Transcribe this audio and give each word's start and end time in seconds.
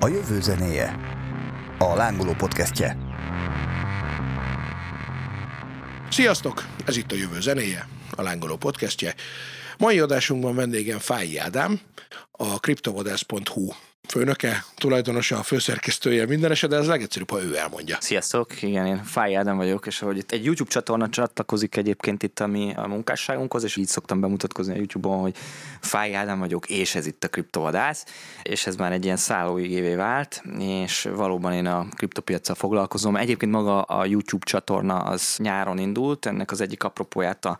A 0.00 0.08
jövő 0.08 0.40
zenéje. 0.40 0.98
A 1.78 1.94
lángoló 1.94 2.32
podcastje. 2.32 2.96
Sziasztok! 6.10 6.66
Ez 6.84 6.96
itt 6.96 7.12
a 7.12 7.14
jövő 7.14 7.40
zenéje, 7.40 7.88
a 8.10 8.22
lángoló 8.22 8.56
podcastje. 8.56 9.14
Mai 9.78 10.00
adásunkban 10.00 10.54
vendégem 10.54 10.98
Fáji 10.98 11.38
Ádám, 11.38 11.80
a 12.30 12.60
kriptovadász.hu 12.60 13.72
főnöke, 14.08 14.64
tulajdonosa, 14.76 15.38
a 15.38 15.42
főszerkesztője, 15.42 16.26
minden 16.26 16.50
esetben 16.50 16.80
ez 16.80 16.86
legegyszerűbb, 16.86 17.30
ha 17.30 17.42
ő 17.42 17.56
elmondja. 17.56 17.96
Sziasztok, 18.00 18.62
igen, 18.62 18.86
én 18.86 19.04
Fáj 19.04 19.36
Ádám 19.36 19.56
vagyok, 19.56 19.86
és 19.86 20.02
ahogy 20.02 20.16
itt 20.16 20.32
egy 20.32 20.44
YouTube 20.44 20.70
csatorna 20.70 21.08
csatlakozik 21.08 21.76
egyébként 21.76 22.22
itt 22.22 22.40
a 22.40 22.46
mi 22.46 22.72
a 22.76 22.86
munkásságunkhoz, 22.86 23.64
és 23.64 23.76
így 23.76 23.86
szoktam 23.86 24.20
bemutatkozni 24.20 24.72
a 24.72 24.76
YouTube-on, 24.76 25.20
hogy 25.20 25.34
Fáj 25.80 26.14
Ádám 26.14 26.38
vagyok, 26.38 26.68
és 26.68 26.94
ez 26.94 27.06
itt 27.06 27.24
a 27.24 27.28
kriptovadász, 27.28 28.04
és 28.42 28.66
ez 28.66 28.76
már 28.76 28.92
egy 28.92 29.04
ilyen 29.04 29.16
szállóigévé 29.16 29.94
vált, 29.94 30.42
és 30.58 31.08
valóban 31.14 31.52
én 31.52 31.66
a 31.66 31.86
kriptopiacsal 31.96 32.54
foglalkozom. 32.54 33.16
Egyébként 33.16 33.52
maga 33.52 33.82
a 33.82 34.04
YouTube 34.04 34.44
csatorna 34.44 34.98
az 34.98 35.36
nyáron 35.38 35.78
indult, 35.78 36.26
ennek 36.26 36.50
az 36.50 36.60
egyik 36.60 36.84
apropóját 36.84 37.44
a 37.44 37.58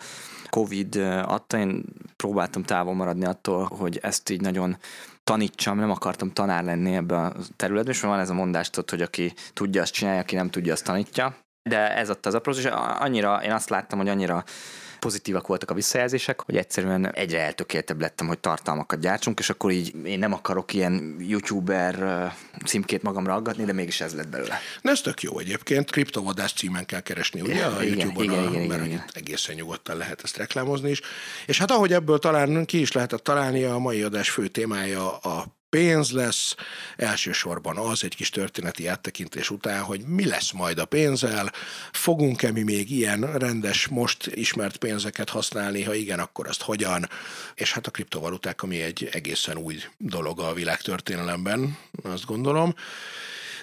Covid 0.50 0.96
adta, 1.24 1.58
én 1.58 1.84
próbáltam 2.16 2.62
távol 2.62 2.94
maradni 2.94 3.24
attól, 3.24 3.64
hogy 3.64 3.98
ezt 4.02 4.30
így 4.30 4.40
nagyon 4.40 4.76
tanítsam, 5.26 5.78
nem 5.78 5.90
akartam 5.90 6.32
tanár 6.32 6.64
lenni 6.64 6.94
ebbe 6.94 7.16
a 7.16 7.32
területben, 7.56 7.94
és 7.94 8.00
van 8.00 8.18
ez 8.18 8.30
a 8.30 8.34
mondás, 8.34 8.70
tudod, 8.70 8.90
hogy 8.90 9.02
aki 9.02 9.32
tudja, 9.52 9.82
azt 9.82 9.92
csinálja, 9.92 10.20
aki 10.20 10.34
nem 10.34 10.50
tudja, 10.50 10.72
azt 10.72 10.84
tanítja. 10.84 11.36
De 11.62 11.96
ez 11.96 12.10
adta 12.10 12.28
az 12.28 12.34
apróz, 12.34 12.58
és 12.58 12.64
annyira, 12.98 13.42
én 13.42 13.52
azt 13.52 13.68
láttam, 13.68 13.98
hogy 13.98 14.08
annyira 14.08 14.44
pozitívak 15.06 15.46
voltak 15.46 15.70
a 15.70 15.74
visszajelzések, 15.74 16.40
hogy 16.40 16.56
egyszerűen 16.56 17.14
egyre 17.14 17.40
eltökéltebb 17.40 18.00
lettem, 18.00 18.26
hogy 18.26 18.38
tartalmakat 18.38 19.00
gyártsunk, 19.00 19.38
és 19.38 19.50
akkor 19.50 19.70
így 19.70 19.94
én 20.04 20.18
nem 20.18 20.32
akarok 20.32 20.74
ilyen 20.74 21.16
youtuber 21.18 22.32
címkét 22.64 23.02
magamra 23.02 23.34
aggatni, 23.34 23.64
de 23.64 23.72
mégis 23.72 24.00
ez 24.00 24.14
lett 24.14 24.28
belőle. 24.28 24.58
De 24.82 24.90
ez 24.90 25.00
tök 25.00 25.22
jó 25.22 25.38
egyébként, 25.38 25.90
kriptovadász 25.90 26.52
címen 26.52 26.86
kell 26.86 27.00
keresni, 27.00 27.40
ugye, 27.40 27.64
a 27.64 27.82
Igen, 27.82 27.98
YouTube-on, 27.98 28.24
igen, 28.24 28.38
a, 28.38 28.50
igen, 28.50 28.66
mert 28.66 28.84
igen, 28.86 28.98
hogy 28.98 29.10
egészen 29.12 29.54
nyugodtan 29.54 29.96
lehet 29.96 30.20
ezt 30.22 30.36
reklámozni 30.36 30.90
is. 30.90 31.00
És 31.46 31.58
hát 31.58 31.70
ahogy 31.70 31.92
ebből 31.92 32.18
talán 32.18 32.64
ki 32.64 32.80
is 32.80 32.92
lehetett 32.92 33.24
találni, 33.24 33.62
a 33.62 33.78
mai 33.78 34.02
adás 34.02 34.30
fő 34.30 34.48
témája 34.48 35.16
a 35.16 35.56
pénz 35.76 36.10
lesz, 36.10 36.54
elsősorban 36.96 37.76
az 37.76 38.04
egy 38.04 38.14
kis 38.16 38.30
történeti 38.30 38.86
áttekintés 38.86 39.50
után, 39.50 39.82
hogy 39.82 40.00
mi 40.00 40.26
lesz 40.26 40.52
majd 40.52 40.78
a 40.78 40.84
pénzzel, 40.84 41.52
fogunk-e 41.92 42.52
mi 42.52 42.62
még 42.62 42.90
ilyen 42.90 43.38
rendes, 43.38 43.86
most 43.86 44.26
ismert 44.26 44.76
pénzeket 44.76 45.28
használni, 45.28 45.82
ha 45.82 45.94
igen, 45.94 46.18
akkor 46.18 46.48
azt 46.48 46.62
hogyan, 46.62 47.08
és 47.54 47.72
hát 47.72 47.86
a 47.86 47.90
kriptovaluták, 47.90 48.62
ami 48.62 48.82
egy 48.82 49.08
egészen 49.12 49.56
új 49.56 49.76
dolog 49.98 50.40
a 50.40 50.52
világtörténelemben, 50.52 51.78
azt 52.02 52.24
gondolom. 52.24 52.74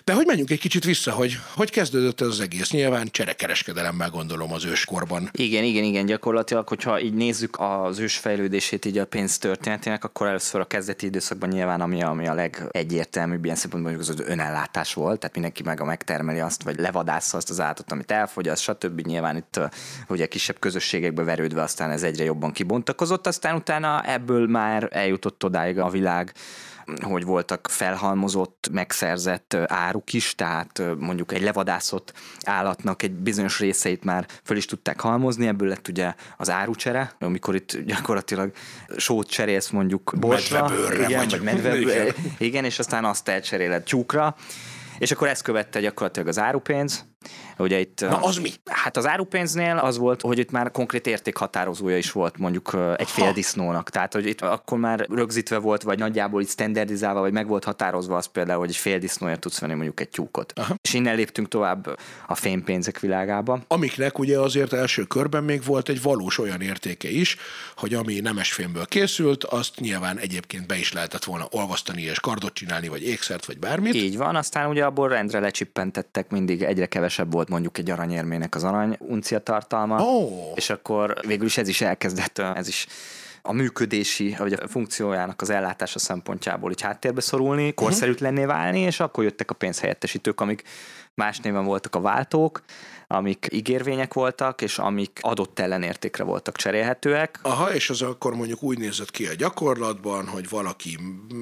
De 0.05 0.13
hogy 0.13 0.25
menjünk 0.25 0.49
egy 0.49 0.59
kicsit 0.59 0.83
vissza, 0.83 1.11
hogy 1.11 1.39
hogy 1.55 1.69
kezdődött 1.69 2.21
ez 2.21 2.27
az 2.27 2.39
egész? 2.39 2.71
Nyilván 2.71 3.07
cserekereskedelemmel 3.11 4.09
gondolom 4.09 4.53
az 4.53 4.65
őskorban. 4.65 5.29
Igen, 5.31 5.63
igen, 5.63 5.83
igen, 5.83 6.05
gyakorlatilag, 6.05 6.67
hogyha 6.67 6.99
így 6.99 7.13
nézzük 7.13 7.55
az 7.59 7.99
ős 7.99 8.17
fejlődését 8.17 8.85
így 8.85 8.97
a 8.97 9.05
pénz 9.05 9.37
történetének, 9.37 10.03
akkor 10.03 10.27
először 10.27 10.61
a 10.61 10.65
kezdeti 10.65 11.05
időszakban 11.05 11.49
nyilván 11.49 11.81
ami, 11.81 12.01
ami 12.01 12.27
a 12.27 12.33
legegyértelműbb 12.33 13.43
ilyen 13.43 13.55
szempontból 13.55 13.95
az 13.99 14.13
önellátás 14.25 14.93
volt, 14.93 15.19
tehát 15.19 15.33
mindenki 15.33 15.63
meg 15.63 15.81
a 15.81 15.85
megtermeli 15.85 16.39
azt, 16.39 16.63
vagy 16.63 16.79
levadásza 16.79 17.37
azt 17.37 17.49
az 17.49 17.59
állatot, 17.59 17.91
amit 17.91 18.11
elfogyaszt, 18.11 18.61
stb. 18.61 18.99
Nyilván 18.99 19.37
itt 19.37 19.59
ugye 20.07 20.25
kisebb 20.25 20.59
közösségekbe 20.59 21.23
verődve 21.23 21.61
aztán 21.61 21.91
ez 21.91 22.03
egyre 22.03 22.23
jobban 22.23 22.51
kibontakozott, 22.51 23.27
aztán 23.27 23.55
utána 23.55 24.03
ebből 24.05 24.47
már 24.47 24.87
eljutott 24.91 25.43
odáig 25.43 25.79
a 25.79 25.89
világ, 25.89 26.33
hogy 27.01 27.23
voltak 27.25 27.67
felhalmozott, 27.71 28.69
megszerzett 28.71 29.57
áruk 29.67 30.13
is, 30.13 30.35
tehát 30.35 30.81
mondjuk 30.99 31.31
egy 31.31 31.41
levadászott 31.41 32.13
állatnak 32.43 33.03
egy 33.03 33.11
bizonyos 33.11 33.59
részeit 33.59 34.03
már 34.03 34.27
föl 34.43 34.57
is 34.57 34.65
tudták 34.65 34.99
halmozni, 34.99 35.47
ebből 35.47 35.67
lett 35.67 35.87
ugye 35.87 36.13
az 36.37 36.49
árucsere, 36.49 37.15
amikor 37.19 37.55
itt 37.55 37.77
gyakorlatilag 37.77 38.51
sót 38.97 39.27
cserélsz 39.29 39.69
mondjuk 39.69 40.13
borsra, 40.19 40.71
igen, 40.93 41.11
vagy- 41.19 41.29
vagy 41.29 41.41
medve, 41.41 41.79
igen. 41.79 42.01
igen. 42.01 42.13
igen, 42.37 42.65
és 42.65 42.79
aztán 42.79 43.05
azt 43.05 43.27
elcseréled 43.27 43.83
tyúkra, 43.83 44.35
és 44.97 45.11
akkor 45.11 45.27
ezt 45.27 45.41
követte 45.41 45.79
gyakorlatilag 45.79 46.27
az 46.27 46.39
árupénz, 46.39 47.05
Ugye 47.57 47.79
itt, 47.79 48.01
Na, 48.01 48.17
az 48.17 48.37
mi? 48.37 48.49
Hát 48.65 48.97
az 48.97 49.07
árupénznél 49.07 49.77
az 49.77 49.97
volt, 49.97 50.21
hogy 50.21 50.39
itt 50.39 50.51
már 50.51 50.71
konkrét 50.71 51.07
értékhatározója 51.07 51.97
is 51.97 52.11
volt 52.11 52.37
mondjuk 52.37 52.77
egy 52.95 53.09
fél 53.09 53.33
disznónak. 53.33 53.89
Tehát, 53.89 54.13
hogy 54.13 54.25
itt 54.25 54.41
akkor 54.41 54.77
már 54.77 55.05
rögzítve 55.09 55.57
volt, 55.57 55.81
vagy 55.81 55.99
nagyjából 55.99 56.41
itt 56.41 56.49
standardizálva, 56.49 57.19
vagy 57.19 57.31
meg 57.31 57.47
volt 57.47 57.63
határozva 57.63 58.17
az 58.17 58.25
például, 58.25 58.59
hogy 58.59 58.69
egy 58.69 58.75
fél 58.75 58.99
disznóért 58.99 59.39
tudsz 59.39 59.59
venni 59.59 59.73
mondjuk 59.73 59.99
egy 59.99 60.09
tyúkot. 60.09 60.53
Aha. 60.55 60.75
És 60.81 60.93
innen 60.93 61.15
léptünk 61.15 61.47
tovább 61.47 61.97
a 62.27 62.35
fénypénzek 62.35 62.99
világába. 62.99 63.59
Amiknek 63.67 64.19
ugye 64.19 64.39
azért 64.39 64.73
első 64.73 65.03
körben 65.03 65.43
még 65.43 65.63
volt 65.65 65.89
egy 65.89 66.01
valós 66.01 66.37
olyan 66.39 66.61
értéke 66.61 67.09
is, 67.09 67.37
hogy 67.75 67.93
ami 67.93 68.19
nemesfémből 68.19 68.85
készült, 68.85 69.43
azt 69.43 69.79
nyilván 69.79 70.17
egyébként 70.17 70.67
be 70.67 70.77
is 70.77 70.93
lehetett 70.93 71.23
volna 71.23 71.47
olvasztani 71.51 72.01
és 72.01 72.19
kardot 72.19 72.53
csinálni, 72.53 72.87
vagy 72.87 73.03
ékszert, 73.03 73.45
vagy 73.45 73.59
bármit. 73.59 73.93
Így 73.93 74.17
van, 74.17 74.35
aztán 74.35 74.69
ugye 74.69 74.85
abból 74.85 75.07
rendre 75.09 75.39
lecsippentettek, 75.39 76.29
mindig 76.29 76.61
egyre 76.61 76.85
kevesebb 76.85 77.11
volt 77.29 77.49
mondjuk 77.49 77.77
egy 77.77 77.89
aranyérmének 77.89 78.55
az 78.55 78.63
arany 78.63 78.97
uncia 78.99 79.39
tartalma. 79.39 80.03
Ó. 80.03 80.29
És 80.55 80.69
akkor 80.69 81.17
végül 81.27 81.45
is 81.45 81.57
ez 81.57 81.67
is 81.67 81.81
elkezdett, 81.81 82.37
ez 82.37 82.67
is 82.67 82.87
a 83.41 83.53
működési, 83.53 84.35
vagy 84.37 84.53
a 84.53 84.67
funkciójának 84.67 85.41
az 85.41 85.49
ellátása 85.49 85.99
szempontjából 85.99 86.71
így 86.71 86.81
háttérbe 86.81 87.21
szorulni, 87.21 87.73
korszerűtlenné 87.73 88.45
válni, 88.45 88.79
és 88.79 88.99
akkor 88.99 89.23
jöttek 89.23 89.51
a 89.51 89.53
pénzhelyettesítők, 89.53 90.41
amik 90.41 90.63
más 91.13 91.39
néven 91.39 91.63
voltak 91.63 91.95
a 91.95 92.01
váltók, 92.01 92.61
amik 93.13 93.47
ígérvények 93.51 94.13
voltak, 94.13 94.61
és 94.61 94.77
amik 94.77 95.19
adott 95.21 95.59
ellenértékre 95.59 96.23
voltak 96.23 96.55
cserélhetőek. 96.55 97.39
Aha, 97.41 97.73
és 97.73 97.89
az 97.89 98.01
akkor 98.01 98.35
mondjuk 98.35 98.63
úgy 98.63 98.77
nézett 98.77 99.11
ki 99.11 99.25
a 99.25 99.33
gyakorlatban, 99.33 100.27
hogy 100.27 100.49
valaki 100.49 100.99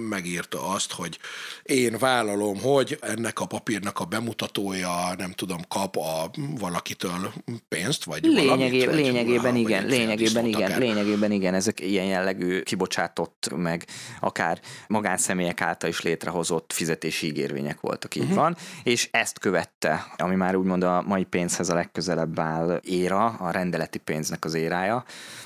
megírta 0.10 0.70
azt, 0.70 0.92
hogy 0.92 1.20
én 1.64 1.98
vállalom, 2.00 2.62
hogy 2.62 2.98
ennek 3.02 3.40
a 3.40 3.46
papírnak 3.46 4.00
a 4.00 4.06
bemutatója, 4.06 5.14
nem 5.18 5.32
tudom, 5.32 5.60
kap 5.68 5.98
a 5.98 6.30
valakitől 6.60 7.34
pénzt, 7.68 8.04
vagy 8.04 8.28
valamit, 8.34 8.72
Lényegében, 8.72 8.96
vagy, 8.96 9.04
lényegében 9.04 9.52
vagy 9.52 9.62
igen, 9.62 9.86
lényegében 9.86 10.46
igen, 10.46 10.64
akár. 10.64 10.80
lényegében 10.80 11.32
igen, 11.32 11.54
ezek 11.54 11.80
ilyen 11.80 12.06
jellegű 12.06 12.62
kibocsátott, 12.62 13.50
meg 13.56 13.86
akár 14.20 14.60
magánszemélyek 14.88 15.62
által 15.62 15.90
is 15.90 16.02
létrehozott 16.02 16.74
fizetési 16.74 17.28
ígérvények 17.28 17.80
voltak, 17.80 18.16
így 18.16 18.24
uh-huh. 18.24 18.38
van, 18.38 18.58
és 18.84 19.08
ezt 19.12 19.40
követte, 19.40 20.14
ami 20.18 20.36
már 20.36 20.56
úgymond 20.56 20.84
a 20.84 21.04
mai 21.08 21.24
pénzhez 21.62 21.76
a 21.76 21.80
legközelebb 21.80 22.40
áll 22.40 22.80
éra, 22.84 23.26
a 23.26 23.52
rendeleti 23.52 23.98
pénznek 23.98 24.46
az 24.46 24.54
érája. 24.54 25.04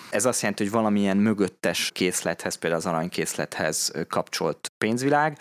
Ez 0.10 0.26
azt 0.26 0.42
jelenti, 0.42 0.64
hogy 0.64 0.72
valamilyen 0.72 1.18
mögöttes 1.18 1.92
készlethez, 1.94 2.56
például 2.56 2.82
az 2.82 2.88
aranykészlethez 2.88 3.92
kapcsolt 4.10 4.72
pénzvilág, 4.78 5.38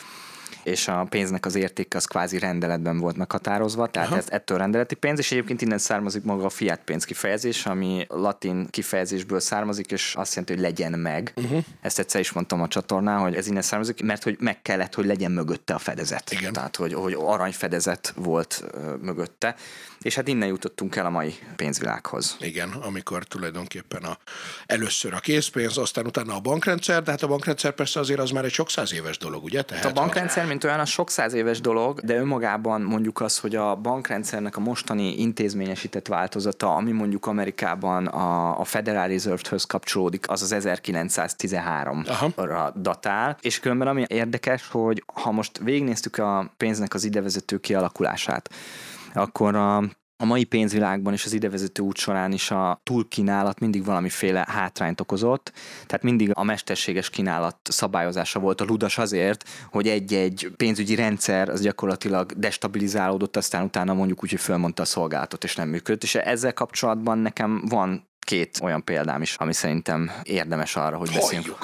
és 0.64 0.88
a 0.88 1.06
pénznek 1.08 1.46
az 1.46 1.54
értéke 1.54 1.96
az 1.96 2.04
kvázi 2.04 2.38
rendeletben 2.38 2.98
volt 2.98 3.16
meghatározva, 3.16 3.86
tehát 3.86 4.08
Aha. 4.08 4.16
ez 4.16 4.26
ettől 4.28 4.58
rendeleti 4.58 4.94
pénz, 4.94 5.18
és 5.18 5.32
egyébként 5.32 5.62
innen 5.62 5.78
származik 5.78 6.22
maga 6.22 6.44
a 6.44 6.48
fiat 6.48 6.80
pénz 6.84 7.04
kifejezés, 7.04 7.66
ami 7.66 8.06
latin 8.08 8.66
kifejezésből 8.70 9.40
származik, 9.40 9.90
és 9.90 10.14
azt 10.14 10.34
jelenti, 10.34 10.52
hogy 10.52 10.62
legyen 10.62 10.98
meg. 10.98 11.32
Uh-huh. 11.36 11.64
Ezt 11.80 11.98
egyszer 11.98 12.20
is 12.20 12.32
mondtam 12.32 12.62
a 12.62 12.68
csatornán, 12.68 13.20
hogy 13.20 13.34
ez 13.34 13.46
innen 13.46 13.62
származik, 13.62 14.02
mert 14.02 14.22
hogy 14.22 14.36
meg 14.40 14.62
kellett, 14.62 14.94
hogy 14.94 15.06
legyen 15.06 15.32
mögötte 15.32 15.74
a 15.74 15.78
fedezet. 15.78 16.32
Igen. 16.32 16.52
Tehát, 16.52 16.76
hogy, 16.76 16.94
hogy 16.94 17.16
aranyfedezet 17.18 18.12
volt 18.16 18.64
ö, 18.72 18.94
mögötte. 19.00 19.54
És 20.02 20.14
hát 20.14 20.28
innen 20.28 20.48
jutottunk 20.48 20.96
el 20.96 21.06
a 21.06 21.10
mai 21.10 21.34
pénzvilághoz. 21.56 22.36
Igen, 22.40 22.70
amikor 22.70 23.24
tulajdonképpen 23.24 24.02
a, 24.02 24.18
először 24.66 25.14
a 25.14 25.18
készpénz, 25.18 25.78
aztán 25.78 26.06
utána 26.06 26.34
a 26.34 26.40
bankrendszer, 26.40 27.02
de 27.02 27.10
hát 27.10 27.22
a 27.22 27.26
bankrendszer 27.26 27.72
persze 27.72 28.00
azért 28.00 28.20
az 28.20 28.30
már 28.30 28.44
egy 28.44 28.52
sok 28.52 28.70
száz 28.70 28.92
éves 28.92 29.18
dolog, 29.18 29.44
ugye? 29.44 29.62
Tehát 29.62 29.84
A 29.84 29.92
bankrendszer, 29.92 30.46
mint 30.54 30.66
olyan, 30.66 30.80
az 30.80 30.88
sok 30.88 31.10
száz 31.10 31.32
éves 31.32 31.60
dolog, 31.60 32.00
de 32.00 32.16
önmagában 32.16 32.82
mondjuk 32.82 33.20
az, 33.20 33.38
hogy 33.38 33.56
a 33.56 33.74
bankrendszernek 33.74 34.56
a 34.56 34.60
mostani 34.60 35.20
intézményesített 35.20 36.06
változata, 36.06 36.74
ami 36.74 36.92
mondjuk 36.92 37.26
Amerikában 37.26 38.06
a, 38.06 38.60
a 38.60 38.64
Federal 38.64 39.08
Reserve-höz 39.08 39.64
kapcsolódik, 39.64 40.30
az 40.30 40.42
az 40.42 40.54
1913-ra 40.58 42.72
datál, 42.76 43.36
és 43.40 43.60
különben 43.60 43.88
ami 43.88 44.04
érdekes, 44.08 44.68
hogy 44.68 45.04
ha 45.14 45.30
most 45.30 45.58
végignéztük 45.58 46.18
a 46.18 46.52
pénznek 46.56 46.94
az 46.94 47.04
idevezető 47.04 47.60
kialakulását, 47.60 48.50
akkor 49.14 49.54
a 49.54 49.82
a 50.16 50.24
mai 50.24 50.44
pénzvilágban 50.44 51.12
és 51.12 51.24
az 51.24 51.32
idevezető 51.32 51.82
út 51.82 51.96
során 51.96 52.32
is 52.32 52.50
a 52.50 52.80
túlkínálat 52.82 53.60
mindig 53.60 53.84
valamiféle 53.84 54.44
hátrányt 54.48 55.00
okozott, 55.00 55.52
tehát 55.86 56.02
mindig 56.02 56.30
a 56.32 56.42
mesterséges 56.42 57.10
kínálat 57.10 57.56
szabályozása 57.62 58.38
volt 58.40 58.60
a 58.60 58.64
ludas 58.64 58.98
azért, 58.98 59.48
hogy 59.70 59.88
egy-egy 59.88 60.50
pénzügyi 60.56 60.94
rendszer 60.94 61.48
az 61.48 61.60
gyakorlatilag 61.60 62.32
destabilizálódott, 62.32 63.36
aztán 63.36 63.64
utána 63.64 63.94
mondjuk 63.94 64.22
úgy, 64.22 64.30
hogy 64.30 64.40
fölmondta 64.40 64.82
a 64.82 64.86
szolgálatot 64.86 65.44
és 65.44 65.56
nem 65.56 65.68
működött, 65.68 66.02
és 66.02 66.14
ezzel 66.14 66.52
kapcsolatban 66.52 67.18
nekem 67.18 67.62
van 67.68 68.08
két 68.18 68.58
olyan 68.62 68.84
példám 68.84 69.22
is, 69.22 69.34
ami 69.34 69.52
szerintem 69.52 70.10
érdemes 70.22 70.76
arra, 70.76 70.96
hogy 70.96 71.10
beszéljünk. 71.14 71.58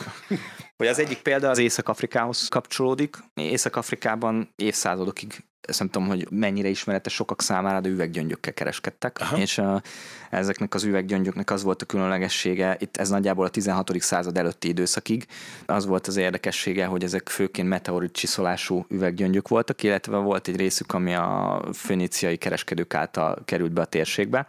Hogy 0.76 0.86
az 0.88 0.98
egyik 0.98 1.18
példa 1.18 1.48
az 1.50 1.58
Észak-Afrikához 1.58 2.48
kapcsolódik. 2.48 3.16
Észak-Afrikában 3.34 4.52
évszázadokig 4.56 5.44
ezt 5.60 5.78
nem 5.78 5.88
tudom, 5.88 6.08
hogy 6.08 6.26
mennyire 6.30 6.68
ismeretes 6.68 7.14
sokak 7.14 7.42
számára, 7.42 7.80
de 7.80 7.88
üveggyöngyökkel 7.88 8.52
kereskedtek, 8.52 9.20
Aha. 9.20 9.38
és 9.38 9.58
a, 9.58 9.82
ezeknek 10.30 10.74
az 10.74 10.84
üveggyöngyöknek 10.84 11.50
az 11.50 11.62
volt 11.62 11.82
a 11.82 11.86
különlegessége, 11.86 12.76
itt 12.78 12.96
ez 12.96 13.08
nagyjából 13.08 13.44
a 13.44 13.48
16. 13.48 14.00
század 14.00 14.38
előtti 14.38 14.68
időszakig, 14.68 15.26
az 15.66 15.86
volt 15.86 16.06
az 16.06 16.16
érdekessége, 16.16 16.86
hogy 16.86 17.04
ezek 17.04 17.28
főként 17.28 17.68
meteorit 17.68 18.12
csiszolású 18.12 18.84
üveggyöngyök 18.88 19.48
voltak, 19.48 19.82
illetve 19.82 20.16
volt 20.16 20.48
egy 20.48 20.56
részük, 20.56 20.92
ami 20.92 21.14
a 21.14 21.62
föníciai 21.72 22.36
kereskedők 22.36 22.94
által 22.94 23.38
került 23.44 23.72
be 23.72 23.80
a 23.80 23.84
térségbe, 23.84 24.46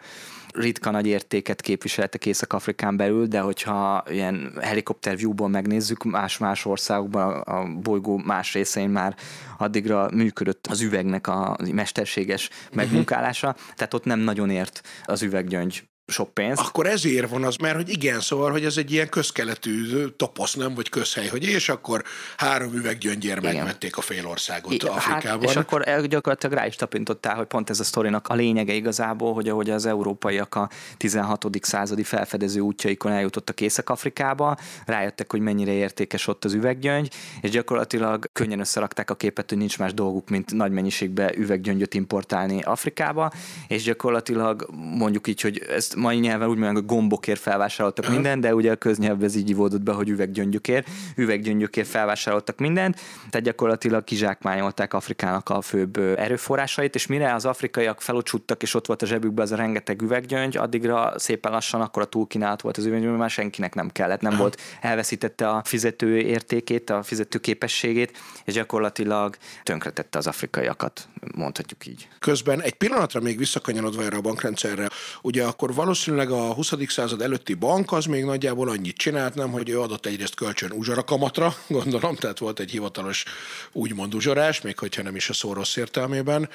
ritka 0.54 0.92
nagy 0.92 1.08
értéket 1.08 1.62
képviseltek 1.62 2.26
Észak-Afrikán 2.26 2.98
belül, 2.98 3.26
de 3.28 3.40
hogyha 3.40 4.04
ilyen 4.10 4.58
helikopter 4.62 5.18
viewból 5.18 5.48
megnézzük, 5.48 6.04
más-más 6.04 6.66
országokban, 6.66 7.42
a 7.42 7.82
bolygó 7.82 8.18
más 8.18 8.54
részein 8.54 8.90
már 8.90 9.16
addigra 9.58 10.10
működött 10.14 10.68
az 10.68 10.82
üvegnek 10.82 11.28
a 11.28 11.58
mesterséges 11.72 12.50
megmunkálása, 12.74 13.56
tehát 13.76 13.94
ott 13.94 14.06
nem 14.06 14.20
nagyon 14.20 14.50
ért 14.50 14.82
az 15.06 15.22
üveggyöngy 15.22 15.90
sok 16.12 16.34
pénzt. 16.34 16.62
Akkor 16.62 16.88
ezért 16.88 17.30
van 17.30 17.44
az, 17.44 17.56
mert 17.56 17.76
hogy 17.76 17.90
igen, 17.90 18.20
szóval, 18.20 18.52
hogy 18.52 18.66
ez 18.66 18.78
egy 18.78 18.92
ilyen 18.92 19.10
közkeletű 19.10 20.06
toposz, 20.18 20.54
nem, 20.54 20.74
vagy 20.74 20.90
közhely, 20.90 21.28
hogy 21.28 21.44
és 21.44 21.70
akkor 21.70 22.04
három 22.38 22.74
üveggyöngyér 22.74 23.40
megvették 23.42 23.98
a 23.98 24.02
fél 24.02 24.28
országot 24.28 24.74
I, 24.74 24.88
Afrikában. 24.88 25.40
Hát, 25.40 25.50
és 25.50 25.56
akkor 25.56 26.08
gyakorlatilag 26.08 26.56
rá 26.56 26.66
is 26.66 26.76
tapintottál, 26.76 27.36
hogy 27.36 27.46
pont 27.46 27.70
ez 27.70 27.80
a 27.80 27.84
sztorinak 27.84 28.28
a 28.28 28.34
lényege 28.34 28.74
igazából, 28.74 29.34
hogy 29.34 29.50
ahogy 29.50 29.70
az 29.70 29.86
európaiak 29.86 30.56
a 30.56 30.70
16. 30.98 31.48
századi 31.62 32.04
felfedező 32.04 32.60
útjaikon 32.60 33.12
eljutottak 33.12 33.62
Észak-Afrikába, 33.62 34.58
rájöttek, 34.86 35.32
hogy 35.32 35.40
mennyire 35.40 35.72
értékes 35.72 36.28
ott 36.28 36.46
az 36.46 36.54
üveggyöngy, 36.54 37.14
és 37.42 37.50
gyakorlatilag 37.50 38.26
könnyen 38.34 38.60
összerakták 38.60 39.10
a 39.10 39.16
képet, 39.16 39.50
hogy 39.50 39.58
nincs 39.58 39.80
más 39.80 39.94
dolguk, 39.94 40.30
mint 40.30 40.54
nagy 40.54 40.72
mennyiségbe 40.72 41.34
üveggyöngyöt 41.36 41.94
importálni 41.94 42.62
Afrikába, 42.62 43.32
és 43.68 43.84
gyakorlatilag 43.84 44.70
mondjuk 44.74 45.28
így, 45.28 45.42
hogy 45.42 45.60
ezt 45.70 45.96
mai 46.02 46.20
nyelven 46.20 46.48
úgy 46.48 46.58
mondják, 46.58 46.76
hogy 46.76 46.86
gombokért 46.86 47.40
felvásároltak 47.40 48.10
mindent, 48.10 48.42
de 48.42 48.56
ugye 48.56 48.72
a 48.72 48.76
köznyelvben 48.76 49.28
ez 49.28 49.36
így 49.36 49.50
ivódott 49.50 49.82
be, 49.82 49.92
hogy 49.92 50.10
üveggyöngyökért, 50.10 50.88
üveggyöngyökért 51.16 51.88
felvásároltak 51.88 52.58
mindent, 52.58 53.00
tehát 53.30 53.46
gyakorlatilag 53.46 54.04
kizsákmányolták 54.04 54.94
Afrikának 54.94 55.50
a 55.50 55.62
főbb 55.62 55.98
erőforrásait, 55.98 56.96
és 56.96 57.08
mire 57.08 57.34
az 57.34 57.46
afrikaiak 57.46 58.02
felocsuttak, 58.02 58.62
és 58.62 58.74
ott 58.74 58.86
volt 58.86 59.02
a 59.02 59.06
zsebükben 59.06 59.46
ez 59.46 59.52
a 59.52 59.56
rengeteg 59.56 60.02
üveggyöngy, 60.02 60.58
addigra 60.58 61.14
szépen 61.16 61.52
lassan 61.52 61.82
akkor 61.82 62.02
a 62.02 62.06
túlkínálat 62.06 62.62
volt 62.62 62.78
az 62.78 62.86
üveggyöngy, 62.86 63.18
már 63.18 63.30
senkinek 63.30 63.76
nem 63.76 63.90
kellett, 63.90 64.22
nem 64.22 64.38
volt, 64.38 64.62
elveszítette 64.82 65.50
a 65.50 65.62
fizető 65.66 66.18
értékét, 66.18 66.90
a 66.90 67.04
fizető 67.04 67.40
képességét, 67.40 68.18
és 68.46 68.54
gyakorlatilag 68.54 69.36
tönkretette 69.64 70.18
az 70.18 70.28
afrikaiakat, 70.28 71.08
mondhatjuk 71.36 71.88
így. 71.88 72.08
Közben 72.20 72.62
egy 72.62 72.74
pillanatra 72.74 73.20
még 73.20 73.38
visszakanyarodva 73.38 74.04
erre 74.04 74.18
a 74.18 74.22
bankrendszerre, 74.22 74.90
ugye 75.22 75.44
akkor 75.44 75.74
valószínűleg 75.82 76.32
a 76.32 76.54
20. 76.54 76.74
század 76.88 77.22
előtti 77.22 77.54
bank 77.54 77.92
az 77.92 78.06
még 78.06 78.24
nagyjából 78.24 78.70
annyit 78.70 78.98
csinált, 78.98 79.36
nem, 79.36 79.52
hogy 79.52 79.70
ő 79.70 79.80
adott 79.80 80.06
egyrészt 80.06 80.36
kölcsön 80.36 80.72
uzsora 80.72 81.04
kamatra, 81.04 81.54
gondolom, 81.68 82.16
tehát 82.16 82.40
volt 82.40 82.60
egy 82.60 82.72
hivatalos 82.72 83.26
úgymond 83.72 84.14
uzsorás, 84.16 84.62
még 84.62 84.80
hogyha 84.80 85.02
nem 85.02 85.16
is 85.16 85.30
a 85.30 85.34
szó 85.34 85.54
rossz 85.54 85.76
értelmében. 85.76 86.50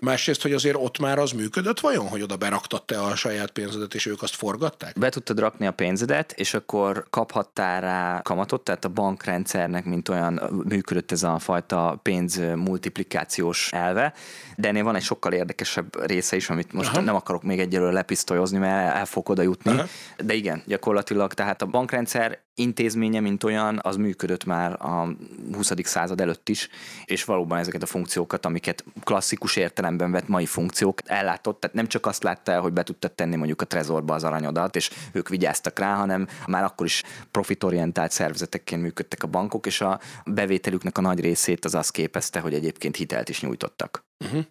Másrészt, 0.00 0.42
hogy 0.42 0.52
azért 0.52 0.76
ott 0.78 0.98
már 0.98 1.18
az 1.18 1.30
működött 1.30 1.80
vajon, 1.80 2.08
hogy 2.08 2.22
oda 2.22 2.36
beraktatta 2.36 3.02
a 3.02 3.16
saját 3.16 3.50
pénzedet, 3.50 3.94
és 3.94 4.06
ők 4.06 4.22
azt 4.22 4.34
forgatták? 4.34 4.98
Be 4.98 5.08
tudtad 5.08 5.38
rakni 5.38 5.66
a 5.66 5.72
pénzedet, 5.72 6.32
és 6.32 6.54
akkor 6.54 7.06
kaphattál 7.10 7.80
rá 7.80 8.20
kamatot, 8.22 8.60
tehát 8.64 8.84
a 8.84 8.88
bankrendszernek, 8.88 9.84
mint 9.84 10.08
olyan 10.08 10.64
működött 10.68 11.12
ez 11.12 11.22
a 11.22 11.38
fajta 11.38 12.00
pénz 12.02 12.40
multiplikációs 12.54 13.72
elve, 13.72 14.14
de 14.56 14.68
ennél 14.68 14.84
van 14.84 14.94
egy 14.94 15.02
sokkal 15.02 15.32
érdekesebb 15.32 16.06
része 16.06 16.36
is, 16.36 16.50
amit 16.50 16.72
most 16.72 16.88
Aha. 16.88 17.00
nem 17.00 17.14
akarok 17.14 17.42
még 17.42 17.58
egyelőre 17.58 17.92
lepisztolyozni, 17.92 18.53
mert 18.58 18.96
el 18.96 19.06
fog 19.06 19.28
oda 19.28 19.42
jutni. 19.42 19.70
Aha. 19.70 19.84
De 20.24 20.34
igen, 20.34 20.62
gyakorlatilag 20.66 21.34
tehát 21.34 21.62
a 21.62 21.66
bankrendszer 21.66 22.42
intézménye, 22.54 23.20
mint 23.20 23.44
olyan, 23.44 23.78
az 23.82 23.96
működött 23.96 24.44
már 24.44 24.72
a 24.72 25.08
20. 25.52 25.72
század 25.82 26.20
előtt 26.20 26.48
is, 26.48 26.68
és 27.04 27.24
valóban 27.24 27.58
ezeket 27.58 27.82
a 27.82 27.86
funkciókat, 27.86 28.46
amiket 28.46 28.84
klasszikus 29.04 29.56
értelemben 29.56 30.10
vett 30.10 30.28
mai 30.28 30.46
funkciók 30.46 30.98
ellátott, 31.04 31.60
tehát 31.60 31.76
nem 31.76 31.86
csak 31.86 32.06
azt 32.06 32.22
látta 32.22 32.52
el, 32.52 32.60
hogy 32.60 32.72
be 32.72 32.82
tudtad 32.82 33.12
tenni 33.12 33.36
mondjuk 33.36 33.60
a 33.60 33.64
trezorba 33.64 34.14
az 34.14 34.24
aranyodat, 34.24 34.76
és 34.76 34.90
ők 35.12 35.28
vigyáztak 35.28 35.78
rá, 35.78 35.94
hanem 35.94 36.28
már 36.46 36.64
akkor 36.64 36.86
is 36.86 37.02
profitorientált 37.30 38.10
szervezetekként 38.10 38.82
működtek 38.82 39.22
a 39.22 39.26
bankok, 39.26 39.66
és 39.66 39.80
a 39.80 40.00
bevételüknek 40.26 40.98
a 40.98 41.00
nagy 41.00 41.20
részét 41.20 41.64
az 41.64 41.74
azt 41.74 41.90
képezte, 41.90 42.40
hogy 42.40 42.54
egyébként 42.54 42.96
hitelt 42.96 43.28
is 43.28 43.40
nyújtottak. 43.40 44.04
Uh-huh. 44.24 44.44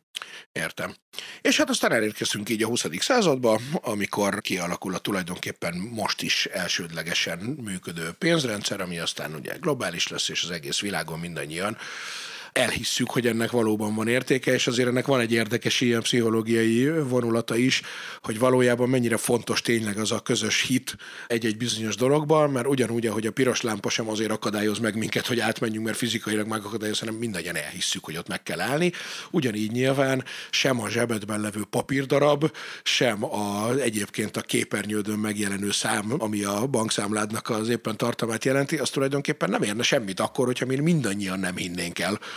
Értem. 0.51 0.95
És 1.41 1.57
hát 1.57 1.69
aztán 1.69 1.91
elérkezünk 1.91 2.49
így 2.49 2.63
a 2.63 2.67
20. 2.67 2.85
századba, 2.99 3.59
amikor 3.73 4.41
kialakul 4.41 4.93
a 4.93 4.97
tulajdonképpen 4.97 5.75
most 5.75 6.21
is 6.21 6.45
elsődlegesen 6.45 7.39
működő 7.39 8.11
pénzrendszer, 8.11 8.81
ami 8.81 8.99
aztán 8.99 9.35
ugye 9.35 9.55
globális 9.57 10.07
lesz, 10.07 10.29
és 10.29 10.43
az 10.43 10.51
egész 10.51 10.79
világon 10.79 11.19
mindannyian 11.19 11.77
elhisszük, 12.53 13.09
hogy 13.09 13.27
ennek 13.27 13.51
valóban 13.51 13.95
van 13.95 14.07
értéke, 14.07 14.53
és 14.53 14.67
azért 14.67 14.87
ennek 14.87 15.05
van 15.05 15.19
egy 15.19 15.31
érdekes 15.31 15.81
ilyen 15.81 16.01
pszichológiai 16.01 16.89
vonulata 17.01 17.55
is, 17.55 17.81
hogy 18.21 18.39
valójában 18.39 18.89
mennyire 18.89 19.17
fontos 19.17 19.61
tényleg 19.61 19.97
az 19.97 20.11
a 20.11 20.19
közös 20.19 20.61
hit 20.61 20.97
egy-egy 21.27 21.57
bizonyos 21.57 21.95
dologban, 21.95 22.49
mert 22.49 22.67
ugyanúgy, 22.67 23.07
ahogy 23.07 23.25
a 23.25 23.31
piros 23.31 23.61
lámpa 23.61 23.89
sem 23.89 24.09
azért 24.09 24.31
akadályoz 24.31 24.79
meg 24.79 24.97
minket, 24.97 25.27
hogy 25.27 25.39
átmenjünk, 25.39 25.85
mert 25.85 25.97
fizikailag 25.97 26.47
megakadályoz, 26.47 26.99
hanem 26.99 27.15
mindannyian 27.15 27.55
elhisszük, 27.55 28.03
hogy 28.03 28.17
ott 28.17 28.27
meg 28.27 28.43
kell 28.43 28.59
állni. 28.59 28.91
Ugyanígy 29.31 29.71
nyilván 29.71 30.23
sem 30.49 30.81
a 30.81 30.89
zsebedben 30.89 31.41
levő 31.41 31.63
papírdarab, 31.69 32.51
sem 32.83 33.23
a, 33.23 33.71
egyébként 33.73 34.37
a 34.37 34.41
képernyődön 34.41 35.19
megjelenő 35.19 35.71
szám, 35.71 36.13
ami 36.17 36.43
a 36.43 36.65
bankszámládnak 36.65 37.49
az 37.49 37.69
éppen 37.69 37.97
tartalmát 37.97 38.45
jelenti, 38.45 38.77
az 38.77 38.89
tulajdonképpen 38.89 39.49
nem 39.49 39.61
érne 39.61 39.83
semmit 39.83 40.19
akkor, 40.19 40.45
hogyha 40.45 40.65
mi 40.65 40.75
mindannyian 40.75 41.39
nem 41.39 41.55
hinnénk 41.55 41.99
el, 41.99 42.19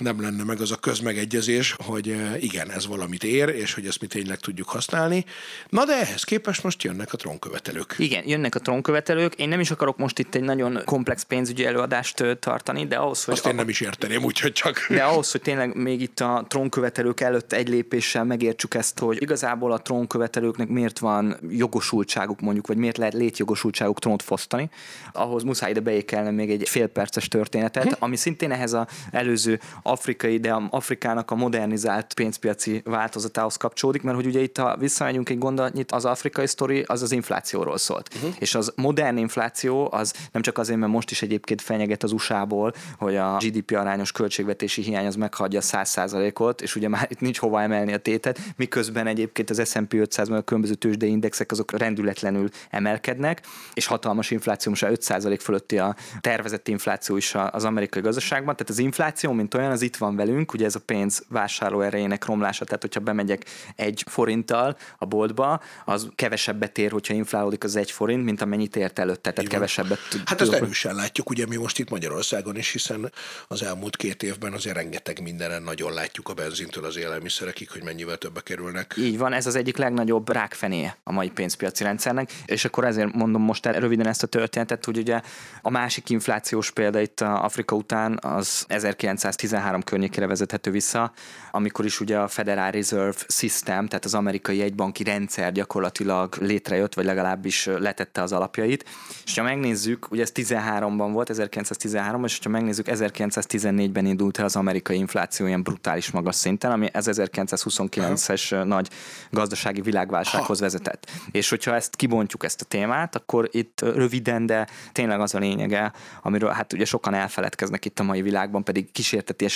nem 0.00 0.20
lenne 0.20 0.44
meg 0.44 0.60
az 0.60 0.70
a 0.70 0.76
közmegegyezés, 0.76 1.76
hogy 1.84 2.08
eh, 2.08 2.42
igen, 2.42 2.70
ez 2.70 2.86
valamit 2.86 3.24
ér, 3.24 3.48
és 3.48 3.74
hogy 3.74 3.86
ezt 3.86 4.00
mi 4.00 4.06
tényleg 4.06 4.38
tudjuk 4.38 4.68
használni. 4.68 5.24
Na 5.68 5.84
de 5.84 5.92
ehhez 5.92 6.22
képest 6.24 6.62
most 6.62 6.82
jönnek 6.82 7.12
a 7.12 7.16
trónkövetelők. 7.16 7.94
Igen, 7.98 8.28
jönnek 8.28 8.54
a 8.54 8.58
trónkövetelők. 8.58 9.34
Én 9.34 9.48
nem 9.48 9.60
is 9.60 9.70
akarok 9.70 9.96
most 9.96 10.18
itt 10.18 10.34
egy 10.34 10.42
nagyon 10.42 10.80
komplex 10.84 11.22
pénzügyi 11.22 11.64
előadást 11.66 12.24
tartani, 12.40 12.86
de 12.86 12.96
ahhoz, 12.96 13.24
hogy... 13.24 13.34
Azt 13.34 13.46
én 13.46 13.54
nem 13.54 13.68
is 13.68 13.80
érteném, 13.80 14.24
úgyhogy 14.24 14.52
csak... 14.52 14.86
De 14.88 15.02
ahhoz, 15.02 15.30
hogy 15.30 15.42
tényleg 15.42 15.76
még 15.76 16.00
itt 16.00 16.20
a 16.20 16.44
trónkövetelők 16.48 17.20
előtt 17.20 17.52
egy 17.52 17.68
lépéssel 17.68 18.24
megértsük 18.24 18.74
ezt, 18.74 18.98
hogy 18.98 19.22
igazából 19.22 19.72
a 19.72 19.78
trónkövetelőknek 19.78 20.68
miért 20.68 20.98
van 20.98 21.36
jogosultságuk 21.50 22.40
mondjuk, 22.40 22.66
vagy 22.66 22.76
miért 22.76 22.96
lehet 22.96 23.14
létjogosultságuk 23.14 23.98
trónt 23.98 24.22
fosztani, 24.22 24.70
ahhoz 25.12 25.42
muszáj 25.42 25.70
ide 25.70 25.80
beékelni 25.80 26.30
még 26.30 26.50
egy 26.50 26.68
félperces 26.68 27.28
történetet, 27.28 27.84
hm. 27.84 27.92
ami 27.98 28.16
szintén 28.16 28.52
ehhez 28.52 28.72
az 28.72 28.86
előző 29.10 29.60
afrikai, 29.88 30.38
de 30.38 30.52
Afrikának 30.70 31.30
a 31.30 31.34
modernizált 31.34 32.14
pénzpiaci 32.14 32.80
változatához 32.84 33.56
kapcsolódik, 33.56 34.02
mert 34.02 34.16
hogy 34.16 34.26
ugye 34.26 34.40
itt, 34.40 34.58
ha 34.58 34.76
visszamegyünk 34.76 35.28
egy 35.28 35.38
gondolatnyit, 35.38 35.92
az 35.92 36.04
afrikai 36.04 36.46
sztori 36.46 36.84
az 36.86 37.02
az 37.02 37.12
inflációról 37.12 37.78
szólt. 37.78 38.14
Uh-huh. 38.14 38.34
És 38.38 38.54
az 38.54 38.72
modern 38.76 39.16
infláció 39.16 39.88
az 39.92 40.14
nem 40.32 40.42
csak 40.42 40.58
azért, 40.58 40.78
mert 40.78 40.92
most 40.92 41.10
is 41.10 41.22
egyébként 41.22 41.62
fenyeget 41.62 42.02
az 42.02 42.12
USA-ból, 42.12 42.72
hogy 42.98 43.16
a 43.16 43.36
GDP 43.40 43.70
arányos 43.70 44.12
költségvetési 44.12 44.82
hiány 44.82 45.06
az 45.06 45.14
meghagyja 45.14 45.60
100%-ot, 45.62 46.60
és 46.60 46.76
ugye 46.76 46.88
már 46.88 47.06
itt 47.10 47.20
nincs 47.20 47.38
hova 47.38 47.62
emelni 47.62 47.92
a 47.92 47.98
tétet, 47.98 48.40
miközben 48.56 49.06
egyébként 49.06 49.50
az 49.50 49.70
S&P 49.70 49.92
500 49.94 50.28
meg 50.28 50.38
a 50.38 50.42
különböző 50.42 50.74
tőzsdei 50.74 51.10
indexek 51.10 51.50
azok 51.50 51.78
rendületlenül 51.78 52.48
emelkednek, 52.70 53.40
és 53.74 53.86
hatalmas 53.86 54.30
infláció, 54.30 54.70
most 54.70 54.86
5% 54.88 55.38
fölötti 55.40 55.78
a 55.78 55.96
tervezett 56.20 56.68
infláció 56.68 57.16
is 57.16 57.34
az 57.50 57.64
amerikai 57.64 58.02
gazdaságban, 58.02 58.56
tehát 58.56 58.70
az 58.70 58.78
infláció, 58.78 59.32
mint 59.32 59.54
olyan, 59.54 59.70
az 59.78 59.84
itt 59.84 59.96
van 59.96 60.16
velünk, 60.16 60.52
ugye 60.52 60.64
ez 60.64 60.74
a 60.74 60.80
pénz 60.80 61.24
vásárló 61.28 61.80
erejének 61.80 62.24
romlása, 62.24 62.64
tehát 62.64 62.82
hogyha 62.82 63.00
bemegyek 63.00 63.44
egy 63.76 64.04
forinttal 64.06 64.76
a 64.98 65.04
boltba, 65.04 65.60
az 65.84 66.08
kevesebbet 66.14 66.78
ér, 66.78 66.90
hogyha 66.90 67.14
inflálódik 67.14 67.64
az 67.64 67.76
egy 67.76 67.90
forint, 67.90 68.24
mint 68.24 68.42
amennyit 68.42 68.76
ért 68.76 68.98
előtte, 68.98 69.32
tehát 69.32 69.50
kevesebbet. 69.50 69.98
Hát 70.24 70.40
ezt 70.40 70.52
erősen 70.52 70.94
látjuk, 70.94 71.30
ugye 71.30 71.46
mi 71.46 71.56
most 71.56 71.78
itt 71.78 71.90
Magyarországon 71.90 72.56
is, 72.56 72.72
hiszen 72.72 73.12
az 73.48 73.62
elmúlt 73.62 73.96
két 73.96 74.22
évben 74.22 74.52
azért 74.52 74.76
rengeteg 74.76 75.22
mindenen 75.22 75.62
nagyon 75.62 75.92
látjuk 75.92 76.28
a 76.28 76.34
benzintől 76.34 76.84
az 76.84 76.96
élelmiszerekig, 76.96 77.70
hogy 77.70 77.82
mennyivel 77.82 78.16
többe 78.16 78.40
kerülnek. 78.40 78.94
Így 78.96 79.18
van, 79.18 79.32
ez 79.32 79.46
az 79.46 79.54
egyik 79.54 79.76
legnagyobb 79.76 80.32
rákfené 80.32 80.92
a 81.02 81.12
mai 81.12 81.30
pénzpiaci 81.30 81.84
rendszernek, 81.84 82.32
és 82.46 82.64
akkor 82.64 82.84
ezért 82.84 83.12
mondom 83.12 83.42
most 83.42 83.66
el 83.66 83.80
röviden 83.80 84.06
ezt 84.06 84.22
a 84.22 84.26
történetet, 84.26 84.84
hogy 84.84 84.98
ugye 84.98 85.20
a 85.62 85.70
másik 85.70 86.10
inflációs 86.10 86.70
példa 86.70 87.00
itt 87.00 87.20
Afrika 87.20 87.76
után 87.76 88.18
az 88.22 88.64
1913 88.68 89.66
13 89.68 89.82
környékére 89.82 90.26
vezethető 90.26 90.70
vissza, 90.70 91.12
amikor 91.50 91.84
is 91.84 92.00
ugye 92.00 92.18
a 92.18 92.28
Federal 92.28 92.70
Reserve 92.70 93.18
System, 93.28 93.86
tehát 93.86 94.04
az 94.04 94.14
amerikai 94.14 94.56
jegybanki 94.56 95.02
rendszer 95.02 95.52
gyakorlatilag 95.52 96.34
létrejött, 96.40 96.94
vagy 96.94 97.04
legalábbis 97.04 97.66
letette 97.66 98.22
az 98.22 98.32
alapjait. 98.32 98.84
És 99.24 99.38
ha 99.38 99.42
megnézzük, 99.42 100.10
ugye 100.10 100.22
ez 100.22 100.32
13-ban 100.34 101.08
volt, 101.12 101.30
1913-ban, 101.32 102.24
és 102.24 102.38
ha 102.42 102.48
megnézzük, 102.48 102.86
1914-ben 102.88 104.06
indult 104.06 104.38
el 104.38 104.44
az 104.44 104.56
amerikai 104.56 104.96
infláció 104.96 105.46
ilyen 105.46 105.62
brutális 105.62 106.10
magas 106.10 106.34
szinten, 106.34 106.70
ami 106.70 106.88
ez 106.92 107.06
1929-es 107.10 108.64
nagy 108.64 108.88
gazdasági 109.30 109.80
világválsághoz 109.80 110.60
vezetett. 110.60 111.10
És 111.30 111.48
hogyha 111.48 111.74
ezt 111.74 111.96
kibontjuk 111.96 112.44
ezt 112.44 112.60
a 112.60 112.64
témát, 112.64 113.14
akkor 113.14 113.48
itt 113.52 113.80
röviden, 113.80 114.46
de 114.46 114.66
tényleg 114.92 115.20
az 115.20 115.34
a 115.34 115.38
lényege, 115.38 115.92
amiről 116.22 116.50
hát 116.50 116.72
ugye 116.72 116.84
sokan 116.84 117.14
elfeledkeznek 117.14 117.84
itt 117.84 117.98
a 117.98 118.02
mai 118.02 118.22
világban, 118.22 118.64
pedig 118.64 118.90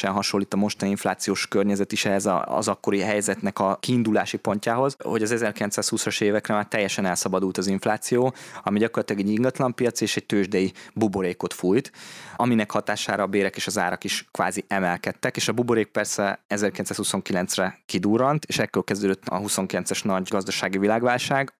kísértetésen 0.02 0.12
hasonlít 0.12 0.54
a 0.54 0.56
mostani 0.56 0.90
inflációs 0.90 1.48
környezet 1.48 1.92
is 1.92 2.04
ehhez 2.04 2.28
az 2.44 2.68
akkori 2.68 3.00
helyzetnek 3.00 3.58
a 3.58 3.76
kiindulási 3.80 4.36
pontjához, 4.36 4.96
hogy 4.98 5.22
az 5.22 5.34
1920-as 5.34 6.20
évekre 6.20 6.54
már 6.54 6.66
teljesen 6.66 7.04
elszabadult 7.04 7.58
az 7.58 7.66
infláció, 7.66 8.34
ami 8.62 8.78
gyakorlatilag 8.78 9.22
egy 9.22 9.32
ingatlanpiac 9.32 10.00
és 10.00 10.16
egy 10.16 10.26
tőzsdei 10.26 10.72
buborékot 10.94 11.52
fújt, 11.52 11.92
aminek 12.36 12.70
hatására 12.70 13.22
a 13.22 13.26
bérek 13.26 13.56
és 13.56 13.66
az 13.66 13.78
árak 13.78 14.04
is 14.04 14.28
kvázi 14.30 14.64
emelkedtek, 14.68 15.36
és 15.36 15.48
a 15.48 15.52
buborék 15.52 15.86
persze 15.86 16.44
1929-re 16.48 17.78
kidurrant, 17.86 18.44
és 18.44 18.58
ekkor 18.58 18.84
kezdődött 18.84 19.22
a 19.26 19.40
29-es 19.40 20.04
nagy 20.04 20.28
gazdasági 20.30 20.78
világválság, 20.78 21.52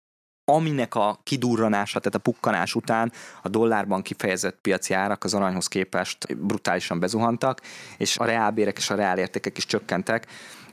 aminek 0.54 0.94
a 0.94 1.21
kidurranása, 1.23 1.99
tehát 1.99 2.14
a 2.14 2.30
pukkanás 2.30 2.75
után 2.75 3.12
a 3.42 3.49
dollárban 3.49 4.02
kifejezett 4.02 4.59
piaci 4.61 4.94
árak 4.94 5.25
az 5.25 5.35
aranyhoz 5.35 5.66
képest 5.66 6.37
brutálisan 6.37 7.00
bezuhantak, 7.00 7.61
és 7.97 8.18
a 8.18 8.25
reálbérek 8.25 8.76
és 8.76 8.90
a 8.90 8.94
reálértékek 8.94 9.56
is 9.56 9.66
csökkentek. 9.66 10.26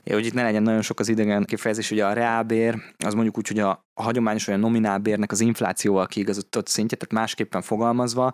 Hogy 0.04 0.26
itt 0.26 0.34
ne 0.34 0.42
legyen 0.42 0.62
nagyon 0.62 0.82
sok 0.82 1.00
az 1.00 1.08
idegen 1.08 1.44
kifejezés, 1.44 1.90
ugye 1.90 2.06
a 2.06 2.12
reálbér, 2.12 2.82
az 2.98 3.14
mondjuk 3.14 3.38
úgy, 3.38 3.48
hogy 3.48 3.58
a 3.58 3.84
hagyományos 3.94 4.46
olyan 4.46 4.60
nominálbérnek 4.60 5.32
az 5.32 5.40
inflációval 5.40 6.06
kiigazított 6.06 6.68
szintje, 6.68 6.96
tehát 6.96 7.14
másképpen 7.14 7.62
fogalmazva, 7.62 8.32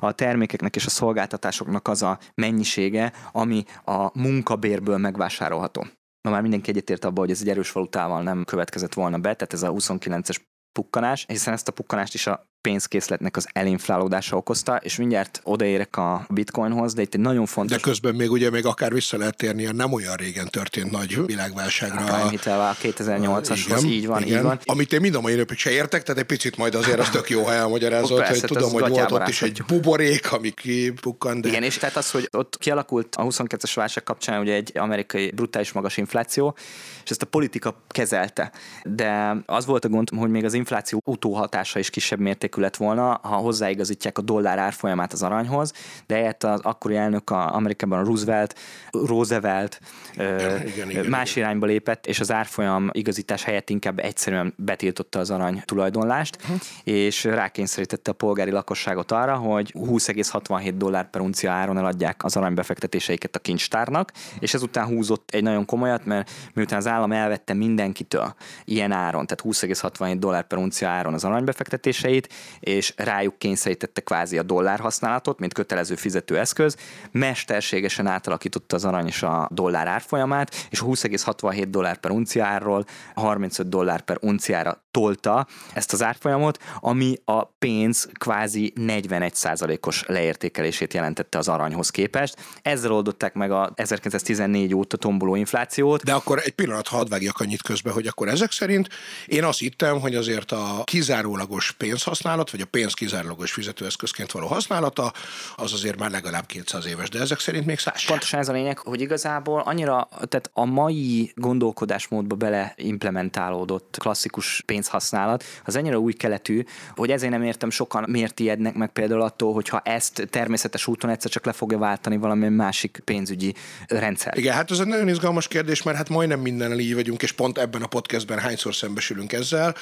a 0.00 0.12
termékeknek 0.12 0.76
és 0.76 0.86
a 0.86 0.90
szolgáltatásoknak 0.90 1.88
az 1.88 2.02
a 2.02 2.18
mennyisége, 2.34 3.12
ami 3.32 3.64
a 3.84 4.18
munkabérből 4.18 4.96
megvásárolható. 4.96 5.86
Ma 6.26 6.30
már 6.30 6.42
mindenki 6.42 6.70
egyetért 6.70 7.04
abban, 7.04 7.18
hogy 7.18 7.30
ez 7.30 7.40
egy 7.40 7.48
erős 7.48 7.72
valutával 7.72 8.22
nem 8.22 8.44
következett 8.44 8.94
volna 8.94 9.18
be, 9.18 9.34
tehát 9.34 9.52
ez 9.52 9.62
a 9.62 9.72
29-es 9.72 10.36
pukkanás, 10.76 11.24
hiszen 11.28 11.52
ezt 11.52 11.68
a 11.68 11.72
pukkanást 11.72 12.14
is 12.14 12.26
a 12.26 12.46
pénzkészletnek 12.66 13.36
az 13.36 13.46
elinflálódása 13.52 14.36
okozta, 14.36 14.76
és 14.76 14.96
mindjárt 14.96 15.40
odaérek 15.44 15.96
a 15.96 16.26
bitcoinhoz, 16.28 16.94
de 16.94 17.02
itt 17.02 17.14
egy 17.14 17.20
nagyon 17.20 17.46
fontos... 17.46 17.76
De 17.76 17.82
közben 17.82 18.14
még 18.14 18.30
ugye 18.30 18.50
még 18.50 18.66
akár 18.66 18.92
vissza 18.92 19.16
lehet 19.18 19.36
térni 19.36 19.66
a 19.66 19.72
nem 19.72 19.92
olyan 19.92 20.14
régen 20.14 20.48
történt 20.48 20.90
nagy 20.90 21.26
világválságra. 21.26 22.04
A 22.04 22.28
Prime 22.28 22.68
a 22.68 22.74
2008-ashoz, 22.82 23.84
így 23.84 24.06
van, 24.06 24.22
igen. 24.22 24.36
így 24.36 24.42
van. 24.42 24.58
Amit 24.64 24.92
én 24.92 25.00
mind 25.00 25.14
a 25.14 25.20
mai 25.20 25.34
napig 25.34 25.58
se 25.58 25.70
értek, 25.70 26.02
tehát 26.02 26.20
egy 26.20 26.26
picit 26.26 26.56
majd 26.56 26.74
azért 26.74 26.98
az 26.98 27.10
tök 27.10 27.30
jó, 27.30 27.42
ha 27.42 27.52
elmagyarázod, 27.52 28.26
hogy 28.26 28.40
tudom, 28.40 28.72
hogy 28.72 28.88
volt 28.88 29.10
ott 29.10 29.28
is 29.28 29.42
egy 29.42 29.62
buborék, 29.66 30.32
ami 30.32 30.50
kipukkant. 30.50 31.42
De... 31.42 31.48
Igen, 31.48 31.62
és 31.62 31.78
tehát 31.78 31.96
az, 31.96 32.10
hogy 32.10 32.28
ott 32.32 32.58
kialakult 32.58 33.14
a 33.16 33.22
22-es 33.22 33.72
válság 33.74 34.02
kapcsán 34.02 34.40
ugye 34.40 34.54
egy 34.54 34.72
amerikai 34.74 35.30
brutális 35.30 35.72
magas 35.72 35.96
infláció, 35.96 36.56
és 37.04 37.10
ezt 37.10 37.22
a 37.22 37.26
politika 37.26 37.82
kezelte. 37.88 38.52
De 38.84 39.36
az 39.46 39.66
volt 39.66 39.84
a 39.84 39.88
gond, 39.88 40.08
hogy 40.16 40.30
még 40.30 40.44
az 40.44 40.54
infláció 40.54 41.00
utóhatása 41.04 41.78
is 41.78 41.90
kisebb 41.90 42.18
mértékű 42.56 42.60
lett 42.60 42.76
volna, 42.76 43.20
ha 43.22 43.36
hozzáigazítják 43.36 44.18
a 44.18 44.22
dollár 44.22 44.58
árfolyamát 44.58 45.12
az 45.12 45.22
aranyhoz, 45.22 45.72
de 46.06 46.14
helyett 46.14 46.44
az 46.44 46.60
akkori 46.60 46.96
elnök 46.96 47.30
a 47.30 47.54
Amerikában 47.54 47.98
a 47.98 48.04
Roosevelt, 48.04 48.54
Roosevelt 48.90 49.80
igen, 50.14 50.66
igen, 50.66 50.90
igen, 50.90 51.06
más 51.06 51.30
igen. 51.30 51.44
irányba 51.44 51.66
lépett, 51.66 52.06
és 52.06 52.20
az 52.20 52.32
árfolyam 52.32 52.90
igazítás 52.92 53.44
helyett 53.44 53.70
inkább 53.70 53.98
egyszerűen 53.98 54.54
betiltotta 54.56 55.18
az 55.18 55.30
arany 55.30 55.62
tulajdonlást, 55.64 56.36
uh-huh. 56.42 56.58
és 56.84 57.24
rákényszerítette 57.24 58.10
a 58.10 58.14
polgári 58.14 58.50
lakosságot 58.50 59.12
arra, 59.12 59.36
hogy 59.36 59.72
20,67 59.78 60.72
dollár 60.76 61.10
per 61.10 61.20
uncia 61.20 61.50
áron 61.50 61.78
eladják 61.78 62.24
az 62.24 62.36
aranybefektetéseiket 62.36 63.36
a 63.36 63.38
kincstárnak, 63.38 64.12
és 64.38 64.54
ezután 64.54 64.86
húzott 64.86 65.30
egy 65.30 65.42
nagyon 65.42 65.64
komolyat, 65.64 66.04
mert 66.04 66.30
miután 66.54 66.78
az 66.78 66.86
állam 66.86 67.12
elvette 67.12 67.54
mindenkitől 67.54 68.34
ilyen 68.64 68.92
áron, 68.92 69.26
tehát 69.26 69.56
20,67 69.58 70.16
dollár 70.18 70.46
per 70.46 70.58
uncia 70.58 70.88
áron 70.88 71.14
az 71.14 71.24
aranybefektetéseit, 71.24 72.28
és 72.60 72.92
rájuk 72.96 73.38
kényszerítette 73.38 74.00
kvázi 74.00 74.38
a 74.38 74.42
dollár 74.42 74.80
használatot, 74.80 75.38
mint 75.38 75.52
kötelező 75.52 75.94
fizetőeszköz, 75.94 76.76
mesterségesen 77.10 78.06
átalakította 78.06 78.76
az 78.76 78.84
arany 78.84 79.06
és 79.06 79.22
a 79.22 79.48
dollár 79.52 79.86
árfolyamát, 79.86 80.54
és 80.70 80.82
20,67 80.86 81.66
dollár 81.68 81.96
per 81.96 82.10
unciáról 82.10 82.84
35 83.14 83.68
dollár 83.68 84.00
per 84.00 84.16
unciára 84.20 84.84
tolta 84.96 85.46
ezt 85.74 85.92
az 85.92 86.02
árfolyamot, 86.02 86.58
ami 86.80 87.16
a 87.24 87.44
pénz 87.44 88.08
kvázi 88.12 88.72
41%-os 88.76 90.04
leértékelését 90.06 90.94
jelentette 90.94 91.38
az 91.38 91.48
aranyhoz 91.48 91.90
képest. 91.90 92.36
Ezzel 92.62 92.92
oldották 92.92 93.34
meg 93.34 93.50
a 93.50 93.72
1914 93.74 94.74
óta 94.74 94.96
tomboló 94.96 95.34
inflációt. 95.34 96.04
De 96.04 96.12
akkor 96.12 96.40
egy 96.44 96.52
pillanat, 96.52 96.88
hadd 96.88 97.08
vágjak 97.08 97.38
annyit 97.40 97.62
közbe, 97.62 97.90
hogy 97.90 98.06
akkor 98.06 98.28
ezek 98.28 98.52
szerint 98.52 98.88
én 99.26 99.44
azt 99.44 99.58
hittem, 99.58 100.00
hogy 100.00 100.14
azért 100.14 100.52
a 100.52 100.82
kizárólagos 100.84 101.72
pénzhasználat, 101.72 102.50
vagy 102.50 102.60
a 102.60 102.66
pénz 102.70 102.94
kizárólagos 102.94 103.52
fizetőeszközként 103.52 104.32
való 104.32 104.46
használata, 104.46 105.12
az 105.56 105.72
azért 105.72 105.98
már 105.98 106.10
legalább 106.10 106.46
200 106.46 106.86
éves, 106.86 107.08
de 107.08 107.20
ezek 107.20 107.38
szerint 107.38 107.66
még 107.66 107.78
száz 107.78 108.04
Pontosan 108.06 108.40
ez 108.40 108.48
a 108.48 108.52
lényeg, 108.52 108.78
hogy 108.78 109.00
igazából 109.00 109.60
annyira, 109.60 110.08
tehát 110.10 110.50
a 110.52 110.64
mai 110.64 111.32
gondolkodásmódba 111.34 112.34
bele 112.34 112.74
implementálódott 112.76 113.96
klasszikus 113.98 114.62
pénzhasználat, 114.86 115.44
az 115.64 115.76
annyira 115.76 115.98
új 115.98 116.12
keletű, 116.12 116.64
hogy 116.94 117.10
ezért 117.10 117.32
nem 117.32 117.42
értem 117.42 117.70
sokan 117.70 118.04
miért 118.08 118.40
ijednek 118.40 118.74
meg 118.74 118.88
például 118.88 119.22
attól, 119.22 119.52
hogyha 119.52 119.80
ezt 119.80 120.28
természetes 120.30 120.86
úton 120.86 121.10
egyszer 121.10 121.30
csak 121.30 121.44
le 121.44 121.52
fogja 121.52 121.78
váltani 121.78 122.16
valami 122.16 122.48
másik 122.48 123.00
pénzügyi 123.04 123.54
rendszer. 123.86 124.38
Igen, 124.38 124.54
hát 124.54 124.70
ez 124.70 124.78
egy 124.78 124.86
nagyon 124.86 125.08
izgalmas 125.08 125.48
kérdés, 125.48 125.82
mert 125.82 125.96
hát 125.96 126.08
majdnem 126.08 126.40
mindennel 126.40 126.78
így 126.78 126.94
vagyunk, 126.94 127.22
és 127.22 127.32
pont 127.32 127.58
ebben 127.58 127.82
a 127.82 127.86
podcastben 127.86 128.38
hányszor 128.38 128.74
szembesülünk 128.74 129.32
ezzel, 129.32 129.74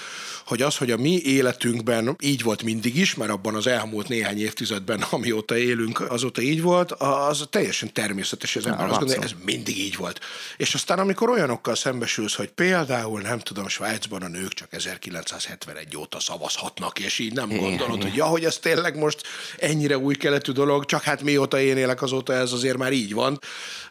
hogy 0.47 0.63
az, 0.63 0.77
hogy 0.77 0.91
a 0.91 0.97
mi 0.97 1.21
életünkben 1.23 2.17
így 2.21 2.43
volt 2.43 2.63
mindig 2.63 2.97
is, 2.97 3.15
mert 3.15 3.31
abban 3.31 3.55
az 3.55 3.67
elmúlt 3.67 4.09
néhány 4.09 4.39
évtizedben, 4.39 5.05
amióta 5.11 5.57
élünk, 5.57 6.11
azóta 6.11 6.41
így 6.41 6.63
volt, 6.63 6.93
az 6.93 7.47
teljesen 7.51 7.93
természetes, 7.93 8.57
ez 8.57 8.65
ember 8.65 8.89
azt 8.89 8.99
gondolja, 8.99 9.23
ez 9.23 9.35
mindig 9.45 9.79
így 9.79 9.97
volt. 9.97 10.21
És 10.57 10.75
aztán, 10.75 10.99
amikor 10.99 11.29
olyanokkal 11.31 11.75
szembesülsz, 11.75 12.35
hogy 12.35 12.51
például, 12.51 13.21
nem 13.21 13.39
tudom, 13.39 13.69
Svájcban 13.69 14.23
a 14.23 14.29
nők 14.29 14.53
csak 14.53 14.73
1971 15.01 15.97
óta 15.97 16.21
szavazhatnak, 16.21 16.99
és 16.99 17.19
így 17.19 17.33
nem 17.33 17.49
gondolod, 17.49 18.03
hogy 18.03 18.15
ja, 18.15 18.25
hogy 18.25 18.45
ez 18.45 18.59
tényleg 18.59 18.97
most 18.97 19.23
ennyire 19.59 19.99
új 19.99 20.15
keletű 20.15 20.53
dolog, 20.53 20.85
csak 20.85 21.03
hát 21.03 21.23
mióta 21.23 21.61
én 21.61 21.77
élek, 21.77 22.03
azóta 22.03 22.33
ez 22.33 22.53
azért 22.53 22.77
már 22.77 22.93
így 22.93 23.15
van. 23.15 23.39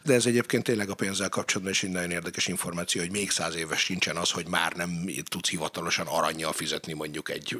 De 0.02 0.14
ez 0.14 0.26
egyébként 0.26 0.64
tényleg 0.64 0.90
a 0.90 0.94
pénzzel 0.94 1.28
kapcsolatban 1.28 1.72
is 1.72 1.80
nagyon 1.80 2.10
érdekes 2.10 2.46
információ, 2.46 3.00
hogy 3.00 3.10
még 3.10 3.30
száz 3.30 3.56
éves 3.56 3.80
sincsen 3.80 4.16
az, 4.16 4.30
hogy 4.30 4.48
már 4.48 4.72
nem 4.72 5.06
tudsz 5.28 5.48
hivatalosan 5.48 6.06
aranyjal 6.06 6.52
fizetni 6.52 6.92
mondjuk 6.92 7.30
egy, 7.30 7.58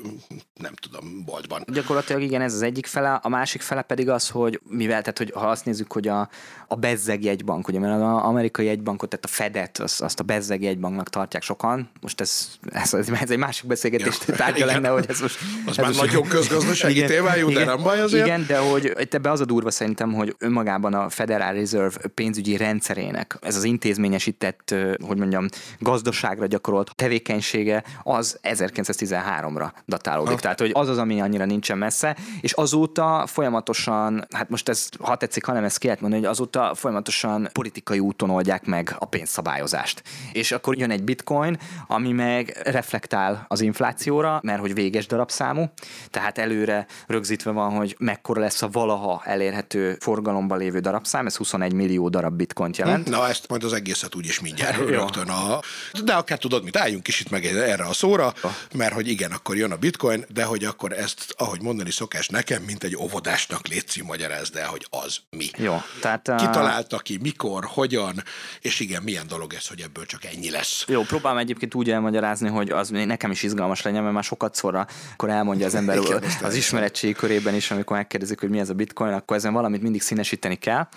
nem 0.55 0.75
tudom, 0.75 1.25
boltban. 1.25 1.65
Gyakorlatilag 1.73 2.23
igen, 2.23 2.41
ez 2.41 2.55
az 2.55 2.63
egyik 2.63 2.87
fele, 2.87 3.13
a 3.23 3.29
másik 3.29 3.61
fele 3.61 3.83
pedig 3.83 4.09
az, 4.09 4.29
hogy 4.29 4.61
mivel, 4.69 5.01
tehát 5.01 5.19
hogy 5.19 5.31
ha 5.35 5.51
azt 5.51 5.65
nézzük, 5.65 5.93
hogy 5.93 6.09
a, 6.09 6.29
a 6.75 6.77
bezzeg 6.77 7.25
jegybank, 7.25 7.69
ugye, 7.69 7.79
mert 7.79 7.95
az 7.95 8.23
amerikai 8.23 8.67
jegybankot, 8.67 9.09
tehát 9.09 9.25
a 9.25 9.29
Fedet, 9.29 9.79
azt, 9.79 10.03
azt 10.03 10.21
a 10.21 10.23
bezzeg 10.23 10.63
jegybanknak 10.63 11.09
tartják 11.09 11.43
sokan. 11.43 11.91
Most 12.01 12.21
ez, 12.21 12.49
ez, 12.71 12.95
ez, 12.95 13.31
egy 13.31 13.39
másik 13.39 13.67
beszélgetés 13.67 14.19
ja, 14.27 14.35
tárgya 14.35 14.67
lenne, 14.67 14.89
hogy 14.89 15.05
ez 15.09 15.21
most... 15.21 15.39
Az 15.67 15.79
ez 15.79 15.85
már 15.85 15.95
nagyon 15.95 16.29
közgazdasági 16.29 17.05
témájú, 17.05 17.51
de 17.51 17.65
nem 17.65 17.83
baj 17.83 18.01
azért. 18.01 18.27
Igen, 18.27 18.45
de 18.47 18.59
hogy 18.59 18.93
ebbe 19.11 19.31
az 19.31 19.41
a 19.41 19.45
durva 19.45 19.71
szerintem, 19.71 20.13
hogy 20.13 20.37
önmagában 20.39 20.95
a 20.95 21.09
Federal 21.09 21.53
Reserve 21.53 22.09
pénzügyi 22.15 22.57
rendszerének 22.57 23.39
ez 23.41 23.57
az 23.57 23.65
intézményesített, 23.65 24.75
hogy 25.07 25.19
mondjam, 25.19 25.47
gazdaságra 25.79 26.47
gyakorolt 26.47 26.95
tevékenysége 26.95 27.85
az 28.03 28.39
1913-ra 28.43 29.71
datálódik. 29.87 30.33
Ha. 30.33 30.41
Tehát, 30.41 30.61
hogy 30.61 30.71
az 30.75 30.89
az, 30.89 30.99
ami 30.99 31.21
annyira 31.21 31.45
nincsen 31.45 31.79
messze, 31.79 32.17
és 32.41 32.53
azóta 32.53 33.25
folyamatosan, 33.27 34.27
hát 34.31 34.51
most 34.51 34.69
ez, 34.69 34.89
ha 35.01 35.17
tetszik, 35.17 35.45
hanem 35.45 35.65
ezt 35.65 35.79
ki 35.79 35.87
lehet 35.87 36.01
mondani, 36.01 36.23
hogy 36.23 36.31
azóta 36.31 36.64
folyamatosan 36.75 37.49
politikai 37.53 37.99
úton 37.99 38.31
oldják 38.31 38.67
meg 38.67 38.97
a 38.99 39.05
pénzszabályozást. 39.05 40.03
És 40.33 40.53
akkor 40.53 40.79
jön 40.79 40.91
egy 40.91 41.03
bitcoin, 41.03 41.59
ami 41.87 42.13
meg 42.13 42.61
reflektál 42.65 43.45
az 43.49 43.61
inflációra, 43.61 44.41
mert 44.43 44.61
hogy 44.61 44.75
véges 44.75 45.07
darabszámú, 45.07 45.71
tehát 46.11 46.39
előre 46.39 46.87
rögzítve 47.07 47.51
van, 47.51 47.71
hogy 47.71 47.97
mekkora 47.99 48.41
lesz 48.41 48.63
a 48.63 48.69
valaha 48.69 49.23
elérhető 49.25 49.97
forgalomban 50.01 50.59
lévő 50.59 50.79
darabszám, 50.79 51.27
ez 51.27 51.37
21 51.37 51.73
millió 51.73 52.09
darab 52.09 52.37
bitcoint 52.37 52.77
jelent. 52.77 53.09
Na, 53.09 53.29
ezt 53.29 53.49
majd 53.49 53.65
az 53.65 53.73
egészet 53.73 54.15
úgyis 54.15 54.41
mindjárt 54.41 54.77
rögtön 54.89 55.29
a... 55.29 55.61
De 56.05 56.13
akár 56.13 56.39
tudod, 56.39 56.65
mit 56.65 56.77
álljunk 56.77 57.09
is 57.09 57.21
itt 57.21 57.31
meg 57.31 57.45
erre 57.45 57.85
a 57.85 57.93
szóra, 57.93 58.33
mert 58.75 58.93
hogy 58.93 59.09
igen, 59.09 59.31
akkor 59.31 59.57
jön 59.57 59.73
a 59.73 59.77
bitcoin, 59.77 60.25
de 60.29 60.45
hogy 60.45 60.65
akkor 60.65 60.93
ezt, 60.93 61.35
ahogy 61.37 61.63
mondani 61.63 61.91
szokás 61.91 62.29
nekem, 62.29 62.63
mint 62.63 62.85
egy 62.85 62.97
óvodásnak 62.97 63.67
létszi 63.69 64.03
magyarázd 64.03 64.57
el, 64.57 64.69
hogy 64.69 64.87
az 64.91 65.19
mi. 65.31 65.51
Jó, 65.57 65.83
tehát... 66.01 66.29
találta 66.51 66.99
ki, 66.99 67.19
mikor, 67.23 67.65
hogyan, 67.65 68.23
és 68.61 68.81
igen, 68.81 69.03
milyen 69.03 69.27
dolog 69.27 69.53
ez, 69.53 69.67
hogy 69.67 69.81
ebből 69.81 70.07
csak 70.07 70.25
ennyi 70.25 70.51
lesz. 70.51 70.85
Jó, 70.89 71.03
próbálom 71.03 71.39
egyébként 71.39 71.75
úgy 71.75 71.91
elmagyarázni, 71.91 72.49
hogy 72.49 72.71
az 72.71 72.89
nekem 72.89 73.31
is 73.31 73.43
izgalmas 73.43 73.83
legyen, 73.83 74.03
mert 74.03 74.15
már 74.15 74.25
sokat 74.25 74.55
szóra, 74.55 74.87
akkor 75.13 75.29
elmondja 75.29 75.67
az 75.67 75.75
ember 75.75 75.99
az 76.43 76.55
ismeretségi 76.55 77.13
körében 77.13 77.55
is, 77.55 77.71
amikor 77.71 77.97
megkérdezik, 77.97 78.41
hogy 78.41 78.51
mi 78.51 78.59
ez 78.59 78.71
a 78.71 78.75
bitcoin, 78.75 79.13
akkor 79.13 79.37
ezen 79.37 79.53
valamit 79.53 79.83
mindig 79.83 80.03
színesíteni 80.03 80.55
kell. 80.55 80.89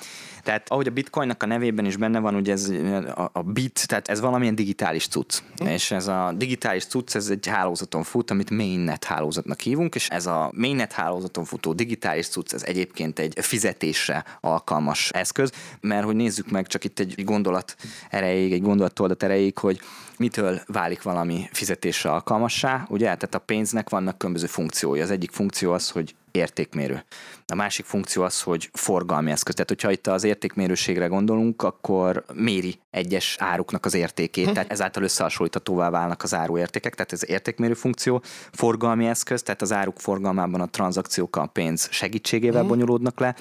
Tehát 0.48 0.70
ahogy 0.70 0.88
a 0.88 0.92
bitcoinnak 0.92 1.44
a 1.44 1.46
nevében 1.46 1.86
is 1.86 1.98
benne 1.98 2.20
van, 2.20 2.36
ugye 2.36 2.52
ez 2.52 2.70
a, 3.16 3.30
a 3.34 3.42
bit, 3.42 3.88
tehát 3.88 4.08
ez 4.08 4.20
valamilyen 4.20 4.56
digitális 4.56 5.08
cucc. 5.08 5.40
Hm. 5.58 5.66
És 5.66 5.92
ez 5.92 6.08
a 6.08 6.34
digitális 6.36 6.86
cucc, 6.86 7.16
ez 7.16 7.30
egy 7.30 7.48
hálózaton 7.48 8.04
fut, 8.04 8.32
amit 8.32 8.50
mainnet 8.50 9.04
hálózatnak 9.04 9.60
hívunk, 9.60 9.96
és 9.96 10.10
ez 10.10 10.26
a 10.26 10.52
mainnet 10.56 10.92
hálózaton 10.92 11.44
futó 11.44 11.74
digitális 11.74 12.28
cucc, 12.28 12.54
ez 12.54 12.64
egyébként 12.64 13.20
egy 13.20 13.34
fizetésre 13.42 14.24
alkalmas 14.42 15.10
eszköz, 15.10 15.52
mert 15.82 16.06
hogy 16.06 16.16
nézzük 16.16 16.52
meg 16.52 16.68
csak 16.68 16.84
itt 16.84 17.00
egy 17.00 17.24
gondolat 17.24 17.76
erejéig, 18.10 18.54
egy 18.54 18.62
gondolattoldat 18.62 19.24
erejéig, 19.24 19.58
hogy 19.58 19.80
mitől 20.18 20.62
válik 20.68 21.02
valami 21.02 21.50
fizetésre 21.52 22.12
alkalmassá, 22.12 22.86
ugye? 22.90 23.06
Tehát 23.06 23.36
a 23.36 23.40
pénznek 23.40 23.90
vannak 23.90 24.18
különböző 24.18 24.48
funkciói. 24.48 25.02
Az 25.02 25.12
egyik 25.12 25.32
funkció 25.32 25.72
az, 25.72 25.90
hogy 25.90 26.16
értékmérő. 26.38 27.04
A 27.48 27.56
másik 27.56 27.86
funkció 27.86 28.24
az, 28.24 28.42
hogy 28.42 28.70
forgalmi 28.74 29.32
eszköz. 29.32 29.54
Tehát, 29.54 29.70
hogyha 29.70 29.92
itt 29.92 30.08
az 30.08 30.24
értékmérőségre 30.24 31.08
gondolunk, 31.08 31.64
akkor 31.64 32.26
méri 32.34 32.80
egyes 32.90 33.36
áruknak 33.40 33.86
az 33.86 33.94
értékét, 33.94 34.46
hm. 34.48 34.54
tehát 34.54 34.72
ezáltal 34.72 35.04
összehasonlíthatóvá 35.04 35.90
válnak 35.90 36.24
az 36.24 36.34
áruértékek, 36.34 36.96
tehát 36.96 37.12
ez 37.12 37.30
értékmérő 37.30 37.74
funkció, 37.74 38.22
forgalmi 38.52 39.08
eszköz, 39.08 39.44
tehát 39.44 39.62
az 39.62 39.72
áruk 39.72 40.00
forgalmában 40.00 40.62
a 40.62 40.66
tranzakciók 40.66 41.36
a 41.36 41.46
pénz 41.46 41.88
segítségével 41.92 42.62
hm. 42.62 42.68
bonyolódnak 42.68 43.20
le, 43.20 43.36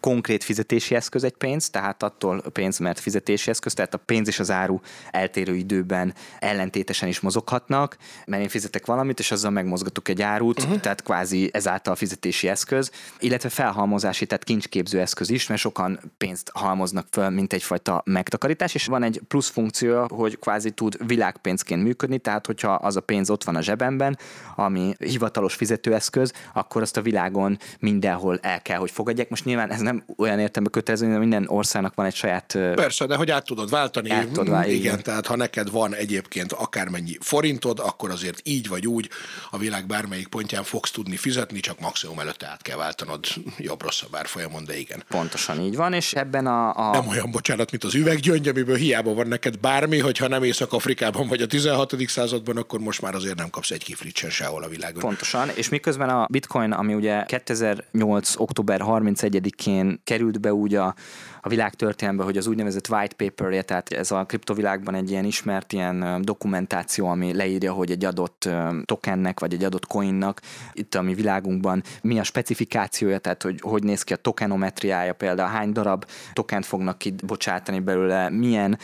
konkrét 0.00 0.44
fizetési 0.44 0.94
eszköz 0.94 1.24
egy 1.24 1.36
pénz, 1.36 1.70
tehát 1.70 2.02
attól 2.02 2.42
pénz, 2.52 2.78
mert 2.78 3.00
fizetési 3.00 3.50
eszköz, 3.50 3.74
tehát 3.74 3.94
a 3.94 3.98
pénz 3.98 4.28
és 4.28 4.38
az 4.38 4.50
áru 4.50 4.80
eltérő 5.10 5.54
időben 5.54 6.14
ellentétesen 6.38 7.08
is 7.08 7.20
mozoghatnak, 7.20 7.96
mert 8.26 8.42
én 8.42 8.48
fizetek 8.48 8.86
valamit, 8.86 9.18
és 9.18 9.30
azzal 9.30 9.50
megmozgatok 9.50 10.08
egy 10.08 10.22
árut, 10.22 10.58
uh-huh. 10.62 10.80
tehát 10.80 11.02
kvázi 11.02 11.50
ezáltal 11.52 11.96
fizetési 11.96 12.48
eszköz, 12.48 12.90
illetve 13.18 13.48
felhalmozási, 13.48 14.26
tehát 14.26 14.44
kincsképző 14.44 15.00
eszköz 15.00 15.30
is, 15.30 15.46
mert 15.46 15.60
sokan 15.60 16.00
pénzt 16.18 16.50
halmoznak 16.54 17.06
föl, 17.10 17.30
mint 17.30 17.52
egyfajta 17.52 18.02
megtakarítás, 18.04 18.74
és 18.74 18.86
van 18.86 19.02
egy 19.02 19.20
plusz 19.28 19.48
funkció, 19.48 20.06
hogy 20.08 20.38
kvázi 20.38 20.70
tud 20.70 21.06
világpénzként 21.06 21.82
működni, 21.82 22.18
tehát 22.18 22.46
hogyha 22.46 22.72
az 22.72 22.96
a 22.96 23.00
pénz 23.00 23.30
ott 23.30 23.44
van 23.44 23.56
a 23.56 23.62
zsebemben, 23.62 24.18
ami 24.56 24.94
hivatalos 24.98 25.54
fizetőeszköz, 25.54 26.32
akkor 26.52 26.82
azt 26.82 26.96
a 26.96 27.02
világon 27.02 27.58
mindenhol 27.78 28.38
el 28.42 28.62
kell, 28.62 28.78
hogy 28.78 28.90
fogadják. 28.90 29.28
Most 29.28 29.44
nyilván 29.44 29.70
ez 29.70 29.80
nem 29.80 29.89
olyan 30.16 30.38
értelme 30.38 30.68
kötelező, 30.68 31.10
hogy 31.10 31.18
minden 31.18 31.44
országnak 31.48 31.94
van 31.94 32.06
egy 32.06 32.14
saját... 32.14 32.58
Persze, 32.74 33.06
de 33.06 33.16
hogy 33.16 33.30
át 33.30 33.44
tudod 33.44 33.70
váltani. 33.70 34.10
Át 34.10 34.28
tudod 34.28 34.48
váltani. 34.48 34.74
Igen, 34.74 34.84
igen, 34.84 35.02
tehát 35.02 35.26
ha 35.26 35.36
neked 35.36 35.70
van 35.70 35.94
egyébként 35.94 36.52
akármennyi 36.52 37.16
forintod, 37.20 37.78
akkor 37.78 38.10
azért 38.10 38.40
így 38.44 38.68
vagy 38.68 38.86
úgy 38.86 39.08
a 39.50 39.58
világ 39.58 39.86
bármelyik 39.86 40.28
pontján 40.28 40.62
fogsz 40.62 40.90
tudni 40.90 41.16
fizetni, 41.16 41.60
csak 41.60 41.80
maximum 41.80 42.18
előtte 42.18 42.46
át 42.46 42.62
kell 42.62 42.76
váltanod 42.76 43.26
jobb-rosszabb 43.58 44.16
árfolyamon, 44.16 44.64
de 44.64 44.78
igen. 44.78 45.02
Pontosan 45.08 45.60
így 45.60 45.76
van, 45.76 45.92
és 45.92 46.12
ebben 46.12 46.46
a, 46.46 46.76
a... 46.76 46.90
Nem 46.92 47.08
olyan 47.08 47.30
bocsánat, 47.30 47.70
mint 47.70 47.84
az 47.84 47.94
üveggyöngy, 47.94 48.48
amiből 48.48 48.76
hiába 48.76 49.14
van 49.14 49.26
neked 49.26 49.58
bármi, 49.58 49.98
hogyha 49.98 50.28
nem 50.28 50.42
Észak-Afrikában 50.42 51.28
vagy 51.28 51.42
a 51.42 51.46
16. 51.46 51.94
században, 52.06 52.56
akkor 52.56 52.80
most 52.80 53.02
már 53.02 53.14
azért 53.14 53.36
nem 53.36 53.50
kapsz 53.50 53.70
egy 53.70 53.84
kiflit 53.84 54.16
sem 54.16 54.30
sehol 54.30 54.62
a 54.62 54.68
világon. 54.68 55.00
Pontosan, 55.00 55.48
és 55.54 55.68
miközben 55.68 56.08
a 56.08 56.26
bitcoin, 56.30 56.72
ami 56.72 56.94
ugye 56.94 57.24
2008. 57.24 58.34
október 58.36 58.80
31-én 58.84 59.79
végén 59.80 60.00
került 60.04 60.40
be 60.40 60.54
úgy 60.54 60.74
a, 60.74 60.94
a 61.40 61.48
világtörténelembe, 61.48 62.24
hogy 62.24 62.36
az 62.36 62.46
úgynevezett 62.46 62.88
white 62.88 63.14
paper 63.16 63.64
tehát 63.64 63.92
ez 63.92 64.10
a 64.10 64.24
kriptovilágban 64.24 64.94
egy 64.94 65.10
ilyen 65.10 65.24
ismert 65.24 65.72
ilyen 65.72 66.22
dokumentáció, 66.22 67.06
ami 67.06 67.34
leírja, 67.34 67.72
hogy 67.72 67.90
egy 67.90 68.04
adott 68.04 68.48
tokennek, 68.84 69.40
vagy 69.40 69.52
egy 69.52 69.64
adott 69.64 69.86
coinnak 69.86 70.40
itt 70.72 70.94
a 70.94 71.02
mi 71.02 71.14
világunkban 71.14 71.82
mi 72.02 72.18
a 72.18 72.22
specifikációja, 72.22 73.18
tehát 73.18 73.42
hogy 73.42 73.60
hogy 73.60 73.82
néz 73.82 74.02
ki 74.02 74.12
a 74.12 74.16
tokenometriája, 74.16 75.12
például 75.12 75.48
hány 75.48 75.72
darab 75.72 76.04
tokent 76.32 76.66
fognak 76.66 76.98
kibocsátani 76.98 77.80
belőle, 77.80 78.30
milyen, 78.30 78.78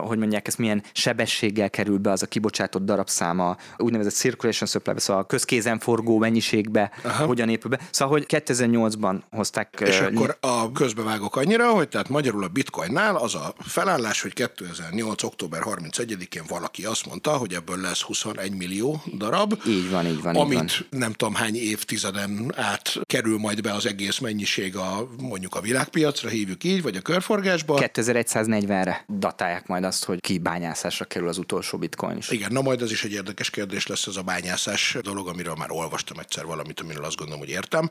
hogy 0.00 0.18
mondják 0.18 0.46
ezt, 0.46 0.58
milyen 0.58 0.82
sebességgel 0.92 1.70
kerül 1.70 1.98
be 1.98 2.10
az 2.10 2.22
a 2.22 2.26
kibocsátott 2.26 2.84
darabszáma, 2.84 3.56
úgynevezett 3.76 4.12
circulation 4.12 4.68
supply, 4.68 4.92
szóval 4.96 5.22
a 5.22 5.26
közkézen 5.26 5.78
forgó 5.78 6.18
mennyiségbe, 6.18 6.90
Aha. 7.04 7.26
hogyan 7.26 7.48
épül 7.48 7.70
be. 7.70 7.80
Szóval, 7.90 8.18
hogy 8.18 8.42
2008-ban 8.44 9.20
hozták. 9.30 9.82
És 9.86 10.00
akkor 10.00 10.36
a 10.40 10.72
közbevágok 10.72 11.36
annyira, 11.36 11.70
hogy 11.70 11.88
tehát 11.90 12.08
magyarul 12.08 12.44
a 12.44 12.48
bitcoinnál 12.48 13.16
az 13.16 13.34
a 13.34 13.54
felállás, 13.58 14.20
hogy 14.20 14.32
2008. 14.32 15.22
október 15.22 15.62
31-én 15.64 16.42
valaki 16.48 16.84
azt 16.84 17.06
mondta, 17.06 17.30
hogy 17.30 17.54
ebből 17.54 17.80
lesz 17.80 18.00
21 18.00 18.52
millió 18.52 19.02
darab. 19.16 19.62
Így 19.66 19.90
van, 19.90 20.06
így 20.06 20.22
van. 20.22 20.36
Amit 20.36 20.62
így 20.62 20.86
van. 20.90 21.00
nem 21.00 21.12
tudom 21.12 21.34
hány 21.34 21.56
évtizeden 21.56 22.52
át 22.56 22.98
kerül 23.02 23.38
majd 23.38 23.60
be 23.60 23.72
az 23.72 23.86
egész 23.86 24.18
mennyiség 24.18 24.76
a 24.76 25.08
mondjuk 25.18 25.54
a 25.54 25.60
világpiacra, 25.60 26.28
hívjuk 26.28 26.64
így, 26.64 26.82
vagy 26.82 26.96
a 26.96 27.00
körforgásba. 27.00 27.78
2140-re 27.80 29.04
datálják 29.08 29.66
majd 29.66 29.84
azt, 29.84 30.04
hogy 30.04 30.20
ki 30.20 30.38
bányászásra 30.38 31.04
kerül 31.04 31.28
az 31.28 31.38
utolsó 31.38 31.78
bitcoin 31.78 32.16
is. 32.16 32.30
Igen, 32.30 32.52
na 32.52 32.60
majd 32.60 32.82
ez 32.82 32.90
is 32.90 33.04
egy 33.04 33.12
érdekes 33.12 33.50
kérdés 33.50 33.86
lesz 33.86 34.06
ez 34.06 34.16
a 34.16 34.22
bányászás 34.22 34.96
dolog, 35.02 35.28
amiről 35.28 35.54
már 35.54 35.70
olvastam 35.70 36.18
egyszer 36.18 36.44
valamit, 36.44 36.80
amiről 36.80 37.04
azt 37.04 37.16
gondolom, 37.16 37.40
hogy 37.40 37.50
értem. 37.50 37.90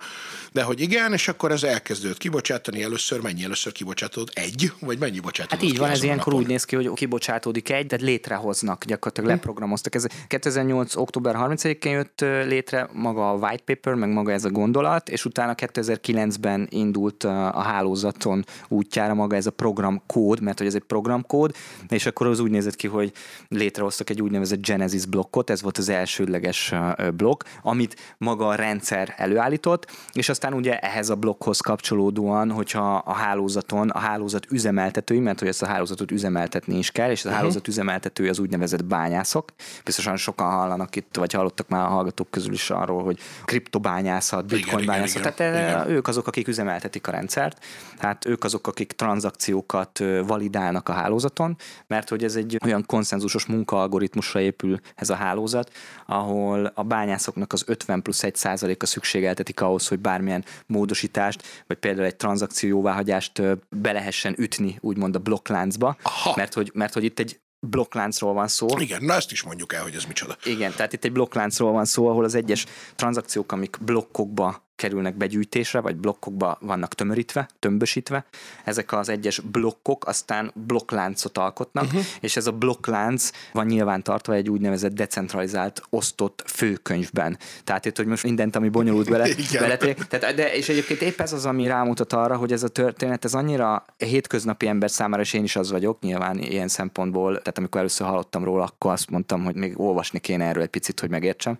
De 0.51 0.63
hogy 0.63 0.81
igen, 0.81 1.13
és 1.13 1.27
akkor 1.27 1.51
ez 1.51 1.63
elkezdődött 1.63 2.17
kibocsátani 2.17 2.83
először, 2.83 3.21
mennyi 3.21 3.43
először 3.43 3.71
kibocsátód? 3.89 4.29
Egy? 4.33 4.71
Vagy 4.79 4.99
mennyi 4.99 5.19
bocsátódott 5.19 5.59
Hát 5.59 5.71
így 5.71 5.77
van, 5.77 5.89
ez 5.89 6.03
ilyenkor 6.03 6.33
úgy 6.33 6.47
néz 6.47 6.63
ki, 6.63 6.75
hogy 6.75 6.91
kibocsátódik 6.93 7.69
egy, 7.69 7.87
tehát 7.87 8.05
létrehoznak, 8.05 8.85
gyakorlatilag 8.85 9.29
hm. 9.29 9.35
leprogramoztak. 9.35 9.95
Ez 9.95 10.05
2008. 10.27 10.95
október 10.95 11.35
30-én 11.37 11.91
jött 11.91 12.19
létre 12.47 12.89
maga 12.93 13.29
a 13.29 13.33
white 13.33 13.63
paper, 13.65 13.93
meg 13.93 14.09
maga 14.09 14.31
ez 14.31 14.45
a 14.45 14.49
gondolat, 14.49 15.09
és 15.09 15.25
utána 15.25 15.53
2009-ben 15.55 16.67
indult 16.69 17.23
a 17.23 17.61
hálózaton 17.61 18.45
útjára 18.67 19.13
maga 19.13 19.35
ez 19.35 19.45
a 19.45 19.51
programkód, 19.51 20.41
mert 20.41 20.57
hogy 20.57 20.67
ez 20.67 20.75
egy 20.75 20.83
programkód, 20.83 21.55
és 21.87 22.05
akkor 22.05 22.27
az 22.27 22.39
úgy 22.39 22.51
nézett 22.51 22.75
ki, 22.75 22.87
hogy 22.87 23.11
létrehoztak 23.47 24.09
egy 24.09 24.21
úgynevezett 24.21 24.65
Genesis 24.65 25.05
blokkot, 25.05 25.49
ez 25.49 25.61
volt 25.61 25.77
az 25.77 25.89
elsődleges 25.89 26.73
blokk, 27.13 27.43
amit 27.61 28.15
maga 28.17 28.47
a 28.47 28.55
rendszer 28.55 29.13
előállított, 29.17 29.91
és 30.13 30.29
aztán 30.29 30.53
ugye 30.53 30.79
ehhez 30.79 31.09
a 31.09 31.15
blokkhoz 31.15 31.59
kapcsolódóan, 31.59 32.51
hogyha 32.51 32.95
a 32.95 33.13
hálózaton 33.13 33.78
a 33.87 33.99
hálózat 33.99 34.51
üzemeltetői, 34.51 35.19
mert 35.19 35.39
hogy 35.39 35.47
ezt 35.47 35.61
a 35.61 35.65
hálózatot 35.65 36.11
üzemeltetni 36.11 36.77
is 36.77 36.91
kell, 36.91 37.11
és 37.11 37.19
a 37.19 37.27
uh-huh. 37.27 37.39
hálózat 37.39 37.67
üzemeltetői 37.67 38.27
az 38.27 38.39
úgynevezett 38.39 38.85
bányászok. 38.85 39.51
Biztosan 39.83 40.17
sokan 40.17 40.51
hallanak 40.51 40.95
itt, 40.95 41.15
vagy 41.15 41.33
hallottak 41.33 41.67
már 41.67 41.85
a 41.85 41.87
hallgatók 41.87 42.29
közül 42.29 42.53
is 42.53 42.69
arról, 42.69 43.03
hogy 43.03 43.19
kriptobányászat, 43.45 44.45
bitcoin 44.45 44.83
igen, 44.83 44.95
bányászat. 44.95 45.19
Igen, 45.19 45.33
Tehát 45.33 45.55
igen. 45.55 45.79
Eh, 45.79 45.95
ők 45.95 46.07
azok, 46.07 46.27
akik 46.27 46.47
üzemeltetik 46.47 47.07
a 47.07 47.11
rendszert, 47.11 47.65
hát 47.97 48.25
ők 48.25 48.43
azok, 48.43 48.67
akik 48.67 48.91
tranzakciókat 48.91 50.03
validálnak 50.25 50.89
a 50.89 50.93
hálózaton, 50.93 51.57
mert 51.87 52.09
hogy 52.09 52.23
ez 52.23 52.35
egy 52.35 52.57
olyan 52.65 52.83
konszenzusos 52.85 53.45
munkaalgoritmusra 53.45 54.39
épül 54.39 54.79
ez 54.95 55.09
a 55.09 55.15
hálózat, 55.15 55.71
ahol 56.05 56.71
a 56.75 56.83
bányászoknak 56.83 57.53
az 57.53 57.63
50 57.67 58.01
plusz 58.01 58.23
1 58.23 58.35
százaléka 58.35 58.85
szükségeltetik 58.85 59.61
ahhoz, 59.61 59.87
hogy 59.87 59.99
bármilyen 59.99 60.45
módosítást, 60.65 61.63
vagy 61.67 61.77
például 61.77 62.05
egy 62.05 62.15
tranzakció 62.15 62.69
jóváhagyást 62.69 63.41
be 63.69 63.91
lehessen 63.91 64.35
ütni, 64.37 64.77
úgymond 64.79 65.15
a 65.15 65.19
blokkláncba, 65.19 65.97
mert 66.35 66.53
hogy, 66.53 66.71
mert 66.73 66.93
hogy 66.93 67.03
itt 67.03 67.19
egy 67.19 67.39
blokkláncról 67.59 68.33
van 68.33 68.47
szó. 68.47 68.67
Igen, 68.77 69.03
na 69.03 69.13
ezt 69.13 69.31
is 69.31 69.43
mondjuk 69.43 69.73
el, 69.73 69.83
hogy 69.83 69.95
ez 69.95 70.05
micsoda. 70.05 70.37
Igen, 70.43 70.71
tehát 70.75 70.93
itt 70.93 71.03
egy 71.03 71.11
blokkláncról 71.11 71.71
van 71.71 71.85
szó, 71.85 72.07
ahol 72.07 72.23
az 72.23 72.35
egyes 72.35 72.65
tranzakciók, 72.95 73.51
amik 73.51 73.77
blokkokba 73.81 74.68
kerülnek 74.79 75.15
begyűjtésre, 75.15 75.79
vagy 75.79 75.95
blokkokba 75.95 76.57
vannak 76.61 76.93
tömörítve, 76.93 77.49
tömbösítve. 77.59 78.25
Ezek 78.63 78.93
az 78.93 79.09
egyes 79.09 79.39
blokkok 79.39 80.07
aztán 80.07 80.51
blokkláncot 80.65 81.37
alkotnak, 81.37 81.83
uh-huh. 81.83 82.01
és 82.19 82.35
ez 82.35 82.47
a 82.47 82.51
blokklánc 82.51 83.31
van 83.53 83.65
nyilván 83.65 84.03
tartva 84.03 84.33
egy 84.33 84.49
úgynevezett 84.49 84.93
decentralizált, 84.93 85.81
osztott 85.89 86.43
főkönyvben. 86.47 87.37
Tehát 87.63 87.85
itt, 87.85 87.97
hogy 87.97 88.05
most 88.05 88.23
mindent, 88.23 88.55
ami 88.55 88.69
bonyolult 88.69 89.09
bele, 89.09 89.27
bele 89.59 89.77
tehát, 89.77 90.35
de, 90.35 90.53
és 90.53 90.69
egyébként 90.69 91.01
épp 91.01 91.19
ez 91.19 91.33
az, 91.33 91.45
ami 91.45 91.67
rámutat 91.67 92.13
arra, 92.13 92.35
hogy 92.35 92.51
ez 92.51 92.63
a 92.63 92.67
történet, 92.67 93.25
ez 93.25 93.33
annyira 93.33 93.85
hétköznapi 93.97 94.67
ember 94.67 94.91
számára, 94.91 95.21
és 95.21 95.33
én 95.33 95.43
is 95.43 95.55
az 95.55 95.71
vagyok, 95.71 96.01
nyilván 96.01 96.37
ilyen 96.37 96.67
szempontból, 96.67 97.37
tehát 97.37 97.57
amikor 97.57 97.79
először 97.79 98.07
hallottam 98.07 98.43
róla, 98.43 98.63
akkor 98.63 98.91
azt 98.91 99.09
mondtam, 99.09 99.43
hogy 99.43 99.55
még 99.55 99.79
olvasni 99.79 100.19
kéne 100.19 100.45
erről 100.45 100.63
egy 100.63 100.69
picit, 100.69 100.99
hogy 100.99 101.09
megértsem. 101.09 101.59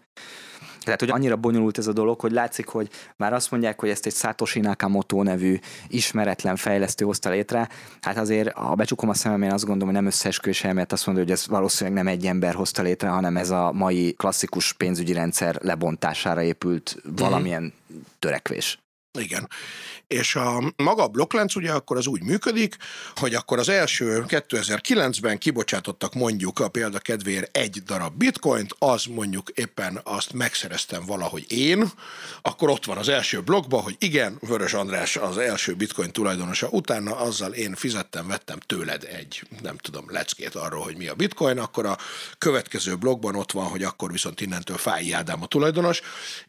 Tehát, 0.84 1.00
hogy 1.00 1.10
annyira 1.10 1.36
bonyolult 1.36 1.78
ez 1.78 1.88
a 1.88 1.94
dolog, 1.94 2.20
hogy 2.20 2.32
látszik, 2.32 2.68
hogy 2.68 2.90
már 3.16 3.34
azt 3.34 3.52
mondják, 3.52 3.80
hogy 3.80 3.90
ezt 3.90 4.06
egy 4.06 4.14
Satoshi 4.14 4.60
Nakamoto 4.60 5.24
nevű 5.24 5.60
ismeretlen 5.88 6.56
fejlesztő 6.56 7.06
hozta 7.06 7.30
létre. 7.30 7.70
Hát 8.02 8.18
azért, 8.18 8.52
ha 8.52 8.76
becsukom 8.76 9.10
a 9.10 9.14
szemem, 9.14 9.42
én 9.42 9.52
azt 9.52 9.66
gondolom, 9.66 9.94
hogy 9.94 10.02
nem 10.04 10.12
összeesküvés 10.12 10.64
elmélet 10.64 10.92
azt 10.92 11.06
mondja, 11.06 11.24
hogy 11.24 11.34
ez 11.34 11.48
valószínűleg 11.48 12.04
nem 12.04 12.14
egy 12.14 12.26
ember 12.26 12.54
hozta 12.54 12.82
létre, 12.82 13.08
hanem 13.08 13.38
ez 13.38 13.50
a 13.50 13.72
mai 13.72 14.14
klasszikus 14.14 14.74
pénzügyi 14.74 15.14
rendszer 15.14 15.58
lebontására 15.62 16.42
épült 16.42 17.02
valamilyen 17.16 17.64
mm. 17.64 17.98
törekvés. 18.20 18.80
Igen. 19.18 19.50
És 20.08 20.36
a 20.36 20.74
maga 20.76 21.04
a 21.04 21.08
blokklánc 21.08 21.56
ugye 21.56 21.72
akkor 21.72 21.98
az 21.98 22.08
úgy 22.08 22.24
működik, 22.24 22.76
hogy 23.16 23.36
akkor 23.36 23.60
az 23.60 23.70
első 23.70 24.24
2009-ben 24.28 25.38
kibocsátottak 25.38 26.14
mondjuk 26.14 26.60
a 26.60 26.70
példa 26.70 27.00
kedvéért 27.00 27.58
egy 27.58 27.84
darab 27.84 28.14
bitcoint, 28.18 28.76
az 28.80 29.06
mondjuk 29.06 29.50
éppen 29.50 30.02
azt 30.04 30.34
megszereztem 30.34 31.06
valahogy 31.06 31.52
én, 31.52 31.92
akkor 32.42 32.70
ott 32.70 32.86
van 32.86 32.98
az 32.98 33.10
első 33.10 33.42
blokkban, 33.42 33.82
hogy 33.82 33.96
igen, 34.00 34.38
Vörös 34.42 34.74
András 34.74 35.16
az 35.16 35.38
első 35.38 35.74
bitcoin 35.74 36.12
tulajdonosa, 36.12 36.68
utána 36.68 37.16
azzal 37.16 37.52
én 37.52 37.76
fizettem, 37.76 38.28
vettem 38.28 38.60
tőled 38.60 39.04
egy, 39.04 39.44
nem 39.62 39.78
tudom, 39.78 40.06
leckét 40.08 40.56
arról, 40.56 40.84
hogy 40.84 40.98
mi 40.98 41.08
a 41.08 41.16
bitcoin, 41.16 41.58
akkor 41.58 41.86
a 41.86 41.98
következő 42.38 42.96
blokkban 42.96 43.36
ott 43.36 43.52
van, 43.52 43.66
hogy 43.66 43.84
akkor 43.84 44.12
viszont 44.12 44.42
innentől 44.42 44.78
Fáj 44.78 45.14
Ádám 45.14 45.42
a 45.42 45.48
tulajdonos, 45.48 46.02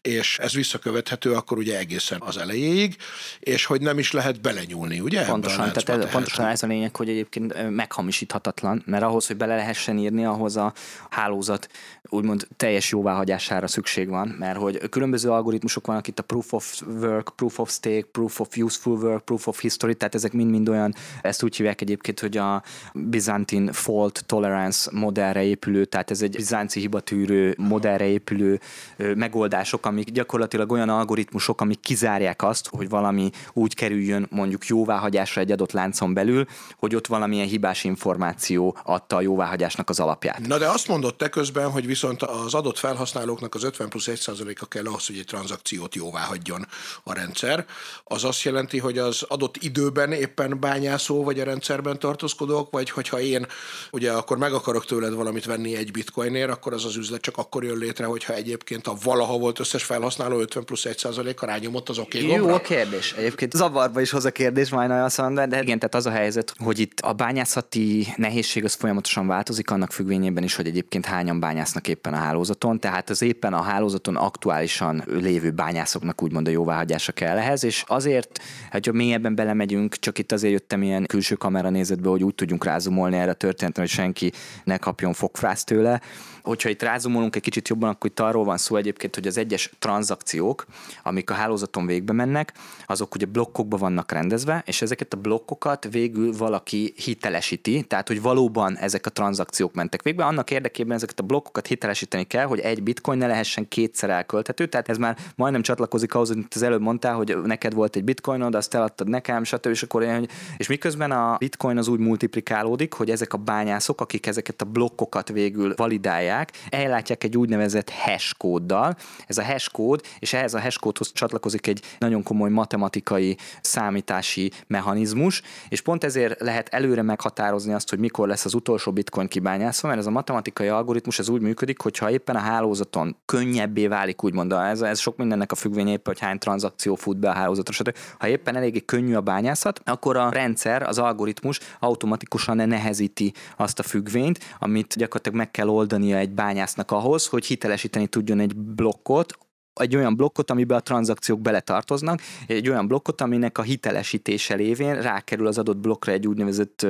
és 0.02 0.38
ez 0.38 0.52
visszakövethető 0.52 1.32
akkor 1.32 1.58
ugye 1.58 1.78
egészen 1.78 2.20
az 2.20 2.36
elejéig, 2.50 2.96
és 3.40 3.64
hogy 3.64 3.80
nem 3.80 3.98
is 3.98 4.12
lehet 4.12 4.40
belenyúlni, 4.40 5.00
ugye? 5.00 5.24
Pontosan, 5.24 5.72
tehát 5.72 6.04
ez, 6.04 6.10
pontosan 6.10 6.46
ez 6.46 6.62
a 6.62 6.66
lényeg, 6.66 6.96
hogy 6.96 7.08
egyébként 7.08 7.70
meghamisíthatatlan, 7.70 8.82
mert 8.86 9.02
ahhoz, 9.02 9.26
hogy 9.26 9.36
bele 9.36 9.56
lehessen 9.56 9.98
írni, 9.98 10.24
ahhoz 10.24 10.56
a 10.56 10.72
hálózat 11.10 11.68
úgymond 12.08 12.46
teljes 12.56 12.90
jóváhagyására 12.90 13.66
szükség 13.66 14.08
van, 14.08 14.28
mert 14.38 14.58
hogy 14.58 14.88
különböző 14.88 15.30
algoritmusok 15.30 15.86
vannak 15.86 16.08
itt 16.08 16.18
a 16.18 16.22
proof 16.22 16.52
of 16.52 16.82
work, 17.00 17.32
proof 17.36 17.58
of 17.58 17.70
stake, 17.70 18.06
proof 18.12 18.40
of 18.40 18.56
useful 18.56 18.98
work, 18.98 19.24
proof 19.24 19.46
of 19.46 19.60
history, 19.60 19.94
tehát 19.94 20.14
ezek 20.14 20.32
mind-mind 20.32 20.68
olyan, 20.68 20.94
ezt 21.22 21.42
úgy 21.42 21.56
hívják 21.56 21.80
egyébként, 21.80 22.20
hogy 22.20 22.36
a 22.36 22.62
Byzantine 22.94 23.72
fault 23.72 24.24
tolerance 24.26 24.90
modellre 24.92 25.42
épülő, 25.42 25.84
tehát 25.84 26.10
ez 26.10 26.22
egy 26.22 26.36
bizánci 26.36 26.80
hibatűrő 26.80 27.54
modellre 27.58 28.06
épülő 28.06 28.60
megoldások, 28.96 29.86
amik 29.86 30.10
gyakorlatilag 30.10 30.72
olyan 30.72 30.88
algoritmusok, 30.88 31.60
amik 31.60 31.80
kizárják 31.80 32.39
azt, 32.42 32.68
hogy 32.68 32.88
valami 32.88 33.30
úgy 33.52 33.74
kerüljön 33.74 34.26
mondjuk 34.30 34.66
jóváhagyásra 34.66 35.40
egy 35.40 35.52
adott 35.52 35.72
láncon 35.72 36.14
belül, 36.14 36.46
hogy 36.78 36.94
ott 36.94 37.06
valamilyen 37.06 37.46
hibás 37.46 37.84
információ 37.84 38.76
adta 38.84 39.16
a 39.16 39.20
jóváhagyásnak 39.20 39.88
az 39.88 40.00
alapját. 40.00 40.46
Na 40.46 40.58
de 40.58 40.68
azt 40.68 40.88
mondott 40.88 41.18
te 41.18 41.28
közben, 41.28 41.70
hogy 41.70 41.86
viszont 41.86 42.22
az 42.22 42.54
adott 42.54 42.78
felhasználóknak 42.78 43.54
az 43.54 43.64
50 43.64 43.88
plusz 43.88 44.08
1% 44.10 44.58
a 44.60 44.66
kell 44.66 44.86
ahhoz, 44.86 45.06
hogy 45.06 45.18
egy 45.18 45.24
tranzakciót 45.24 45.94
jóvá 45.94 46.20
hagyjon 46.20 46.66
a 47.04 47.14
rendszer. 47.14 47.66
Az 48.04 48.24
azt 48.24 48.42
jelenti, 48.42 48.78
hogy 48.78 48.98
az 48.98 49.22
adott 49.28 49.56
időben 49.56 50.12
éppen 50.12 50.60
bányászó 50.60 51.24
vagy 51.24 51.40
a 51.40 51.44
rendszerben 51.44 51.98
tartózkodók, 51.98 52.70
vagy 52.70 52.90
hogyha 52.90 53.20
én 53.20 53.46
ugye 53.90 54.12
akkor 54.12 54.38
meg 54.38 54.52
akarok 54.52 54.84
tőled 54.86 55.14
valamit 55.14 55.44
venni 55.44 55.76
egy 55.76 55.90
bitcoinért, 55.90 56.50
akkor 56.50 56.72
az 56.72 56.84
az 56.84 56.96
üzlet 56.96 57.20
csak 57.20 57.36
akkor 57.36 57.64
jön 57.64 57.78
létre, 57.78 58.04
hogyha 58.04 58.34
egyébként 58.34 58.86
a 58.86 58.96
valaha 59.04 59.38
volt 59.38 59.58
összes 59.58 59.84
felhasználó 59.84 60.38
50 60.40 60.64
plusz 60.64 60.86
1% 60.88 61.36
a 61.36 61.46
rányomott 61.46 61.88
az 61.88 61.98
oké 61.98 62.18
okay 62.18 62.29
Jó 62.36 62.48
a 62.48 62.60
kérdés. 62.60 63.12
Egyébként 63.12 63.52
zavarba 63.52 64.00
is 64.00 64.10
hoz 64.10 64.24
a 64.24 64.30
kérdés, 64.30 64.70
majd 64.70 64.90
azt 64.90 65.18
mondom, 65.18 65.48
de 65.48 65.62
igen, 65.62 65.78
tehát 65.78 65.94
az 65.94 66.06
a 66.06 66.10
helyzet, 66.10 66.54
hogy 66.58 66.78
itt 66.78 67.00
a 67.00 67.12
bányászati 67.12 68.06
nehézség 68.16 68.64
az 68.64 68.74
folyamatosan 68.74 69.26
változik, 69.26 69.70
annak 69.70 69.92
függvényében 69.92 70.42
is, 70.42 70.54
hogy 70.54 70.66
egyébként 70.66 71.06
hányan 71.06 71.40
bányásznak 71.40 71.88
éppen 71.88 72.14
a 72.14 72.16
hálózaton, 72.16 72.80
tehát 72.80 73.10
az 73.10 73.22
éppen 73.22 73.52
a 73.52 73.62
hálózaton 73.62 74.16
aktuálisan 74.16 75.04
lévő 75.06 75.50
bányászoknak 75.50 76.22
úgymond 76.22 76.46
a 76.46 76.50
jóváhagyása 76.50 77.12
kell 77.12 77.38
ehhez, 77.38 77.64
és 77.64 77.84
azért, 77.86 78.40
hogy 78.70 78.86
ha 78.86 78.92
mélyebben 78.92 79.34
belemegyünk, 79.34 79.94
csak 79.94 80.18
itt 80.18 80.32
azért 80.32 80.52
jöttem 80.52 80.82
ilyen 80.82 81.06
külső 81.06 81.34
kamera 81.34 81.70
nézetbe, 81.70 82.08
hogy 82.08 82.22
úgy 82.22 82.34
tudjunk 82.34 82.64
rázumolni 82.64 83.16
erre 83.16 83.30
a 83.30 83.34
történetre, 83.34 83.82
hogy 83.82 83.90
senki 83.90 84.32
ne 84.64 84.76
kapjon 84.76 85.12
fogfrász 85.12 85.64
tőle, 85.64 86.00
Hogyha 86.42 86.68
itt 86.68 86.82
rázumolunk 86.82 87.36
egy 87.36 87.42
kicsit 87.42 87.68
jobban, 87.68 87.88
akkor 87.88 88.10
itt 88.10 88.20
arról 88.20 88.44
van 88.44 88.56
szó 88.56 88.76
egyébként, 88.76 89.14
hogy 89.14 89.26
az 89.26 89.36
egyes 89.36 89.70
tranzakciók, 89.78 90.66
amik 91.02 91.30
a 91.30 91.34
hálózaton 91.34 91.86
végbe 91.86 92.12
mennek, 92.12 92.52
azok 92.86 93.14
ugye 93.14 93.26
blokkokba 93.26 93.76
vannak 93.76 94.12
rendezve, 94.12 94.62
és 94.66 94.82
ezeket 94.82 95.12
a 95.12 95.16
blokkokat 95.16 95.88
végül 95.90 96.36
valaki 96.36 96.92
hitelesíti, 96.96 97.84
tehát 97.88 98.08
hogy 98.08 98.22
valóban 98.22 98.76
ezek 98.76 99.06
a 99.06 99.10
tranzakciók 99.10 99.74
mentek 99.74 100.02
végbe. 100.02 100.24
Annak 100.24 100.50
érdekében 100.50 100.96
ezeket 100.96 101.20
a 101.20 101.22
blokkokat 101.22 101.66
hitelesíteni 101.66 102.24
kell, 102.24 102.44
hogy 102.44 102.58
egy 102.58 102.82
bitcoin 102.82 103.18
ne 103.18 103.26
lehessen 103.26 103.68
kétszer 103.68 104.10
elkölthető, 104.10 104.66
tehát 104.66 104.88
ez 104.88 104.96
már 104.96 105.16
majdnem 105.34 105.62
csatlakozik 105.62 106.14
ahhoz, 106.14 106.30
amit 106.30 106.54
az 106.54 106.62
előbb 106.62 106.80
mondtál, 106.80 107.14
hogy 107.14 107.36
neked 107.44 107.74
volt 107.74 107.96
egy 107.96 108.04
bitcoinod, 108.04 108.54
azt 108.54 108.74
eladtad 108.74 109.08
nekem, 109.08 109.44
stb. 109.44 109.66
És, 109.66 109.82
akkor 109.82 110.02
olyan, 110.02 110.28
és 110.56 110.68
miközben 110.68 111.10
a 111.10 111.36
bitcoin 111.38 111.76
az 111.78 111.88
úgy 111.88 111.98
multiplikálódik, 111.98 112.92
hogy 112.92 113.10
ezek 113.10 113.32
a 113.32 113.36
bányászok, 113.36 114.00
akik 114.00 114.26
ezeket 114.26 114.62
a 114.62 114.64
blokkokat 114.64 115.28
végül 115.28 115.74
validálják, 115.76 116.29
használják, 116.30 116.50
ellátják 116.68 117.24
egy 117.24 117.36
úgynevezett 117.36 117.90
hash 117.90 118.34
kóddal. 118.36 118.96
Ez 119.26 119.38
a 119.38 119.44
hash 119.44 119.70
kód, 119.70 120.02
és 120.18 120.32
ehhez 120.32 120.54
a 120.54 120.60
hash 120.60 120.78
kódhoz 120.78 121.12
csatlakozik 121.12 121.66
egy 121.66 121.82
nagyon 121.98 122.22
komoly 122.22 122.50
matematikai 122.50 123.36
számítási 123.60 124.52
mechanizmus, 124.66 125.42
és 125.68 125.80
pont 125.80 126.04
ezért 126.04 126.40
lehet 126.40 126.68
előre 126.68 127.02
meghatározni 127.02 127.72
azt, 127.72 127.90
hogy 127.90 127.98
mikor 127.98 128.28
lesz 128.28 128.44
az 128.44 128.54
utolsó 128.54 128.92
bitcoin 128.92 129.28
kibányászva, 129.28 129.88
mert 129.88 130.00
ez 130.00 130.06
a 130.06 130.10
matematikai 130.10 130.68
algoritmus 130.68 131.18
ez 131.18 131.28
úgy 131.28 131.40
működik, 131.40 131.80
hogyha 131.80 132.10
éppen 132.10 132.36
a 132.36 132.38
hálózaton 132.38 133.16
könnyebbé 133.24 133.86
válik, 133.86 134.24
úgymond, 134.24 134.52
ez, 134.52 134.80
ez 134.80 134.98
sok 134.98 135.16
mindennek 135.16 135.52
a 135.52 135.54
függvénye 135.54 135.90
éppen, 135.90 136.12
hogy 136.12 136.18
hány 136.18 136.38
tranzakció 136.38 136.94
fut 136.94 137.16
be 137.16 137.28
a 137.28 137.32
hálózatra, 137.32 137.72
stb. 137.72 137.96
Ha 138.18 138.28
éppen 138.28 138.56
eléggé 138.56 138.80
könnyű 138.80 139.14
a 139.14 139.20
bányászat, 139.20 139.80
akkor 139.84 140.16
a 140.16 140.30
rendszer, 140.30 140.82
az 140.82 140.98
algoritmus 140.98 141.60
automatikusan 141.80 142.56
nehezíti 142.56 143.32
azt 143.56 143.78
a 143.78 143.82
függvényt, 143.82 144.38
amit 144.58 144.96
gyakorlatilag 144.96 145.38
meg 145.38 145.50
kell 145.50 145.68
oldania 145.68 146.19
egy 146.20 146.30
bányásznak 146.30 146.90
ahhoz, 146.90 147.26
hogy 147.26 147.46
hitelesíteni 147.46 148.06
tudjon 148.06 148.40
egy 148.40 148.56
blokkot, 148.56 149.38
egy 149.74 149.96
olyan 149.96 150.16
blokkot, 150.16 150.50
amiben 150.50 150.78
a 150.78 150.80
tranzakciók 150.80 151.40
beletartoznak, 151.40 152.20
egy 152.46 152.68
olyan 152.68 152.86
blokkot, 152.86 153.20
aminek 153.20 153.58
a 153.58 153.62
hitelesítése 153.62 154.54
lévén 154.54 155.02
rákerül 155.02 155.46
az 155.46 155.58
adott 155.58 155.76
blokkra 155.76 156.12
egy 156.12 156.26
úgynevezett 156.26 156.86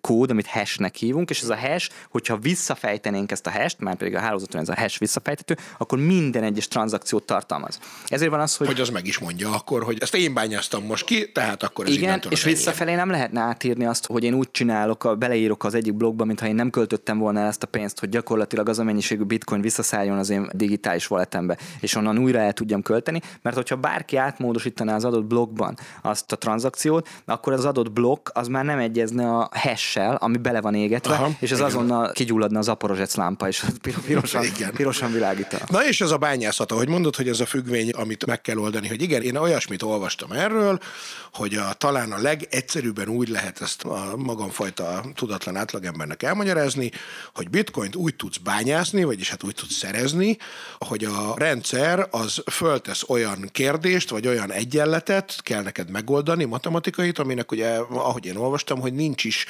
kód, 0.00 0.30
amit 0.30 0.46
hashnek 0.46 0.94
hívunk, 0.94 1.30
és 1.30 1.42
ez 1.42 1.48
a 1.48 1.56
hash, 1.56 1.90
hogyha 2.10 2.36
visszafejtenénk 2.36 3.32
ezt 3.32 3.46
a 3.46 3.50
hash 3.50 3.80
már 3.80 3.96
pedig 3.96 4.14
a 4.14 4.18
hálózaton 4.18 4.60
ez 4.60 4.68
a 4.68 4.74
hash 4.74 4.98
visszafejtető, 4.98 5.56
akkor 5.78 5.98
minden 5.98 6.42
egyes 6.42 6.68
tranzakciót 6.68 7.24
tartalmaz. 7.24 7.78
Ezért 8.06 8.30
van 8.30 8.40
az, 8.40 8.56
hogy... 8.56 8.66
Hogy 8.66 8.80
az 8.80 8.88
meg 8.88 9.06
is 9.06 9.18
mondja 9.18 9.54
akkor, 9.54 9.82
hogy 9.82 9.98
ezt 10.00 10.14
én 10.14 10.34
bányáztam 10.34 10.84
most 10.84 11.04
ki, 11.04 11.32
tehát 11.32 11.62
akkor 11.62 11.86
ez 11.86 11.92
Igen, 11.92 12.22
és 12.28 12.44
visszafelé 12.44 12.94
nem 12.94 13.10
lehetne 13.10 13.40
átírni 13.40 13.84
azt, 13.84 14.06
hogy 14.06 14.24
én 14.24 14.34
úgy 14.34 14.50
csinálok, 14.50 15.18
beleírok 15.18 15.64
az 15.64 15.74
egyik 15.74 15.94
blogba, 15.94 16.24
mintha 16.24 16.46
én 16.46 16.54
nem 16.54 16.70
költöttem 16.70 17.18
volna 17.18 17.40
el 17.40 17.46
ezt 17.46 17.62
a 17.62 17.66
pénzt, 17.66 18.00
hogy 18.00 18.08
gyakorlatilag 18.08 18.68
az 18.68 18.78
a 18.78 18.82
mennyiségű 18.82 19.22
bitcoin 19.22 19.60
visszaszálljon 19.60 20.18
az 20.18 20.30
én 20.30 20.50
digitális 20.52 21.10
walletembe, 21.10 21.58
és 21.80 21.94
onnan 21.94 22.18
újra 22.22 22.38
el 22.38 22.52
tudjam 22.52 22.82
költeni, 22.82 23.20
mert 23.42 23.56
hogyha 23.56 23.76
bárki 23.76 24.16
átmódosítaná 24.16 24.94
az 24.94 25.04
adott 25.04 25.24
blokkban 25.24 25.76
azt 26.02 26.32
a 26.32 26.36
tranzakciót, 26.36 27.08
akkor 27.24 27.52
az 27.52 27.64
adott 27.64 27.92
blokk 27.92 28.28
az 28.32 28.48
már 28.48 28.64
nem 28.64 28.78
egyezne 28.78 29.28
a 29.28 29.48
hash 29.52 29.98
ami 30.18 30.36
bele 30.36 30.60
van 30.60 30.74
égetve, 30.74 31.14
Aha, 31.14 31.30
és 31.38 31.50
az 31.50 31.58
igen. 31.58 31.70
azonnal 31.70 32.12
kigyulladna 32.12 32.58
az 32.58 32.68
aporozsec 32.68 33.14
lámpa, 33.14 33.48
és 33.48 33.64
pirosan, 34.06 34.44
igen. 34.44 34.72
pirosan 34.72 35.12
világítana. 35.12 35.64
Na 35.68 35.86
és 35.86 36.00
ez 36.00 36.10
a 36.10 36.16
bányászat, 36.16 36.72
ahogy 36.72 36.88
mondod, 36.88 37.16
hogy 37.16 37.28
ez 37.28 37.40
a 37.40 37.46
függvény, 37.46 37.90
amit 37.90 38.26
meg 38.26 38.40
kell 38.40 38.56
oldani, 38.56 38.88
hogy 38.88 39.02
igen, 39.02 39.22
én 39.22 39.36
olyasmit 39.36 39.82
olvastam 39.82 40.32
erről, 40.32 40.78
hogy 41.32 41.54
a, 41.54 41.72
talán 41.72 42.12
a 42.12 42.18
legegyszerűbben 42.18 43.08
úgy 43.08 43.28
lehet 43.28 43.60
ezt 43.60 43.82
a 43.82 44.16
magamfajta 44.16 45.04
tudatlan 45.14 45.56
átlagembernek 45.56 46.22
elmagyarázni, 46.22 46.90
hogy 47.34 47.50
bitcoint 47.50 47.96
úgy 47.96 48.16
tudsz 48.16 48.36
bányászni, 48.36 49.04
vagyis 49.04 49.30
hát 49.30 49.42
úgy 49.42 49.54
tudsz 49.54 49.74
szerezni, 49.74 50.36
hogy 50.78 51.04
a 51.04 51.34
rendszer 51.36 52.08
az 52.12 52.42
föltesz 52.50 53.04
olyan 53.08 53.48
kérdést, 53.52 54.10
vagy 54.10 54.26
olyan 54.26 54.52
egyenletet, 54.52 55.40
kell 55.42 55.62
neked 55.62 55.90
megoldani, 55.90 56.44
matematikait, 56.44 57.18
aminek 57.18 57.52
ugye, 57.52 57.76
ahogy 57.76 58.26
én 58.26 58.36
olvastam, 58.36 58.80
hogy 58.80 58.92
nincs 58.92 59.24
is 59.24 59.46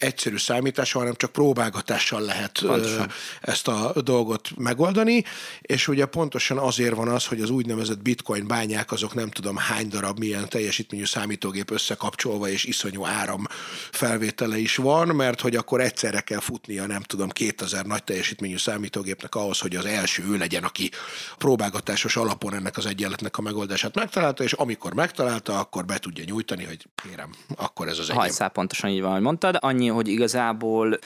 egyszerű 0.00 0.36
számítással, 0.36 1.00
hanem 1.00 1.16
csak 1.16 1.32
próbálgatással 1.32 2.20
lehet 2.20 2.58
Pontosan. 2.60 3.10
ezt 3.40 3.68
a 3.68 3.92
dolgot 4.02 4.48
megoldani, 4.56 5.24
és 5.60 5.88
ugye 5.88 6.06
pontosan 6.06 6.58
azért 6.58 6.94
van 6.94 7.08
az, 7.08 7.26
hogy 7.26 7.40
az 7.40 7.50
úgynevezett 7.50 8.02
bitcoin 8.02 8.46
bányák 8.46 8.92
azok 8.92 9.14
nem 9.14 9.30
tudom 9.30 9.56
hány 9.56 9.88
darab 9.88 10.18
milyen 10.18 10.48
teljesítményű 10.48 11.04
számítógép 11.04 11.70
összekapcsolva 11.70 12.48
és 12.48 12.64
iszonyú 12.64 13.04
áram 13.04 13.46
felvétele 13.90 14.58
is 14.58 14.76
van, 14.76 15.08
mert 15.08 15.40
hogy 15.40 15.56
akkor 15.56 15.80
egyszerre 15.80 16.20
kell 16.20 16.40
futnia 16.40 16.86
nem 16.86 17.02
tudom 17.02 17.28
2000 17.28 17.86
nagy 17.86 18.04
teljesítményű 18.04 18.56
számítógépnek 18.56 19.34
ahhoz, 19.34 19.58
hogy 19.58 19.76
az 19.76 19.84
első 19.84 20.24
ő 20.28 20.36
legyen, 20.36 20.64
aki 20.64 20.90
próbálgatásos 21.38 22.16
alapon 22.16 22.54
ennek 22.54 22.76
az 22.76 22.86
egyenletnek 22.86 23.38
a 23.38 23.42
megoldását 23.42 23.94
megtalálta, 23.94 24.42
és 24.42 24.52
amikor 24.52 24.94
megtalálta, 24.94 25.58
akkor 25.58 25.84
be 25.84 25.98
tudja 25.98 26.24
nyújtani, 26.26 26.64
hogy 26.64 26.86
kérem, 27.02 27.30
akkor 27.56 27.88
ez 27.88 27.98
az 27.98 28.08
enyém. 28.08 28.20
Hajszál 28.20 28.48
pontosan 28.48 28.90
így 28.90 29.00
van, 29.00 29.12
hogy 29.12 29.20
mondtad. 29.20 29.56
Annyi, 29.60 29.89
hogy 29.90 30.08
igazából 30.08 30.98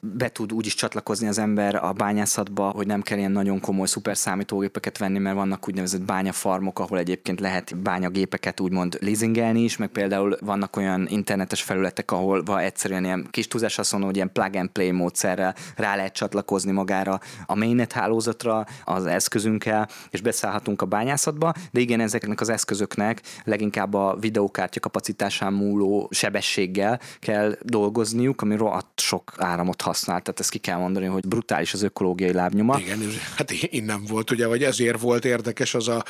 be 0.00 0.28
tud 0.28 0.52
úgy 0.52 0.66
is 0.66 0.74
csatlakozni 0.74 1.28
az 1.28 1.38
ember 1.38 1.74
a 1.74 1.92
bányászatba, 1.92 2.70
hogy 2.70 2.86
nem 2.86 3.02
kell 3.02 3.18
ilyen 3.18 3.30
nagyon 3.30 3.60
komoly 3.60 3.86
szuper 3.86 4.16
számítógépeket 4.16 4.98
venni, 4.98 5.18
mert 5.18 5.36
vannak 5.36 5.68
úgynevezett 5.68 6.02
bányafarmok, 6.02 6.78
ahol 6.78 6.98
egyébként 6.98 7.40
lehet 7.40 7.76
bányagépeket 7.76 8.60
úgymond 8.60 8.98
leasingelni 9.00 9.62
is, 9.62 9.76
meg 9.76 9.88
például 9.88 10.36
vannak 10.40 10.76
olyan 10.76 11.06
internetes 11.08 11.62
felületek, 11.62 12.10
ahol 12.10 12.42
van 12.42 12.58
egyszerűen 12.58 13.04
ilyen 13.04 13.26
kis 13.30 13.48
túlzás 13.48 13.78
azt 13.78 13.92
hogy 13.92 14.16
ilyen 14.16 14.32
plug 14.32 14.56
and 14.56 14.68
play 14.68 14.90
módszerrel 14.90 15.54
rá 15.76 15.96
lehet 15.96 16.12
csatlakozni 16.12 16.72
magára 16.72 17.20
a 17.46 17.54
mainnet 17.54 17.92
hálózatra 17.92 18.66
az 18.84 19.06
eszközünkkel, 19.06 19.88
és 20.10 20.20
beszállhatunk 20.20 20.82
a 20.82 20.86
bányászatba, 20.86 21.52
de 21.70 21.80
igen, 21.80 22.00
ezeknek 22.00 22.40
az 22.40 22.48
eszközöknek 22.48 23.22
leginkább 23.44 23.94
a 23.94 24.16
videókártya 24.20 24.80
kapacitásán 24.80 25.52
múló 25.52 26.08
sebességgel 26.10 27.00
kell 27.18 27.56
dolgozniuk, 27.62 28.42
ami 28.42 28.56
rohadt 28.56 29.00
sok 29.00 29.32
áramot 29.36 29.82
használ, 29.88 30.20
tehát 30.20 30.40
ezt 30.40 30.50
ki 30.50 30.58
kell 30.58 30.78
mondani, 30.78 31.06
hogy 31.06 31.26
brutális 31.26 31.72
az 31.72 31.82
ökológiai 31.82 32.32
lábnyoma. 32.32 32.78
Igen, 32.78 33.00
hát 33.36 33.50
innen 33.50 34.04
volt 34.04 34.30
ugye, 34.30 34.46
vagy 34.46 34.62
ezért 34.62 35.00
volt 35.00 35.24
érdekes 35.24 35.74
az 35.74 35.88
a 35.88 36.04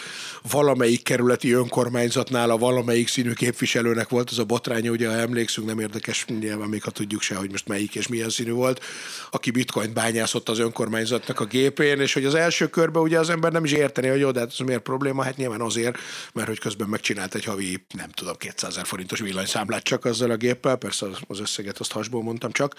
valamelyik 0.51 1.03
kerületi 1.03 1.53
önkormányzatnál 1.53 2.51
a 2.51 2.57
valamelyik 2.57 3.09
színű 3.09 3.33
képviselőnek 3.33 4.09
volt 4.09 4.31
az 4.31 4.39
a 4.39 4.45
botránya, 4.45 4.91
ugye 4.91 5.09
ha 5.09 5.15
emlékszünk, 5.15 5.67
nem 5.67 5.79
érdekes, 5.79 6.25
nyilván 6.27 6.69
még 6.69 6.83
ha 6.83 6.91
tudjuk 6.91 7.23
se, 7.23 7.35
hogy 7.35 7.51
most 7.51 7.69
melyik 7.69 7.95
és 7.95 8.09
milyen 8.09 8.29
színű 8.29 8.53
volt, 8.53 8.85
aki 9.31 9.51
bitcoin 9.51 9.93
bányászott 9.93 10.49
az 10.49 10.59
önkormányzatnak 10.59 11.41
a 11.41 11.45
gépén, 11.45 12.01
és 12.01 12.13
hogy 12.13 12.25
az 12.25 12.35
első 12.35 12.67
körben 12.67 13.03
ugye 13.03 13.19
az 13.19 13.31
ember 13.31 13.53
nem 13.53 13.65
is 13.65 13.73
érteni, 13.73 14.09
hogy 14.09 14.21
jó, 14.21 14.31
de 14.31 14.41
hát 14.41 14.51
ez 14.51 14.59
miért 14.59 14.83
probléma? 14.83 15.23
Hát 15.23 15.37
nyilván 15.37 15.61
azért, 15.61 15.99
mert 16.33 16.49
hogy 16.49 16.59
közben 16.59 16.89
megcsinált 16.89 17.35
egy 17.35 17.45
havi, 17.45 17.85
nem 17.95 18.11
tudom, 18.11 18.35
200 18.37 18.71
ezer 18.71 18.87
forintos 18.87 19.21
villanyszámlát 19.21 19.83
csak 19.83 20.05
azzal 20.05 20.31
a 20.31 20.37
géppel, 20.37 20.77
persze 20.77 21.07
az 21.29 21.41
összeget 21.41 21.79
azt 21.79 21.93
hasból 21.93 22.23
mondtam 22.23 22.53
csak, 22.53 22.75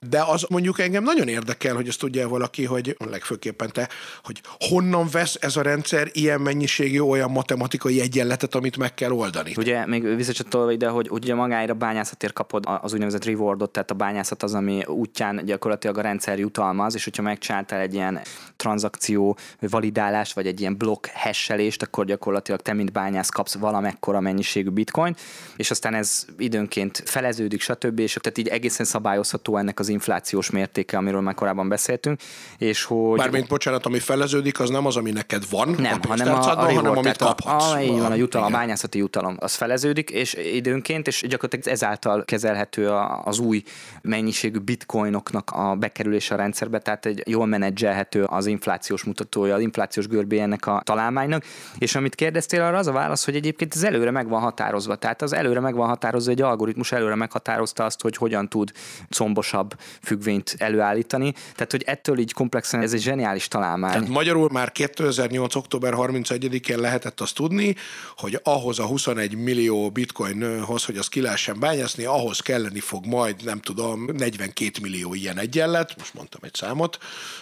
de 0.00 0.20
az 0.32 0.46
mondjuk 0.48 0.80
engem 0.80 1.02
nagyon 1.02 1.28
érdekel, 1.28 1.74
hogy 1.74 1.88
ezt 1.88 1.98
tudja 1.98 2.28
valaki, 2.28 2.64
hogy 2.64 2.96
legfőképpen 3.10 3.70
te, 3.72 3.88
hogy 4.24 4.40
honnan 4.58 5.08
vesz 5.12 5.36
ez 5.40 5.56
a 5.56 5.62
rendszer 5.62 6.08
ilyen 6.12 6.40
mennyiségű 6.40 7.00
olyan 7.00 7.30
matematikai 7.30 8.00
egyenletet, 8.00 8.54
amit 8.54 8.76
meg 8.76 8.94
kell 8.94 9.10
oldani. 9.10 9.52
Ugye 9.56 9.86
még 9.86 10.16
visszacsatolva 10.16 10.72
ide, 10.72 10.88
hogy 10.88 11.10
ugye 11.10 11.34
magára 11.34 11.74
bányászatért 11.74 12.32
kapod 12.32 12.64
az 12.80 12.92
úgynevezett 12.92 13.24
rewardot, 13.24 13.70
tehát 13.70 13.90
a 13.90 13.94
bányászat 13.94 14.42
az, 14.42 14.54
ami 14.54 14.84
útján 14.86 15.44
gyakorlatilag 15.44 15.98
a 15.98 16.00
rendszer 16.00 16.38
jutalmaz, 16.38 16.94
és 16.94 17.04
hogyha 17.04 17.22
megcsináltál 17.22 17.80
egy 17.80 17.94
ilyen 17.94 18.20
tranzakció 18.56 19.36
validálást, 19.60 20.34
vagy 20.34 20.46
egy 20.46 20.60
ilyen 20.60 20.76
blokk 20.76 21.06
hesselést, 21.06 21.82
akkor 21.82 22.04
gyakorlatilag 22.04 22.60
te, 22.60 22.72
mint 22.72 22.92
bányász 22.92 23.28
kapsz 23.28 23.54
valamekkora 23.54 24.20
mennyiségű 24.20 24.68
bitcoin, 24.68 25.16
és 25.56 25.70
aztán 25.70 25.94
ez 25.94 26.24
időnként 26.38 27.02
feleződik, 27.06 27.60
stb. 27.60 27.98
És 27.98 28.18
tehát 28.20 28.38
így 28.38 28.48
egészen 28.48 28.86
szabályozható 28.86 29.56
ennek 29.56 29.80
az 29.80 29.88
infláció 29.88 30.21
inflációs 30.22 30.50
mértéke, 30.50 30.96
amiről 30.96 31.20
már 31.20 31.34
korábban 31.34 31.68
beszéltünk, 31.68 32.20
és 32.58 32.84
hogy... 32.84 33.18
Mármint, 33.18 33.48
bocsánat, 33.48 33.86
ami 33.86 33.98
feleződik, 33.98 34.60
az 34.60 34.70
nem 34.70 34.86
az, 34.86 34.96
ami 34.96 35.10
neked 35.10 35.42
van, 35.50 35.68
nem, 35.68 36.00
a 36.02 36.06
hanem, 36.08 36.34
a, 36.34 36.40
a 36.40 36.66
reward, 36.66 36.74
hanem 36.74 36.96
amit 36.96 37.16
kaphatsz. 37.16 37.64
A, 37.64 37.78
a, 37.78 37.96
van, 37.96 38.12
a 38.12 38.14
jutalom, 38.14 38.46
a 38.46 38.50
bányászati 38.56 38.98
jutalom, 38.98 39.36
az 39.40 39.54
feleződik, 39.54 40.10
és 40.10 40.34
időnként, 40.34 41.06
és 41.06 41.24
gyakorlatilag 41.28 41.74
ezáltal 41.74 42.24
kezelhető 42.24 42.88
az 43.24 43.38
új 43.38 43.62
mennyiségű 44.02 44.58
bitcoinoknak 44.58 45.50
a 45.50 45.74
bekerülése 45.74 46.34
a 46.34 46.36
rendszerbe, 46.36 46.78
tehát 46.78 47.06
egy 47.06 47.22
jól 47.26 47.46
menedzselhető 47.46 48.24
az 48.24 48.46
inflációs 48.46 49.04
mutatója, 49.04 49.54
az 49.54 49.60
inflációs 49.60 50.06
görbé 50.06 50.38
ennek 50.38 50.66
a 50.66 50.80
találmánynak, 50.84 51.44
és 51.78 51.94
amit 51.94 52.14
kérdeztél 52.14 52.62
arra, 52.62 52.78
az 52.78 52.86
a 52.86 52.92
válasz, 52.92 53.24
hogy 53.24 53.36
egyébként 53.36 53.74
ez 53.74 53.82
előre 53.82 54.10
meg 54.10 54.28
van 54.28 54.40
határozva, 54.40 54.96
tehát 54.96 55.22
az 55.22 55.32
előre 55.32 55.60
meg 55.60 55.74
van 55.74 55.88
határozva, 55.88 56.30
egy 56.30 56.42
algoritmus 56.42 56.92
előre 56.92 57.14
meghatározta 57.14 57.84
azt, 57.84 58.02
hogy 58.02 58.16
hogyan 58.16 58.48
tud 58.48 58.72
combosabb 59.10 59.74
függvényt 60.12 60.54
előállítani. 60.58 61.32
Tehát, 61.32 61.70
hogy 61.70 61.82
ettől 61.86 62.18
így 62.18 62.32
komplexen 62.32 62.80
ez 62.80 62.92
egy 62.92 63.00
zseniális 63.00 63.48
találmány. 63.48 63.92
Tehát 63.92 64.08
magyarul 64.08 64.48
már 64.52 64.72
2008. 64.72 65.54
október 65.54 65.92
31-én 65.96 66.78
lehetett 66.78 67.20
azt 67.20 67.34
tudni, 67.34 67.76
hogy 68.16 68.40
ahhoz 68.42 68.78
a 68.78 68.84
21 68.84 69.34
millió 69.34 69.90
bitcoinhoz, 69.90 70.84
hogy 70.84 70.96
az 70.96 71.08
ki 71.08 71.20
lehessen 71.20 71.60
bányászni, 71.60 72.04
ahhoz 72.04 72.40
kelleni 72.40 72.80
fog 72.80 73.06
majd, 73.06 73.44
nem 73.44 73.60
tudom, 73.60 74.04
42 74.04 74.70
millió 74.82 75.14
ilyen 75.14 75.38
egyenlet, 75.38 75.94
most 75.98 76.14
mondtam 76.14 76.40
egy 76.44 76.54
számot, 76.54 76.98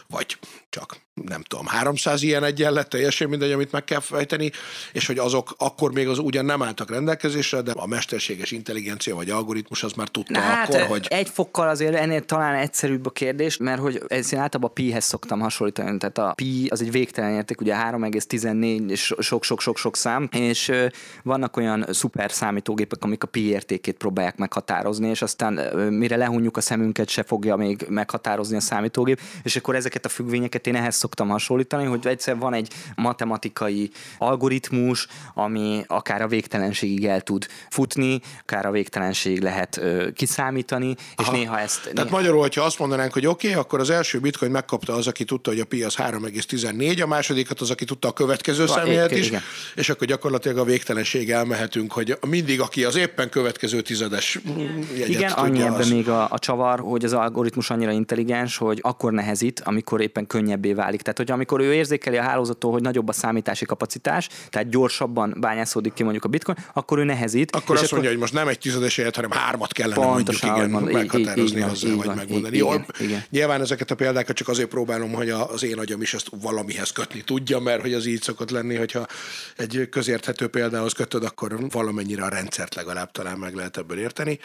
vagy 0.07 0.39
csak 0.69 0.97
nem 1.29 1.43
tudom, 1.43 1.67
300 1.67 2.23
ilyen 2.23 2.45
egyenlet, 2.45 2.89
teljesen 2.89 3.29
mindegy, 3.29 3.53
amit 3.53 3.73
meg 3.73 3.85
kell 3.85 4.01
fejteni, 4.01 4.51
és 4.93 5.07
hogy 5.07 5.19
azok 5.19 5.55
akkor 5.59 5.93
még 5.93 6.09
az 6.09 6.19
ugyan 6.19 6.45
nem 6.45 6.63
álltak 6.63 6.91
rendelkezésre, 6.91 7.61
de 7.61 7.73
a 7.73 7.87
mesterséges 7.87 8.51
intelligencia 8.51 9.15
vagy 9.15 9.31
algoritmus 9.31 9.83
az 9.83 9.93
már 9.93 10.09
tudta 10.09 10.33
Na, 10.33 10.41
hát 10.41 10.75
akkor, 10.75 10.87
hogy... 10.87 11.07
Egy 11.11 11.29
fokkal 11.29 11.69
azért 11.69 11.95
ennél 11.95 12.25
talán 12.25 12.55
egyszerűbb 12.55 13.07
a 13.07 13.11
kérdés, 13.11 13.57
mert 13.57 13.81
hogy 13.81 14.03
ez 14.09 14.33
én 14.33 14.39
általában 14.39 14.71
a 14.71 14.73
pi-hez 14.73 15.05
szoktam 15.05 15.41
hasonlítani, 15.41 15.99
tehát 15.99 16.19
a 16.19 16.33
pi 16.35 16.67
az 16.71 16.81
egy 16.81 16.91
végtelen 16.91 17.35
érték, 17.35 17.61
ugye 17.61 17.75
3,14 17.75 18.91
és 18.91 19.15
sok-sok-sok-sok 19.19 19.97
szám, 19.97 20.29
és 20.33 20.73
vannak 21.23 21.57
olyan 21.57 21.87
szuper 21.91 22.33
számítógépek, 22.33 23.05
amik 23.05 23.23
a 23.23 23.27
pi 23.27 23.49
értékét 23.49 23.97
próbálják 23.97 24.37
meghatározni, 24.37 25.09
és 25.09 25.23
aztán 25.23 25.53
mire 25.91 26.17
lehunjuk 26.17 26.57
a 26.57 26.61
szemünket, 26.61 27.09
se 27.09 27.23
fogja 27.23 27.57
még 27.57 27.87
meghatározni 27.89 28.57
a 28.57 28.61
számítógép, 28.61 29.21
és 29.43 29.57
akkor 29.57 29.75
ezeket 29.75 30.05
a 30.05 30.09
függvényeket 30.09 30.67
én 30.67 30.77
ehhez 30.77 30.97
szoktam 30.97 31.10
hasonlítani, 31.18 31.85
hogy 31.85 32.07
egyszer 32.07 32.38
van 32.38 32.55
egy 32.55 32.73
matematikai 32.94 33.90
algoritmus, 34.18 35.07
ami 35.35 35.85
akár 35.87 36.23
a 36.23 36.27
végtelenségig 36.27 37.05
el 37.05 37.20
tud 37.20 37.46
futni, 37.70 38.20
akár 38.40 38.66
a 38.66 38.70
végtelenség 38.70 39.42
lehet 39.42 39.77
ö, 39.77 40.11
kiszámítani, 40.12 40.90
és 40.90 41.27
Aha. 41.27 41.33
néha 41.33 41.59
ezt... 41.59 41.81
Tehát 41.83 41.94
néha... 41.94 42.16
magyarul, 42.16 42.40
hogyha 42.40 42.62
azt 42.62 42.79
mondanánk, 42.79 43.12
hogy 43.12 43.27
oké, 43.27 43.49
okay, 43.49 43.61
akkor 43.61 43.81
az 43.81 43.90
első 43.90 44.18
bitcoin 44.18 44.51
megkapta 44.51 44.94
az, 44.94 45.07
aki 45.07 45.25
tudta, 45.25 45.51
hogy 45.51 45.61
a 45.61 45.64
pi 45.64 45.83
az 45.83 45.96
3,14, 45.96 47.03
a 47.03 47.07
másodikat 47.07 47.61
az, 47.61 47.70
aki 47.70 47.85
tudta 47.85 48.09
a 48.09 48.12
következő 48.12 48.66
személyet 48.66 49.11
is, 49.11 49.27
igen. 49.27 49.40
és 49.75 49.88
akkor 49.88 50.07
gyakorlatilag 50.07 50.59
a 50.59 50.64
végtelenség 50.64 51.31
elmehetünk, 51.31 51.92
hogy 51.92 52.18
mindig, 52.27 52.61
aki 52.61 52.85
az 52.85 52.96
éppen 52.96 53.29
következő 53.29 53.81
tizedes 53.81 54.38
jegyet 54.92 55.09
Igen, 55.09 55.29
tudja, 55.29 55.35
annyi 55.35 55.62
ebben 55.62 55.88
még 55.88 56.09
a, 56.09 56.29
a 56.31 56.38
csavar, 56.38 56.81
hogy 56.81 57.05
az 57.05 57.12
algoritmus 57.12 57.70
annyira 57.70 57.90
intelligens, 57.90 58.57
hogy 58.57 58.79
akkor 58.83 59.12
nehezít, 59.12 59.61
amikor 59.61 60.01
éppen 60.01 60.27
könnyebbé 60.27 60.73
válik. 60.73 61.00
Tehát, 61.03 61.19
hogy 61.19 61.31
amikor 61.31 61.61
ő 61.61 61.75
érzékeli 61.75 62.17
a 62.17 62.23
hálózattól, 62.23 62.73
hogy 62.73 62.83
nagyobb 62.83 63.09
a 63.09 63.13
számítási 63.13 63.65
kapacitás, 63.65 64.29
tehát 64.49 64.69
gyorsabban 64.69 65.37
bányászódik 65.41 65.93
ki 65.93 66.03
mondjuk 66.03 66.25
a 66.25 66.29
bitcoin, 66.29 66.57
akkor 66.73 66.99
ő 66.99 67.05
nehezít. 67.05 67.57
Akkor 67.57 67.75
azt 67.75 67.85
akkor... 67.85 67.93
mondja, 67.93 68.11
hogy 68.11 68.21
most 68.21 68.33
nem 68.33 68.49
egy 68.49 68.59
tizedes 68.59 68.97
helyet, 68.97 69.15
hanem 69.15 69.31
hármat 69.31 69.73
kellene 69.73 70.01
Pontosan, 70.01 70.51
mondjuk 70.51 70.69
igen, 70.69 70.81
mond, 70.81 70.93
meghatározni 70.93 71.59
így, 71.59 71.65
hozzá, 71.65 71.95
vagy 71.95 72.17
megmondani. 72.17 72.57
Jó, 72.57 72.73
igen. 72.99 73.25
Nyilván 73.31 73.61
ezeket 73.61 73.91
a 73.91 73.95
példákat 73.95 74.37
csak 74.37 74.49
azért 74.49 74.69
próbálom, 74.69 75.13
hogy 75.13 75.31
az 75.31 75.63
én 75.63 75.79
agyam 75.79 76.03
is 76.03 76.15
ezt 76.15 76.29
valamihez 76.41 76.91
kötni 76.91 77.23
tudja, 77.23 77.59
mert 77.59 77.81
hogy 77.81 77.95
az 77.95 78.07
így 78.07 78.23
szokott 78.23 78.51
lenni, 78.51 78.75
hogyha 78.77 79.07
egy 79.57 79.89
közérthető 79.91 80.47
példához 80.47 80.93
kötöd, 80.93 81.25
akkor 81.25 81.69
valamennyire 81.71 82.23
a 82.23 82.29
rendszert 82.29 82.75
legalább 82.75 83.11
talán 83.11 83.39
meg 83.39 83.55
lehet 83.55 83.77
ebből 83.77 83.99
érteni. 83.99 84.39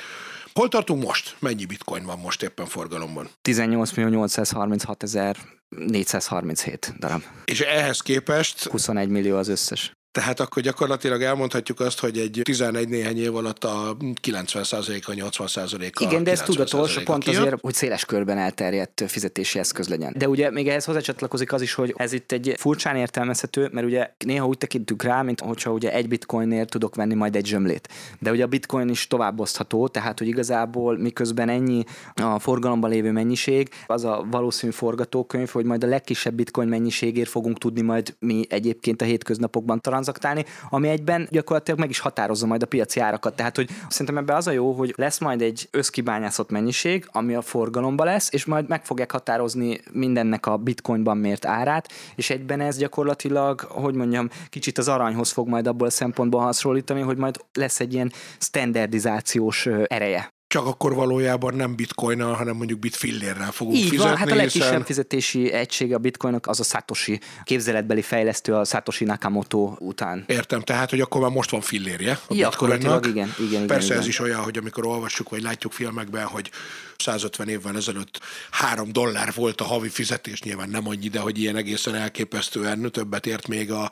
Hol 0.59 0.67
tartunk 0.67 1.03
most? 1.03 1.35
Mennyi 1.39 1.65
bitcoin 1.65 2.05
van 2.05 2.19
most 2.19 2.43
éppen 2.43 2.65
forgalomban? 2.65 3.29
18 3.41 3.91
836 3.91 5.03
ezer 5.03 5.37
437 5.69 6.93
darab. 6.99 7.21
És 7.45 7.59
ehhez 7.61 8.01
képest? 8.01 8.63
21 8.63 9.09
millió 9.09 9.37
az 9.37 9.47
összes. 9.47 9.94
Tehát 10.15 10.39
akkor 10.39 10.61
gyakorlatilag 10.61 11.21
elmondhatjuk 11.21 11.79
azt, 11.79 11.99
hogy 11.99 12.17
egy 12.17 12.41
11 12.43 12.89
néhány 12.89 13.17
év 13.17 13.35
alatt 13.35 13.63
a 13.63 13.97
90%-a, 14.21 15.11
80%-a. 15.11 16.03
Igen, 16.03 16.23
de 16.23 16.31
ez 16.31 16.41
tudatos, 16.41 17.03
pont 17.03 17.27
azért, 17.27 17.55
hogy 17.61 17.73
széles 17.73 18.05
körben 18.05 18.37
elterjedt 18.37 19.03
fizetési 19.07 19.59
eszköz 19.59 19.87
legyen. 19.87 20.13
De 20.17 20.29
ugye 20.29 20.51
még 20.51 20.67
ehhez 20.67 20.85
hozzácsatlakozik 20.85 21.53
az 21.53 21.61
is, 21.61 21.73
hogy 21.73 21.93
ez 21.97 22.13
itt 22.13 22.31
egy 22.31 22.53
furcsán 22.57 22.95
értelmezhető, 22.95 23.69
mert 23.71 23.85
ugye 23.85 24.09
néha 24.25 24.45
úgy 24.45 24.57
tekintünk 24.57 25.03
rá, 25.03 25.21
mint 25.21 25.39
hogyha 25.39 25.71
ugye 25.71 25.93
egy 25.93 26.07
bitcoinért 26.07 26.69
tudok 26.69 26.95
venni 26.95 27.13
majd 27.13 27.35
egy 27.35 27.45
zsömlét. 27.45 27.89
De 28.19 28.31
ugye 28.31 28.43
a 28.43 28.47
bitcoin 28.47 28.89
is 28.89 29.07
tovább 29.07 29.39
osztható, 29.39 29.87
tehát 29.87 30.19
hogy 30.19 30.27
igazából 30.27 30.97
miközben 30.97 31.49
ennyi 31.49 31.83
a 32.13 32.39
forgalomban 32.39 32.89
lévő 32.89 33.11
mennyiség, 33.11 33.69
az 33.85 34.03
a 34.03 34.25
valószínű 34.31 34.71
forgatókönyv, 34.71 35.49
hogy 35.49 35.65
majd 35.65 35.83
a 35.83 35.87
legkisebb 35.87 36.33
bitcoin 36.33 36.67
mennyiségért 36.67 37.29
fogunk 37.29 37.57
tudni 37.57 37.81
majd 37.81 38.15
mi 38.19 38.45
egyébként 38.49 39.01
a 39.01 39.05
hétköznapokban 39.05 39.81
tranzaktálni, 40.05 40.45
ami 40.69 40.87
egyben 40.87 41.27
gyakorlatilag 41.31 41.79
meg 41.79 41.89
is 41.89 41.99
határozza 41.99 42.45
majd 42.45 42.63
a 42.63 42.65
piaci 42.65 42.99
árakat. 42.99 43.35
Tehát, 43.35 43.55
hogy 43.55 43.69
szerintem 43.89 44.17
ebben 44.17 44.35
az 44.35 44.47
a 44.47 44.51
jó, 44.51 44.71
hogy 44.71 44.93
lesz 44.97 45.19
majd 45.19 45.41
egy 45.41 45.67
összkibányászott 45.71 46.49
mennyiség, 46.49 47.07
ami 47.11 47.35
a 47.35 47.41
forgalomba 47.41 48.03
lesz, 48.03 48.33
és 48.33 48.45
majd 48.45 48.67
meg 48.67 48.85
fogják 48.85 49.11
határozni 49.11 49.79
mindennek 49.91 50.45
a 50.45 50.57
bitcoinban 50.57 51.17
mért 51.17 51.45
árát, 51.45 51.91
és 52.15 52.29
egyben 52.29 52.61
ez 52.61 52.77
gyakorlatilag, 52.77 53.59
hogy 53.59 53.93
mondjam, 53.95 54.29
kicsit 54.49 54.77
az 54.77 54.87
aranyhoz 54.87 55.31
fog 55.31 55.47
majd 55.47 55.67
abból 55.67 55.87
a 55.87 55.89
szempontból 55.89 56.41
hasonlítani, 56.41 57.01
hogy 57.01 57.17
majd 57.17 57.35
lesz 57.53 57.79
egy 57.79 57.93
ilyen 57.93 58.11
standardizációs 58.39 59.65
ereje 59.87 60.34
csak 60.55 60.65
akkor 60.65 60.93
valójában 60.93 61.53
nem 61.53 61.75
bitcoinnal, 61.75 62.33
hanem 62.33 62.55
mondjuk 62.55 62.79
bitfillérrel 62.79 63.51
fogunk 63.51 63.77
Így 63.77 63.83
fizetni. 63.83 64.07
Van, 64.07 64.17
hát 64.17 64.31
a 64.31 64.35
legkisebb 64.35 64.67
hiszen... 64.67 64.83
fizetési 64.85 65.51
egység 65.51 65.93
a 65.93 65.97
bitcoinnak 65.97 66.47
az 66.47 66.59
a 66.59 66.63
Satoshi 66.63 67.19
képzeletbeli 67.43 68.01
fejlesztő 68.01 68.53
a 68.53 68.63
Satoshi 68.63 69.03
Nakamoto 69.03 69.75
után. 69.79 70.23
Értem, 70.27 70.61
tehát, 70.61 70.89
hogy 70.89 71.01
akkor 71.01 71.21
már 71.21 71.29
most 71.29 71.49
van 71.49 71.61
fillérje 71.61 72.19
a 72.27 72.33
ja, 72.33 72.47
bitcoinnak. 72.47 73.05
Igen, 73.05 73.33
igen, 73.37 73.47
igen, 73.47 73.67
Persze 73.67 73.85
igen. 73.85 73.99
ez 73.99 74.07
is 74.07 74.19
olyan, 74.19 74.39
hogy 74.39 74.57
amikor 74.57 74.85
olvassuk, 74.85 75.29
vagy 75.29 75.41
látjuk 75.41 75.73
filmekben, 75.73 76.25
hogy 76.25 76.49
150 76.97 77.47
évvel 77.47 77.75
ezelőtt 77.75 78.19
3 78.51 78.91
dollár 78.91 79.31
volt 79.35 79.61
a 79.61 79.63
havi 79.63 79.89
fizetés, 79.89 80.41
nyilván 80.41 80.69
nem 80.69 80.87
annyi, 80.87 81.07
de 81.07 81.19
hogy 81.19 81.39
ilyen 81.39 81.55
egészen 81.55 81.95
elképesztően 81.95 82.91
többet 82.91 83.25
ért 83.25 83.47
még 83.47 83.71
a 83.71 83.91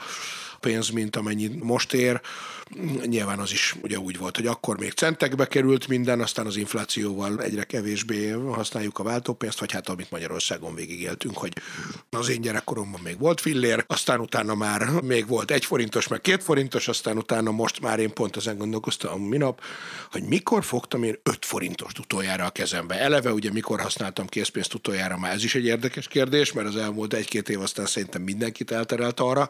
pénz, 0.60 0.90
mint 0.90 1.16
amennyi 1.16 1.50
most 1.60 1.94
ér. 1.94 2.22
Nyilván 3.06 3.40
az 3.40 3.52
is 3.52 3.76
ugye 3.82 4.00
úgy 4.00 4.18
volt, 4.18 4.36
hogy 4.36 4.48
akkor 4.48 4.78
még 4.78 4.92
centekbe 4.92 5.48
került 5.48 5.88
minden, 5.88 6.22
aztán 6.22 6.46
az 6.46 6.56
inflációval 6.56 7.42
egyre 7.42 7.64
kevésbé 7.64 8.30
használjuk 8.30 9.00
a 9.00 9.04
váltópénzt, 9.04 9.60
vagy 9.60 9.72
hát 9.72 9.90
amit 9.90 10.12
Magyarországon 10.12 10.76
végigéltünk, 10.76 11.38
hogy 11.38 11.54
az 12.10 12.30
én 12.30 12.42
gyerekkoromban 12.42 13.02
még 13.04 13.20
volt 13.20 13.42
fillér, 13.42 13.84
aztán 13.88 14.20
utána 14.20 14.56
már 14.56 14.90
még 15.02 15.28
volt 15.28 15.52
egy 15.52 15.66
forintos, 15.66 16.08
meg 16.08 16.22
két 16.22 16.44
forintos, 16.44 16.88
aztán 16.88 17.18
utána 17.18 17.52
most 17.52 17.82
már 17.82 18.00
én 18.00 18.14
pont 18.14 18.36
ezen 18.36 18.58
gondolkoztam 18.58 19.22
minap, 19.22 19.62
hogy 20.12 20.24
mikor 20.24 20.64
fogtam 20.64 21.04
én 21.04 21.20
5 21.24 21.46
forintost 21.46 22.00
utoljára 22.00 22.46
a 22.46 22.50
kezembe. 22.50 23.00
Eleve 23.00 23.32
ugye 23.32 23.52
mikor 23.52 23.82
használtam 23.82 24.28
készpénzt 24.28 24.74
utoljára, 24.74 25.18
már 25.18 25.34
ez 25.34 25.44
is 25.44 25.56
egy 25.56 25.66
érdekes 25.66 26.08
kérdés, 26.08 26.54
mert 26.54 26.68
az 26.68 26.76
elmúlt 26.76 27.14
egy-két 27.14 27.50
év 27.50 27.62
aztán 27.62 27.86
szerintem 27.86 28.22
mindenkit 28.22 28.72
elterelt 28.72 29.20
arra, 29.20 29.50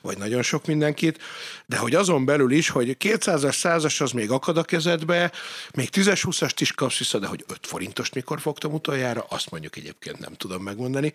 vagy 0.00 0.18
nagyon 0.18 0.42
sok 0.42 0.66
mindenkit, 0.66 1.18
de 1.66 1.76
hogy 1.76 1.94
azon 1.94 2.24
belül 2.24 2.50
is, 2.50 2.61
hogy 2.68 2.96
200-as, 3.00 3.56
100-as 3.62 4.02
az 4.02 4.10
még 4.10 4.30
akad 4.30 4.56
a 4.56 4.62
kezedbe, 4.62 5.32
még 5.74 5.88
10-20-ast 5.92 6.54
is 6.58 6.72
kapsz 6.72 6.98
vissza, 6.98 7.18
de 7.18 7.26
hogy 7.26 7.44
5 7.48 7.66
forintost 7.66 8.14
mikor 8.14 8.40
fogtam 8.40 8.72
utoljára, 8.72 9.26
azt 9.28 9.50
mondjuk 9.50 9.76
egyébként 9.76 10.18
nem 10.18 10.34
tudom 10.34 10.62
megmondani. 10.62 11.14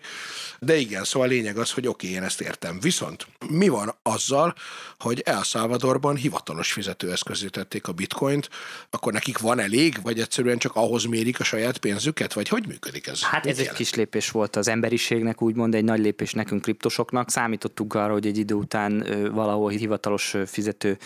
De 0.58 0.76
igen, 0.76 1.04
szóval 1.04 1.28
a 1.28 1.30
lényeg 1.30 1.58
az, 1.58 1.72
hogy 1.72 1.86
oké, 1.86 2.06
okay, 2.06 2.18
én 2.18 2.24
ezt 2.24 2.40
értem. 2.40 2.80
Viszont 2.80 3.26
mi 3.48 3.68
van 3.68 3.94
azzal, 4.02 4.54
hogy 4.98 5.20
El 5.20 5.42
Salvadorban 5.42 6.16
hivatalos 6.16 6.72
fizetőeszközé 6.72 7.46
tették 7.46 7.88
a 7.88 7.92
bitcoint, 7.92 8.48
akkor 8.90 9.12
nekik 9.12 9.38
van 9.38 9.60
elég, 9.60 9.98
vagy 10.02 10.20
egyszerűen 10.20 10.58
csak 10.58 10.74
ahhoz 10.74 11.04
mérik 11.04 11.40
a 11.40 11.44
saját 11.44 11.78
pénzüket, 11.78 12.32
vagy 12.32 12.48
hogy 12.48 12.66
működik 12.66 13.06
ez? 13.06 13.22
Hát 13.22 13.46
ez 13.46 13.58
egy 13.58 13.72
kis 13.72 13.94
lépés 13.94 14.30
volt 14.30 14.56
az 14.56 14.68
emberiségnek, 14.68 15.42
úgymond 15.42 15.74
egy 15.74 15.84
nagy 15.84 16.00
lépés 16.00 16.32
nekünk 16.32 16.62
kriptosoknak. 16.62 17.30
Számítottuk 17.30 17.94
arra, 17.94 18.12
hogy 18.12 18.26
egy 18.26 18.38
idő 18.38 18.54
után 18.54 19.06
valahol 19.32 19.70
hivatalos 19.70 20.34
fizető 20.46 20.98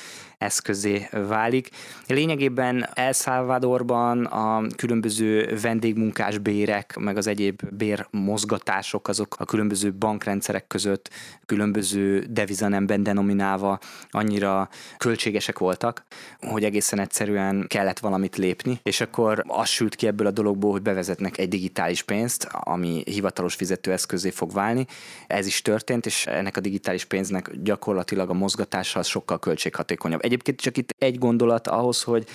eszközé 0.43 1.09
válik. 1.29 1.69
Lényegében 2.07 2.89
El 2.95 3.13
Salvadorban 3.13 4.25
a 4.25 4.67
különböző 4.77 5.59
vendégmunkás 5.63 6.39
bérek, 6.39 6.97
meg 6.97 7.17
az 7.17 7.27
egyéb 7.27 7.61
bérmozgatások, 7.71 9.09
azok 9.09 9.37
a 9.39 9.45
különböző 9.45 9.93
bankrendszerek 9.93 10.67
között 10.67 11.11
különböző 11.47 12.27
devizanemben 12.31 13.03
denominálva 13.03 13.79
annyira 14.11 14.69
költségesek 14.99 15.59
voltak, 15.59 16.05
hogy 16.41 16.65
egészen 16.65 16.99
egyszerűen 17.01 17.65
kellett 17.69 17.99
valamit 17.99 18.37
lépni, 18.37 18.81
és 18.83 19.01
akkor 19.01 19.45
az 19.47 19.69
sült 19.69 19.95
ki 19.95 20.07
ebből 20.07 20.27
a 20.27 20.31
dologból, 20.31 20.71
hogy 20.71 20.83
bevezetnek 20.83 21.39
egy 21.39 21.49
digitális 21.49 22.03
pénzt, 22.03 22.49
ami 22.51 23.03
hivatalos 23.05 23.55
fizetőeszközé 23.55 24.31
fog 24.31 24.53
válni. 24.53 24.87
Ez 25.27 25.47
is 25.47 25.63
történt, 25.63 26.07
és 26.07 26.27
ennek 26.27 26.57
a 26.57 26.61
digitális 26.61 27.05
pénznek 27.05 27.51
gyakorlatilag 27.63 28.31
a 28.31 28.35
mozgatása 28.35 28.99
az 28.99 29.07
sokkal 29.07 29.39
költséghatékonyabb. 29.39 30.21
Egyébként 30.33 30.61
csak 30.61 30.77
itt 30.77 30.95
egy 30.99 31.19
gondolat 31.19 31.69
ahhoz, 31.69 32.03
hogy 32.03 32.27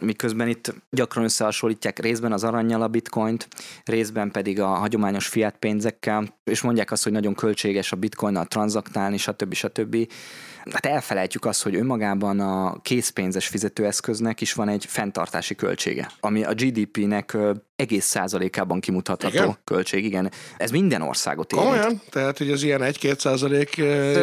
miközben 0.00 0.48
itt 0.48 0.74
gyakran 0.90 1.24
összehasonlítják 1.24 1.98
részben 1.98 2.32
az 2.32 2.44
aranyjal 2.44 2.82
a 2.82 2.88
bitcoint, 2.88 3.48
részben 3.84 4.30
pedig 4.30 4.60
a 4.60 4.66
hagyományos 4.66 5.26
fiat 5.26 5.56
pénzekkel, 5.58 6.38
és 6.44 6.60
mondják 6.60 6.90
azt, 6.90 7.02
hogy 7.02 7.12
nagyon 7.12 7.34
költséges 7.34 7.92
a 7.92 7.96
bitcoinnal 7.96 8.44
tranzaktálni, 8.44 9.16
stb. 9.16 9.54
stb 9.54 9.96
hát 10.70 10.86
elfelejtjük 10.86 11.44
azt, 11.44 11.62
hogy 11.62 11.74
önmagában 11.74 12.40
a 12.40 12.80
készpénzes 12.82 13.46
fizetőeszköznek 13.46 14.40
is 14.40 14.52
van 14.52 14.68
egy 14.68 14.84
fenntartási 14.86 15.54
költsége, 15.54 16.10
ami 16.20 16.44
a 16.44 16.54
GDP-nek 16.54 17.36
egész 17.76 18.04
százalékában 18.04 18.80
kimutatható 18.80 19.36
igen? 19.36 19.56
költség, 19.64 20.04
igen. 20.04 20.30
Ez 20.56 20.70
minden 20.70 21.02
országot 21.02 21.52
érint. 21.52 21.70
Olyan? 21.70 22.00
Tehát, 22.10 22.38
hogy 22.38 22.50
az 22.50 22.62
ilyen 22.62 22.80
1-2 22.82 23.18
százalék 23.18 23.68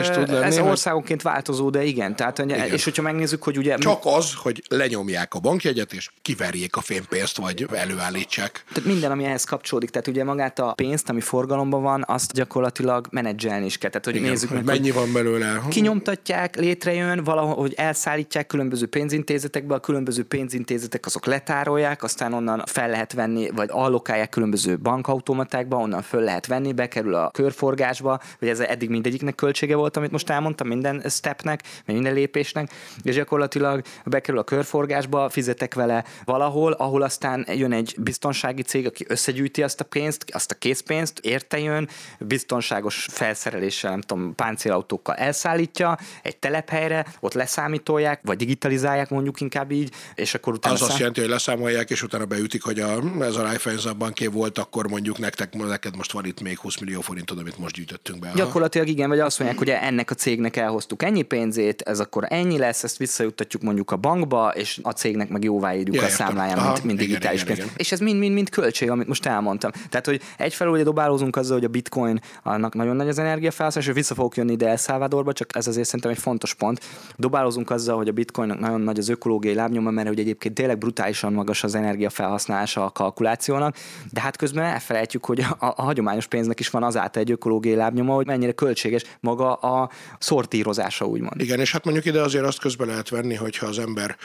is 0.02 0.10
tud 0.10 0.30
lenni? 0.30 0.46
Ez 0.46 0.58
országonként 0.58 1.22
változó, 1.22 1.70
de 1.70 1.84
igen. 1.84 2.16
Tehát, 2.16 2.40
igen. 2.40 2.72
És 2.72 2.84
hogyha 2.84 3.02
megnézzük, 3.02 3.44
hogy 3.44 3.58
ugye... 3.58 3.76
Csak 3.78 4.02
az, 4.04 4.34
hogy 4.34 4.64
lenyomják 4.68 5.34
a 5.34 5.40
bankjegyet, 5.40 5.94
és 5.94 6.10
kiverjék 6.22 6.76
a 6.76 6.82
fénypénzt, 6.82 7.38
vagy 7.38 7.66
előállítsák. 7.74 8.64
Tehát 8.74 8.90
minden, 8.90 9.12
ami 9.12 9.24
ehhez 9.24 9.44
kapcsolódik. 9.44 9.90
Tehát 9.90 10.08
ugye 10.08 10.24
magát 10.24 10.60
a 10.60 10.74
pénzt, 10.74 11.10
ami 11.10 11.22
forgalomban 11.22 11.82
van, 11.82 12.04
azt 12.08 12.34
gyakorlatilag 12.34 13.08
menedzselni 13.12 13.66
is 13.66 13.78
kell. 13.78 13.90
Tehát, 13.90 14.06
hogy 14.06 14.16
igen, 14.16 14.30
nézzük 14.30 14.50
hogy 14.50 14.64
meg, 14.64 14.76
mennyi 14.76 14.90
hogy 14.90 15.02
van 15.04 15.14
belőle. 15.14 15.62
Kinyomtatják, 15.70 16.56
létrejön, 16.56 17.24
valahogy 17.24 17.74
elszállítják 17.74 18.48
különböző 18.48 18.88
pénzintézetekbe, 18.88 19.76
a 19.76 19.80
különböző 19.80 20.24
pénzintézetek 20.24 21.06
azok 21.06 21.26
letárolják, 21.26 22.04
aztán 22.04 22.34
onnan 22.34 22.64
fel 22.66 22.90
lehet 22.90 23.14
venni 23.14 23.41
venni, 23.42 23.56
vagy 23.56 23.70
allokálják 23.72 24.30
különböző 24.30 24.78
bankautomatákba, 24.78 25.78
onnan 25.78 26.02
föl 26.02 26.22
lehet 26.22 26.48
venni, 26.48 26.74
bekerül 26.74 27.16
a 27.16 27.32
körforgásba, 27.32 28.20
vagy 28.40 28.50
ez 28.50 28.60
eddig 28.60 28.90
mindegyiknek 28.90 29.36
költsége 29.36 29.76
volt, 29.76 29.98
amit 29.98 30.12
most 30.12 30.30
elmondtam, 30.30 30.68
minden 30.68 31.04
stepnek, 31.10 31.64
minden 31.86 32.14
lépésnek, 32.14 32.70
és 33.04 33.16
gyakorlatilag 33.16 33.82
bekerül 34.06 34.40
a 34.40 34.44
körforgásba, 34.44 35.30
fizetek 35.30 35.74
vele 35.74 36.04
valahol, 36.26 36.72
ahol 36.72 37.02
aztán 37.02 37.46
jön 37.48 37.72
egy 37.72 37.96
biztonsági 37.98 38.62
cég, 38.62 38.86
aki 38.86 39.06
összegyűjti 39.08 39.64
azt 39.64 39.80
a 39.80 39.84
pénzt, 39.84 40.26
azt 40.32 40.52
a 40.52 40.56
készpénzt, 40.56 41.20
érte 41.20 41.60
jön, 41.60 41.90
biztonságos 42.20 43.08
felszereléssel, 43.12 43.92
nem 43.92 44.02
tudom, 44.02 44.36
páncélautókkal 44.36 45.16
elszállítja 45.16 45.98
egy 46.24 46.38
telephelyre, 46.38 47.06
ott 47.20 47.34
leszámítolják, 47.34 48.20
vagy 48.24 48.38
digitalizálják 48.38 49.10
mondjuk 49.10 49.42
inkább 49.42 49.72
így, 49.72 49.94
és 50.16 50.34
akkor 50.34 50.54
utána... 50.54 50.74
Az 50.74 50.80
szám... 50.80 50.90
azt 50.90 51.00
jelenti, 51.00 51.20
hogy 51.20 51.30
leszámolják, 51.30 51.90
és 51.90 52.04
utána 52.04 52.26
beütik, 52.26 52.64
hogy 52.64 52.80
a 52.80 53.02
ez 53.32 53.38
a 53.38 53.42
Raiffeisen 53.42 53.98
banké 53.98 54.26
volt, 54.26 54.58
akkor 54.58 54.88
mondjuk 54.88 55.18
nektek, 55.18 55.54
neked 55.54 55.96
most 55.96 56.12
van 56.12 56.26
itt 56.26 56.42
még 56.42 56.58
20 56.58 56.80
millió 56.80 57.02
forintod, 57.02 57.38
amit 57.38 57.58
most 57.58 57.76
gyűjtöttünk 57.76 58.20
be. 58.20 58.32
Gyakorlatilag 58.36 58.88
igen, 58.88 59.10
vagy 59.10 59.20
azt 59.20 59.40
mondják, 59.40 59.60
hogy 59.60 59.70
ennek 59.70 60.12
a 60.12 60.14
cégnek 60.14 60.56
elhoztuk 60.56 61.04
ennyi 61.04 61.22
pénzét, 61.22 61.82
ez 61.82 62.00
akkor 62.00 62.26
ennyi 62.30 62.58
lesz, 62.58 62.84
ezt 62.84 62.98
visszajuttatjuk 62.98 63.62
mondjuk 63.62 63.92
a 63.92 63.96
bankba, 63.96 64.52
és 64.56 64.80
a 64.84 64.92
cégnek 64.92 65.30
meg 65.30 65.44
jóváírjuk 65.44 65.96
ja, 65.96 66.04
a 66.04 66.08
számláján, 66.08 66.58
Aha, 66.58 66.72
mint, 66.72 66.84
mint 66.84 67.02
igen, 67.02 67.08
digitális 67.08 67.42
igen, 67.42 67.56
pénz. 67.56 67.68
Igen. 67.68 67.78
És 67.78 67.92
ez 67.92 68.00
mind-mind 68.00 68.50
költség, 68.50 68.90
amit 68.90 69.08
most 69.08 69.26
elmondtam. 69.26 69.72
Tehát, 69.90 70.06
hogy 70.06 70.22
egyfelől 70.38 70.74
ugye 70.74 70.84
dobálózunk 70.84 71.36
azzal, 71.36 71.56
hogy 71.58 71.66
a 71.66 71.70
bitcoin 71.70 72.20
annak 72.44 72.74
nagyon 72.74 72.96
nagy 72.96 73.08
az 73.08 73.20
energiafelhasználás, 73.20 73.90
és 73.90 73.96
vissza 73.96 74.16
fogok 74.16 74.38
jönni 74.38 74.52
ide 74.52 74.68
El 74.68 74.78
Salvadorba, 74.78 75.34
csak 75.34 75.56
ez 75.56 75.68
azért 75.68 75.86
szerintem 75.86 76.12
egy 76.12 76.18
fontos 76.18 76.54
pont. 76.54 76.80
Dobálózunk 77.16 77.70
azzal, 77.70 77.98
hogy 77.98 78.08
a 78.08 78.12
bitcoinnak 78.12 78.60
nagyon 78.60 78.82
nagy 78.82 79.00
az 79.00 79.10
ökológiai 79.10 79.54
lábnyoma, 79.54 79.92
mert 79.92 80.08
hogy 80.08 80.20
egyébként 80.20 80.54
tényleg 80.54 80.78
brutálisan 80.78 81.34
magas 81.34 81.64
az 81.64 81.76
energiafelhasználása 81.76 82.86
a 82.86 82.90
spekulációnak, 83.22 83.76
de 84.12 84.22
hát 84.22 84.36
közben 84.36 84.64
elfelejtjük, 84.64 85.26
hogy 85.26 85.40
a, 85.42 85.56
a 85.60 85.82
hagyományos 85.82 86.26
pénznek 86.26 86.60
is 86.60 86.70
van 86.70 86.84
azáltal 86.84 87.22
egy 87.22 87.32
ökológiai 87.32 87.76
lábnyoma, 87.76 88.14
hogy 88.14 88.26
mennyire 88.26 88.52
költséges 88.52 89.04
maga 89.20 89.54
a 89.54 89.90
szortírozása, 90.20 91.06
úgymond. 91.06 91.42
Igen, 91.42 91.60
és 91.60 91.72
hát 91.72 91.84
mondjuk 91.84 92.06
ide 92.06 92.22
azért 92.22 92.46
azt 92.46 92.60
közben 92.60 92.88
lehet 92.88 93.10
venni, 93.10 93.36
hogyha 93.36 93.66
az 93.66 93.80
ember 93.80 94.18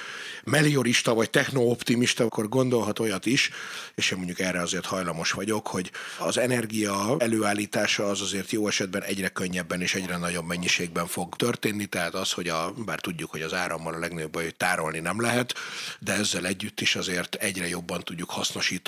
meliorista 0.45 1.15
vagy 1.15 1.31
technooptimista, 1.31 2.25
akkor 2.25 2.49
gondolhat 2.49 2.99
olyat 2.99 3.27
is, 3.27 3.51
és 3.95 4.11
én 4.11 4.17
mondjuk 4.17 4.41
erre 4.41 4.61
azért 4.61 4.87
hajlamos 4.87 5.33
vagyok, 5.33 5.67
hogy 5.67 5.91
az 6.19 6.39
energia 6.39 7.17
előállítása 7.19 8.07
az 8.07 8.21
azért 8.21 8.51
jó 8.51 8.69
esetben 8.69 9.03
egyre 9.03 9.29
könnyebben 9.29 9.81
és 9.81 9.95
egyre 9.95 10.17
nagyobb 10.17 10.47
mennyiségben 10.47 11.07
fog 11.07 11.37
történni, 11.37 11.87
tehát 11.87 12.15
az, 12.15 12.33
hogy 12.33 12.49
a, 12.49 12.73
bár 12.87 13.01
tudjuk, 13.01 13.31
hogy 13.31 13.43
az 13.43 13.55
árammal 13.55 13.95
a 13.95 13.99
legnagyobb 13.99 14.31
baj, 14.31 14.43
hogy 14.43 14.55
tárolni 14.55 14.99
nem 14.99 15.21
lehet, 15.21 15.55
de 15.99 16.13
ezzel 16.13 16.47
együtt 16.47 16.81
is 16.81 16.97
azért 16.97 17.35
egyre 17.35 17.69
jobban 17.69 18.01
tudjuk 18.01 18.31
hasznosítani 18.31 18.86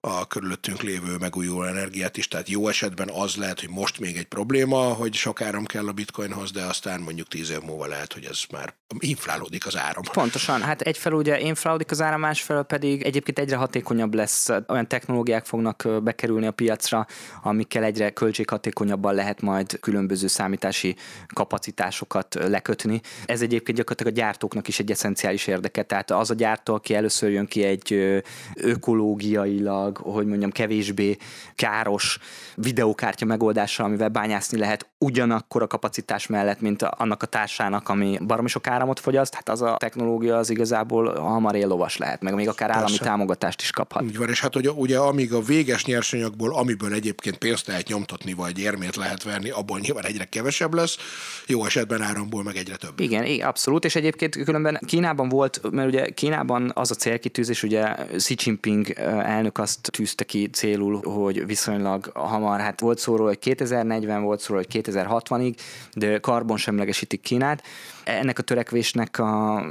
a 0.00 0.26
körülöttünk 0.26 0.82
lévő 0.82 1.16
megújuló 1.16 1.62
energiát 1.62 2.16
is, 2.16 2.28
tehát 2.28 2.48
jó 2.48 2.68
esetben 2.68 3.10
az 3.10 3.36
lehet, 3.36 3.60
hogy 3.60 3.70
most 3.70 4.00
még 4.00 4.16
egy 4.16 4.26
probléma, 4.26 4.92
hogy 4.92 5.14
sok 5.14 5.40
áram 5.40 5.64
kell 5.64 5.88
a 5.88 5.92
bitcoinhoz, 5.92 6.50
de 6.50 6.62
aztán 6.62 7.00
mondjuk 7.00 7.28
tíz 7.28 7.50
év 7.50 7.60
múlva 7.60 7.86
lehet, 7.86 8.12
hogy 8.12 8.24
ez 8.24 8.40
már 8.50 8.74
inflálódik 8.98 9.66
az 9.66 9.76
áram. 9.76 10.02
Pontosan, 10.12 10.62
hát 10.62 10.80
egyfelől 10.80 11.18
ugye 11.18 11.40
inflálódik 11.40 11.90
az 11.90 12.02
áram, 12.02 12.20
másfelől 12.20 12.62
pedig 12.62 13.02
egyébként 13.02 13.38
egyre 13.38 13.56
hatékonyabb 13.56 14.14
lesz, 14.14 14.48
olyan 14.68 14.88
technológiák 14.88 15.44
fognak 15.44 15.88
bekerülni 16.02 16.46
a 16.46 16.50
piacra, 16.50 17.06
amikkel 17.42 17.82
egyre 17.82 18.10
költséghatékonyabban 18.10 19.14
lehet 19.14 19.40
majd 19.40 19.80
különböző 19.80 20.26
számítási 20.26 20.96
kapacitásokat 21.34 22.34
lekötni. 22.34 23.00
Ez 23.26 23.42
egyébként 23.42 23.78
gyakorlatilag 23.78 24.12
a 24.12 24.16
gyártóknak 24.16 24.68
is 24.68 24.78
egy 24.78 24.90
eszenciális 24.90 25.46
érdeke, 25.46 25.82
tehát 25.82 26.10
az 26.10 26.30
a 26.30 26.34
gyártó, 26.34 26.74
aki 26.74 26.94
először 26.94 27.30
jön 27.30 27.46
ki 27.46 27.62
egy 27.62 28.22
ökológiailag, 28.54 29.96
hogy 29.96 30.26
mondjam, 30.26 30.50
kevésbé 30.50 31.16
káros 31.54 32.18
videókártya 32.54 33.24
megoldással, 33.24 33.86
amivel 33.86 34.08
bányászni 34.08 34.58
lehet 34.58 34.88
ugyanakkor 34.98 35.62
a 35.62 35.66
kapacitás 35.66 36.26
mellett, 36.26 36.60
mint 36.60 36.82
annak 36.82 37.22
a 37.22 37.26
társának, 37.26 37.88
ami 37.88 38.18
baromi 38.26 38.48
sok 38.48 38.66
áramot 38.84 39.00
fogyaszt, 39.00 39.34
hát 39.34 39.48
az 39.48 39.62
a 39.62 39.76
technológia 39.78 40.36
az 40.36 40.50
igazából 40.50 41.14
hamar 41.14 41.54
éllovas 41.54 41.96
lehet, 41.96 42.22
meg 42.22 42.34
még 42.34 42.48
akár 42.48 42.70
állami 42.70 42.86
Persze. 42.86 43.04
támogatást 43.04 43.60
is 43.60 43.70
kaphat. 43.70 44.02
Úgy 44.02 44.18
van, 44.18 44.28
és 44.28 44.40
hát 44.40 44.56
ugye, 44.56 44.70
ugye 44.70 44.98
amíg 44.98 45.32
a 45.32 45.40
véges 45.40 45.84
nyersanyagból, 45.84 46.54
amiből 46.54 46.92
egyébként 46.92 47.36
pénzt 47.36 47.66
lehet 47.66 47.88
nyomtatni, 47.88 48.32
vagy 48.32 48.58
érmét 48.58 48.96
lehet 48.96 49.22
verni, 49.22 49.50
abból 49.50 49.78
nyilván 49.78 50.04
egyre 50.04 50.24
kevesebb 50.24 50.74
lesz, 50.74 50.96
jó 51.46 51.64
esetben 51.64 52.02
áramból 52.02 52.42
meg 52.42 52.56
egyre 52.56 52.76
több. 52.76 53.00
Igen, 53.00 53.24
igen 53.24 53.48
abszolút, 53.48 53.84
és 53.84 53.94
egyébként 53.94 54.44
különben 54.44 54.80
Kínában 54.86 55.28
volt, 55.28 55.60
mert 55.70 55.88
ugye 55.88 56.08
Kínában 56.08 56.70
az 56.74 56.90
a 56.90 56.94
célkitűzés, 56.94 57.62
ugye 57.62 57.94
Xi 58.16 58.34
Jinping 58.38 58.90
elnök 59.24 59.58
azt 59.58 59.90
tűzte 59.90 60.24
ki 60.24 60.46
célul, 60.46 61.00
hogy 61.02 61.46
viszonylag 61.46 62.10
hamar, 62.14 62.60
hát 62.60 62.80
volt 62.80 62.98
szóról, 62.98 63.26
hogy 63.26 63.38
2040 63.38 64.22
volt 64.22 64.40
szóról, 64.40 64.64
hogy 64.68 64.82
2060-ig, 64.84 65.54
de 65.92 66.18
karbonsemlegesítik 66.18 67.20
Kínát, 67.20 67.62
ennek 68.04 68.38
a 68.38 68.42
törekvésnek 68.42 69.18
a, 69.18 69.62